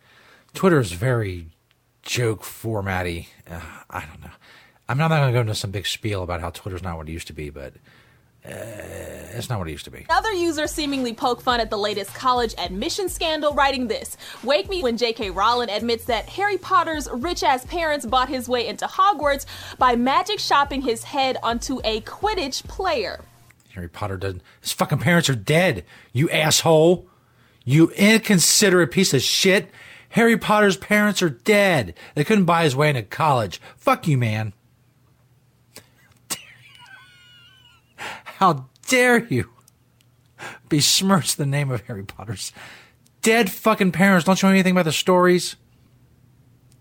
Twitter 0.53 0.79
is 0.79 0.91
very 0.91 1.47
joke 2.01 2.41
formatty. 2.43 3.27
Uh, 3.49 3.61
I 3.89 4.05
don't 4.05 4.21
know. 4.21 4.31
I'm 4.89 4.97
not 4.97 5.09
going 5.09 5.27
to 5.27 5.33
go 5.33 5.41
into 5.41 5.55
some 5.55 5.71
big 5.71 5.85
spiel 5.85 6.23
about 6.23 6.41
how 6.41 6.49
Twitter's 6.49 6.83
not 6.83 6.97
what 6.97 7.09
it 7.09 7.11
used 7.11 7.27
to 7.27 7.33
be, 7.33 7.49
but 7.49 7.73
uh, 8.45 8.51
it's 9.33 9.49
not 9.49 9.59
what 9.59 9.67
it 9.67 9.71
used 9.71 9.85
to 9.85 9.91
be. 9.91 10.05
Another 10.09 10.31
user 10.31 10.67
seemingly 10.67 11.13
poke 11.13 11.41
fun 11.41 11.59
at 11.59 11.69
the 11.69 11.77
latest 11.77 12.13
college 12.13 12.55
admission 12.57 13.09
scandal, 13.09 13.53
writing 13.53 13.87
this 13.87 14.15
Wake 14.43 14.69
me 14.69 14.81
when 14.83 14.95
J.K. 14.95 15.31
Rowling 15.31 15.69
admits 15.69 16.05
that 16.05 16.29
Harry 16.29 16.57
Potter's 16.57 17.09
rich 17.11 17.43
ass 17.43 17.65
parents 17.65 18.05
bought 18.05 18.29
his 18.29 18.47
way 18.47 18.67
into 18.67 18.87
Hogwarts 18.87 19.45
by 19.77 19.95
magic 19.97 20.39
shopping 20.39 20.81
his 20.81 21.03
head 21.03 21.37
onto 21.43 21.81
a 21.83 22.01
Quidditch 22.01 22.63
player. 22.65 23.19
Harry 23.73 23.89
Potter 23.89 24.17
doesn't. 24.17 24.41
His 24.61 24.71
fucking 24.71 24.99
parents 24.99 25.29
are 25.29 25.35
dead. 25.35 25.83
You 26.13 26.29
asshole. 26.29 27.07
You 27.65 27.91
inconsiderate 27.91 28.91
piece 28.91 29.13
of 29.13 29.21
shit. 29.21 29.69
Harry 30.09 30.37
Potter's 30.37 30.77
parents 30.77 31.21
are 31.21 31.29
dead. 31.29 31.93
They 32.15 32.23
couldn't 32.23 32.45
buy 32.45 32.63
his 32.63 32.75
way 32.75 32.89
into 32.89 33.03
college. 33.03 33.59
Fuck 33.75 34.07
you, 34.07 34.17
man. 34.17 34.53
How 38.37 38.67
dare 38.87 39.25
you 39.25 39.49
besmirch 40.69 41.37
the 41.37 41.45
name 41.47 41.71
of 41.71 41.81
Harry 41.87 42.03
Potter's 42.03 42.53
dead 43.23 43.51
fucking 43.51 43.93
parents? 43.93 44.25
Don't 44.25 44.39
you 44.39 44.47
know 44.47 44.53
anything 44.53 44.73
about 44.73 44.85
the 44.85 44.91
stories? 44.91 45.55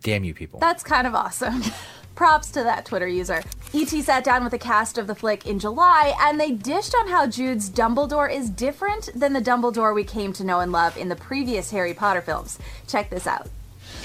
Damn 0.03 0.23
you 0.23 0.35
people. 0.35 0.61
That's 0.61 0.83
kind 0.83 1.07
of 1.07 1.15
awesome. 1.15 1.63
Props 2.15 2.51
to 2.51 2.63
that 2.63 2.85
Twitter 2.85 3.09
user. 3.09 3.43
ET 3.73 3.89
sat 3.89 4.23
down 4.23 4.43
with 4.43 4.51
the 4.51 4.59
cast 4.59 4.99
of 4.99 5.07
the 5.07 5.15
flick 5.15 5.47
in 5.47 5.59
July, 5.59 6.15
and 6.21 6.39
they 6.39 6.51
dished 6.51 6.95
on 6.95 7.09
how 7.09 7.27
Jude's 7.27 7.71
Dumbledore 7.71 8.31
is 8.31 8.51
different 8.51 9.09
than 9.15 9.33
the 9.33 9.41
Dumbledore 9.41 9.95
we 9.95 10.05
came 10.05 10.35
to 10.35 10.45
know 10.45 10.61
and 10.61 10.73
love 10.73 10.99
in 10.99 11.09
the 11.09 11.17
previous 11.17 11.71
Harry 11.71 11.95
Potter 11.95 12.21
films. 12.21 12.59
Check 12.87 13.09
this 13.09 13.27
out. 13.27 13.49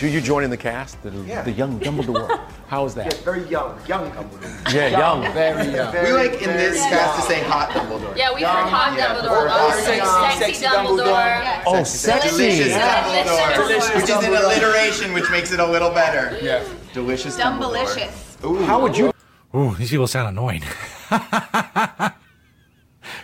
Jude, 0.02 0.14
you 0.14 0.20
joining 0.22 0.49
the 0.49 0.58
cast, 0.58 0.99
the, 1.04 1.12
Yeah. 1.28 1.43
the 1.43 1.52
young 1.52 1.80
Dumbledore. 1.80 2.39
How 2.68 2.86
is 2.86 2.95
that? 2.95 3.06
Yeah, 3.14 3.22
very 3.24 3.43
young, 3.47 3.78
young 3.88 4.10
Dumbledore. 4.10 4.74
Yeah, 4.74 4.88
young. 4.88 5.22
Very 5.32 5.72
young. 5.76 5.93
We 5.93 6.12
like 6.14 6.41
in 6.41 6.49
this 6.58 6.82
cast 6.89 7.20
to 7.20 7.32
say 7.32 7.43
hot 7.43 7.70
Dumbledore. 7.70 8.18
Yeah, 8.18 8.34
we've 8.34 8.43
heard 8.43 8.68
hot 8.68 8.97
Yeah. 8.97 9.14
Dumbledore, 9.14 9.45
Or 9.45 9.74
sexy, 9.80 9.97
young, 9.97 10.39
sexy 10.39 10.66
Dumbledore. 10.66 11.62
Oh, 11.68 11.84
sexy. 11.84 12.30
Delicious 12.30 12.68
Yeah. 12.70 13.04
Dumbledore. 13.04 13.56
Delicious 13.58 13.93
which 13.93 14.10
is 14.10 14.24
an 14.26 14.34
alliteration, 14.34 15.14
which 15.14 15.30
makes 15.30 15.52
it 15.52 15.60
a 15.60 15.68
little 15.68 15.91
better. 15.91 16.36
Yeah. 16.41 16.64
Delicious 16.95 17.38
Dumbledore. 17.38 17.86
Dumbalicious. 17.86 18.43
Ooh. 18.43 18.66
How 18.66 18.82
would 18.82 18.97
you? 18.97 19.12
Ooh, 19.56 19.76
these 19.76 19.91
people 19.91 20.08
sound 20.08 20.30
annoying. 20.30 20.64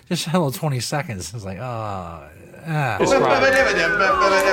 Just 0.10 0.28
a 0.28 0.32
little 0.32 0.52
20 0.52 0.80
seconds. 0.80 1.34
It's 1.34 1.44
like, 1.44 1.58
oh. 1.58 2.30
Ah. 2.68 2.98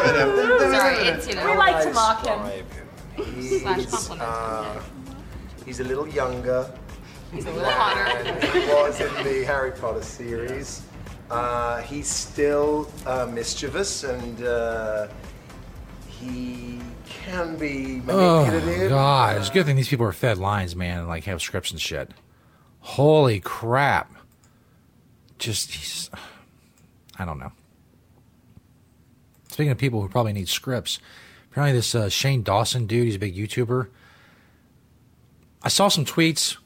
Sorry, 0.05 1.09
it's, 1.09 1.29
you 1.29 1.35
know. 1.35 1.51
We 1.51 1.57
like 1.57 1.83
to 1.85 1.93
mock 1.93 2.25
him. 2.27 2.65
He's, 3.35 3.63
Slash 3.63 3.87
compliment. 3.87 4.23
uh, 4.23 4.81
he's 5.65 5.81
a 5.81 5.85
little 5.85 6.09
younger. 6.09 6.71
He's 7.33 7.47
a 7.47 7.51
little 7.53 7.71
hotter. 7.71 8.33
he 8.59 8.67
was 8.69 9.01
in 9.01 9.13
the 9.25 9.45
Harry 9.45 9.73
Potter 9.73 10.03
series. 10.03 10.83
Uh, 11.31 11.81
he's 11.83 12.07
still 12.09 12.91
uh, 13.07 13.27
mischievous 13.33 14.05
and 14.05 14.43
uh, 14.45 15.09
he 16.09 16.81
can 17.09 17.57
be 17.57 18.03
Oh, 18.09 18.45
manipulative. 18.47 18.91
God. 18.91 19.37
It's 19.39 19.49
a 19.49 19.53
good 19.53 19.67
thing 19.67 19.77
these 19.77 19.89
people 19.89 20.07
are 20.07 20.13
fed 20.13 20.39
lines, 20.39 20.77
man, 20.77 21.01
and 21.01 21.09
like 21.09 21.25
have 21.25 21.41
scripts 21.43 21.71
and 21.71 21.81
shit. 21.81 22.11
Holy 22.81 23.41
crap. 23.41 24.13
Just, 25.39 25.73
he's, 25.73 26.11
I 27.19 27.25
don't 27.25 27.39
know. 27.39 27.53
Speaking 29.55 29.71
of 29.71 29.79
people 29.79 30.03
who 30.03 30.09
probably 30.09 30.33
need 30.33 30.49
scripts, 30.49 30.99
apparently 31.49 31.79
this 31.79 31.95
uh, 31.95 32.09
Shane 32.09 32.43
Dawson 32.43 32.89
dude, 32.89 33.05
he's 33.05 33.15
a 33.15 33.21
big 33.21 33.37
YouTuber. 33.37 33.87
I 35.63 35.69
saw 35.69 35.87
some 35.87 36.05
tweets. 36.05 36.57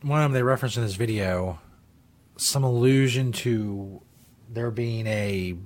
One 0.00 0.22
of 0.22 0.24
them 0.24 0.32
they 0.32 0.42
referenced 0.42 0.78
in 0.78 0.82
this 0.82 0.94
video, 0.94 1.58
some 2.38 2.64
allusion 2.64 3.32
to 3.32 4.00
there 4.48 4.70
being 4.70 5.06
a 5.08 5.56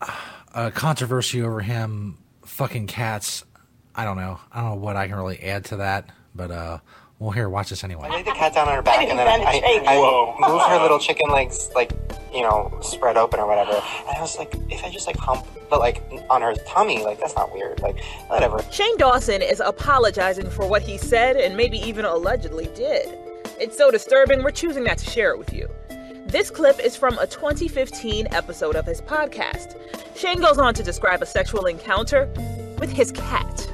a 0.54 0.70
controversy 0.70 1.42
over 1.42 1.60
him 1.60 2.16
fucking 2.42 2.86
cats. 2.86 3.44
I 3.94 4.06
don't 4.06 4.16
know. 4.16 4.40
I 4.50 4.62
don't 4.62 4.70
know 4.70 4.76
what 4.76 4.96
I 4.96 5.06
can 5.06 5.16
really 5.16 5.40
add 5.40 5.66
to 5.66 5.76
that, 5.76 6.08
but 6.34 6.50
uh, 6.50 6.78
well, 7.22 7.30
here, 7.30 7.48
watch 7.48 7.70
this 7.70 7.84
anyway. 7.84 8.08
I 8.08 8.16
laid 8.16 8.26
the 8.26 8.32
cat 8.32 8.52
down 8.52 8.68
on 8.68 8.74
her 8.74 8.82
back 8.82 9.08
and 9.08 9.16
then 9.16 9.28
I, 9.28 9.44
I, 9.44 9.82
I 9.86 10.50
moved 10.50 10.64
her 10.64 10.78
little 10.82 10.98
chicken 10.98 11.30
legs 11.30 11.70
like 11.72 11.92
you 12.34 12.42
know 12.42 12.76
spread 12.82 13.16
open 13.16 13.38
or 13.38 13.46
whatever. 13.46 13.70
And 13.70 14.16
I 14.16 14.20
was 14.20 14.36
like, 14.36 14.52
if 14.68 14.82
I 14.84 14.90
just 14.90 15.06
like 15.06 15.16
hump, 15.16 15.46
but 15.70 15.78
like 15.78 16.02
on 16.28 16.42
her 16.42 16.54
tummy, 16.66 17.04
like 17.04 17.20
that's 17.20 17.36
not 17.36 17.52
weird. 17.52 17.80
Like 17.80 18.02
whatever. 18.26 18.60
Shane 18.72 18.96
Dawson 18.96 19.40
is 19.40 19.60
apologizing 19.60 20.50
for 20.50 20.66
what 20.66 20.82
he 20.82 20.98
said 20.98 21.36
and 21.36 21.56
maybe 21.56 21.78
even 21.78 22.04
allegedly 22.04 22.66
did. 22.74 23.16
It's 23.60 23.78
so 23.78 23.92
disturbing, 23.92 24.42
we're 24.42 24.50
choosing 24.50 24.82
not 24.82 24.98
to 24.98 25.08
share 25.08 25.30
it 25.30 25.38
with 25.38 25.52
you. 25.52 25.68
This 26.26 26.50
clip 26.50 26.80
is 26.80 26.96
from 26.96 27.16
a 27.18 27.26
2015 27.28 28.26
episode 28.32 28.74
of 28.74 28.84
his 28.84 29.00
podcast. 29.00 29.76
Shane 30.16 30.40
goes 30.40 30.58
on 30.58 30.74
to 30.74 30.82
describe 30.82 31.22
a 31.22 31.26
sexual 31.26 31.66
encounter 31.66 32.28
with 32.80 32.90
his 32.90 33.12
cat. 33.12 33.70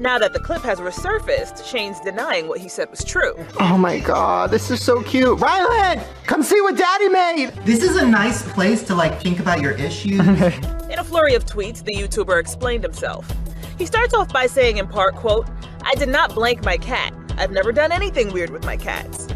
Now 0.00 0.16
that 0.20 0.32
the 0.32 0.38
clip 0.38 0.62
has 0.62 0.78
resurfaced, 0.78 1.64
Shane's 1.68 1.98
denying 2.00 2.46
what 2.46 2.60
he 2.60 2.68
said 2.68 2.88
was 2.88 3.02
true. 3.02 3.34
Oh 3.58 3.76
my 3.76 3.98
god, 3.98 4.52
this 4.52 4.70
is 4.70 4.80
so 4.80 5.02
cute. 5.02 5.38
Rylan, 5.40 6.04
come 6.24 6.44
see 6.44 6.60
what 6.60 6.76
daddy 6.76 7.08
made. 7.08 7.50
This 7.64 7.82
is 7.82 7.96
a 7.96 8.06
nice 8.06 8.42
place 8.52 8.84
to 8.84 8.94
like 8.94 9.20
think 9.20 9.40
about 9.40 9.60
your 9.60 9.72
issues. 9.72 10.20
In 10.20 10.98
a 11.00 11.04
flurry 11.04 11.34
of 11.34 11.46
tweets, 11.46 11.82
the 11.82 11.94
YouTuber 11.94 12.38
explained 12.38 12.84
himself. 12.84 13.28
He 13.76 13.86
starts 13.86 14.14
off 14.14 14.32
by 14.32 14.46
saying 14.46 14.76
in 14.76 14.86
part, 14.86 15.16
quote, 15.16 15.48
I 15.82 15.96
did 15.96 16.10
not 16.10 16.32
blank 16.32 16.64
my 16.64 16.76
cat. 16.76 17.12
I've 17.36 17.50
never 17.50 17.72
done 17.72 17.90
anything 17.90 18.32
weird 18.32 18.50
with 18.50 18.64
my 18.64 18.76
cats. 18.76 19.26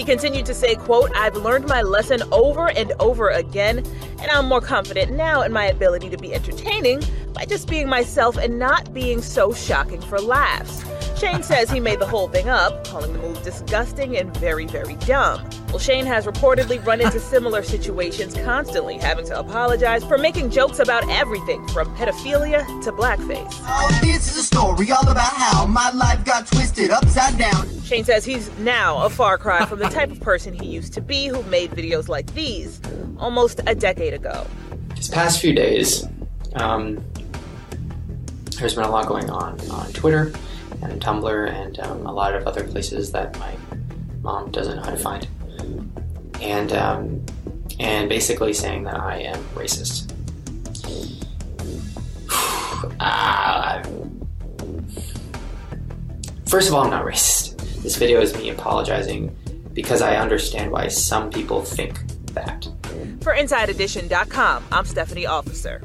He 0.00 0.06
continued 0.06 0.46
to 0.46 0.54
say, 0.54 0.76
quote, 0.76 1.10
I've 1.14 1.36
learned 1.36 1.66
my 1.66 1.82
lesson 1.82 2.22
over 2.32 2.70
and 2.70 2.90
over 3.00 3.28
again, 3.28 3.80
and 4.18 4.30
I'm 4.30 4.46
more 4.46 4.62
confident 4.62 5.12
now 5.12 5.42
in 5.42 5.52
my 5.52 5.66
ability 5.66 6.08
to 6.08 6.16
be 6.16 6.32
entertaining 6.32 7.02
by 7.34 7.44
just 7.44 7.68
being 7.68 7.86
myself 7.86 8.38
and 8.38 8.58
not 8.58 8.94
being 8.94 9.20
so 9.20 9.52
shocking 9.52 10.00
for 10.00 10.18
laughs. 10.18 10.82
Shane 11.20 11.42
says 11.42 11.70
he 11.70 11.80
made 11.80 11.98
the 11.98 12.06
whole 12.06 12.28
thing 12.28 12.48
up, 12.48 12.86
calling 12.86 13.12
the 13.12 13.18
move 13.18 13.42
disgusting 13.42 14.16
and 14.16 14.34
very, 14.38 14.64
very 14.64 14.94
dumb. 14.96 15.46
Well, 15.68 15.78
Shane 15.78 16.06
has 16.06 16.24
reportedly 16.24 16.82
run 16.86 17.02
into 17.02 17.20
similar 17.20 17.62
situations 17.62 18.34
constantly, 18.36 18.96
having 18.96 19.26
to 19.26 19.38
apologize 19.38 20.02
for 20.02 20.16
making 20.16 20.48
jokes 20.48 20.78
about 20.78 21.06
everything 21.10 21.68
from 21.68 21.94
pedophilia 21.94 22.64
to 22.84 22.92
blackface. 22.92 23.52
Oh, 23.66 24.00
this 24.00 24.30
is 24.30 24.38
a 24.38 24.42
story 24.42 24.90
all 24.92 25.06
about 25.06 25.34
how 25.34 25.66
my 25.66 25.90
life 25.90 26.24
got 26.24 26.46
twisted 26.46 26.90
upside 26.90 27.36
down. 27.36 27.68
Shane 27.82 28.04
says 28.04 28.24
he's 28.24 28.50
now 28.56 29.04
a 29.04 29.10
far 29.10 29.36
cry 29.36 29.66
from 29.66 29.78
the 29.78 29.90
type 29.90 30.10
of 30.10 30.20
person 30.20 30.54
he 30.54 30.68
used 30.68 30.94
to 30.94 31.02
be 31.02 31.26
who 31.26 31.42
made 31.42 31.70
videos 31.72 32.08
like 32.08 32.32
these 32.32 32.80
almost 33.18 33.60
a 33.66 33.74
decade 33.74 34.14
ago. 34.14 34.46
These 34.96 35.10
past 35.10 35.38
few 35.38 35.52
days, 35.52 36.02
um, 36.54 37.04
there's 38.58 38.74
been 38.74 38.84
a 38.84 38.90
lot 38.90 39.06
going 39.06 39.28
on 39.28 39.60
on 39.70 39.92
Twitter 39.92 40.32
and 40.82 41.00
Tumblr 41.00 41.50
and 41.50 41.78
um, 41.80 42.06
a 42.06 42.12
lot 42.12 42.34
of 42.34 42.46
other 42.46 42.64
places 42.64 43.12
that 43.12 43.38
my 43.38 43.54
mom 44.22 44.50
doesn't 44.50 44.76
know 44.76 44.82
how 44.82 44.90
to 44.90 44.96
find. 44.96 45.28
And 46.40 46.72
um, 46.72 47.24
and 47.78 48.08
basically 48.08 48.52
saying 48.52 48.84
that 48.84 48.98
I 48.98 49.18
am 49.18 49.42
racist. 49.54 50.12
Ah, 52.98 53.82
first 56.46 56.68
of 56.68 56.74
all, 56.74 56.84
I'm 56.84 56.90
not 56.90 57.04
racist. 57.04 57.56
This 57.82 57.96
video 57.96 58.20
is 58.22 58.34
me 58.34 58.48
apologizing 58.48 59.36
because 59.74 60.00
I 60.00 60.16
understand 60.16 60.70
why 60.70 60.88
some 60.88 61.30
people 61.30 61.62
think 61.62 62.00
that. 62.34 62.68
For 63.20 63.34
InsideEdition.com, 63.34 64.64
I'm 64.72 64.84
Stephanie 64.84 65.26
Officer. 65.26 65.82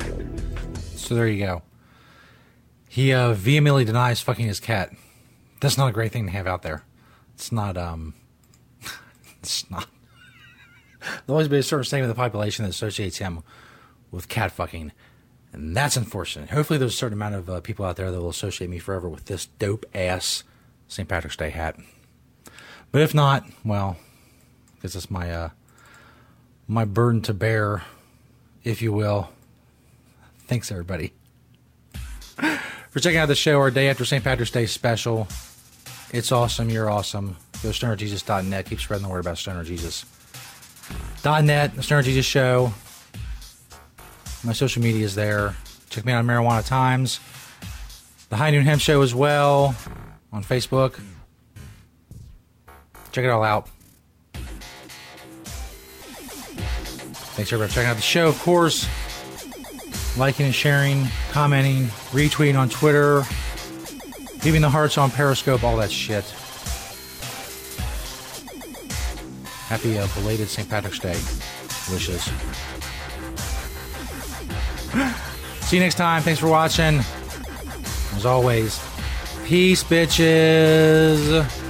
So 0.95 1.15
there 1.15 1.27
you 1.27 1.45
go. 1.45 1.61
He 2.95 3.11
uh, 3.11 3.33
vehemently 3.33 3.83
denies 3.83 4.21
fucking 4.21 4.45
his 4.45 4.61
cat. 4.61 4.93
That's 5.59 5.77
not 5.77 5.89
a 5.89 5.91
great 5.91 6.13
thing 6.13 6.27
to 6.27 6.31
have 6.31 6.47
out 6.47 6.61
there. 6.61 6.83
It's 7.33 7.51
not. 7.51 7.75
Um, 7.75 8.13
it's 9.41 9.69
not. 9.69 9.89
There'll 11.01 11.35
always 11.35 11.49
be 11.49 11.57
a 11.57 11.63
certain 11.63 11.83
segment 11.83 12.09
of 12.09 12.15
the 12.15 12.21
population 12.21 12.63
that 12.63 12.69
associates 12.69 13.17
him 13.17 13.43
with 14.11 14.29
cat 14.29 14.53
fucking, 14.53 14.93
and 15.51 15.75
that's 15.75 15.97
unfortunate. 15.97 16.51
Hopefully, 16.51 16.79
there's 16.79 16.93
a 16.93 16.97
certain 16.97 17.17
amount 17.17 17.35
of 17.35 17.49
uh, 17.49 17.59
people 17.59 17.83
out 17.83 17.97
there 17.97 18.09
that 18.09 18.21
will 18.21 18.29
associate 18.29 18.69
me 18.69 18.79
forever 18.79 19.09
with 19.09 19.25
this 19.25 19.47
dope 19.59 19.85
ass 19.93 20.45
St. 20.87 21.09
Patrick's 21.09 21.35
Day 21.35 21.49
hat. 21.49 21.75
But 22.93 23.01
if 23.01 23.13
not, 23.13 23.43
well, 23.65 23.97
because 24.75 24.95
it's 24.95 25.11
my 25.11 25.29
uh, 25.29 25.49
my 26.65 26.85
burden 26.85 27.21
to 27.23 27.33
bear, 27.33 27.83
if 28.63 28.81
you 28.81 28.93
will. 28.93 29.31
Thanks, 30.47 30.71
everybody 30.71 31.11
for 32.95 33.01
checking 33.01 33.19
out 33.19 33.25
the 33.25 33.35
show, 33.35 33.59
our 33.59 33.71
Day 33.71 33.89
After 33.89 34.05
St. 34.05 34.23
Patrick's 34.23 34.51
Day 34.51 34.65
special. 34.67 35.27
It's 36.13 36.31
awesome. 36.31 36.69
You're 36.69 36.89
awesome. 36.89 37.35
Go 37.61 37.73
to 37.73 37.77
stonerjesus.net. 37.77 38.67
Keep 38.67 38.79
spreading 38.79 39.05
the 39.05 39.11
word 39.11 39.19
about 39.19 39.37
Stoner 39.37 39.65
Jesus. 39.65 40.05
.net, 41.25 41.75
the 41.75 41.83
Stoner 41.83 42.03
Jesus 42.03 42.25
Show. 42.25 42.71
My 44.45 44.53
social 44.53 44.81
media 44.81 45.03
is 45.03 45.13
there. 45.13 45.57
Check 45.89 46.05
me 46.05 46.13
out 46.13 46.19
on 46.19 46.25
Marijuana 46.25 46.65
Times. 46.65 47.19
The 48.29 48.37
High 48.37 48.51
Noon 48.51 48.63
Hemp 48.63 48.79
Show 48.79 49.01
as 49.01 49.13
well 49.13 49.75
on 50.31 50.45
Facebook. 50.45 50.97
Check 53.11 53.25
it 53.25 53.29
all 53.29 53.43
out. 53.43 53.67
Thanks 57.33 57.51
everybody 57.51 57.69
for 57.69 57.75
checking 57.75 57.89
out 57.89 57.97
the 57.97 58.01
show, 58.01 58.29
of 58.29 58.39
course 58.39 58.87
liking 60.17 60.45
and 60.45 60.55
sharing, 60.55 61.07
commenting, 61.31 61.85
retweeting 62.11 62.57
on 62.57 62.69
Twitter, 62.69 63.23
leaving 64.43 64.61
the 64.61 64.69
hearts 64.69 64.97
on 64.97 65.11
Periscope, 65.11 65.63
all 65.63 65.77
that 65.77 65.91
shit. 65.91 66.23
Happy 69.67 69.97
uh, 69.97 70.07
belated 70.15 70.47
St. 70.47 70.69
Patrick's 70.69 70.99
Day 70.99 71.17
wishes. 71.91 72.23
See 75.65 75.77
you 75.77 75.81
next 75.81 75.95
time. 75.95 76.21
Thanks 76.21 76.39
for 76.39 76.47
watching. 76.47 77.01
As 78.15 78.25
always, 78.25 78.79
peace, 79.45 79.83
bitches. 79.83 81.64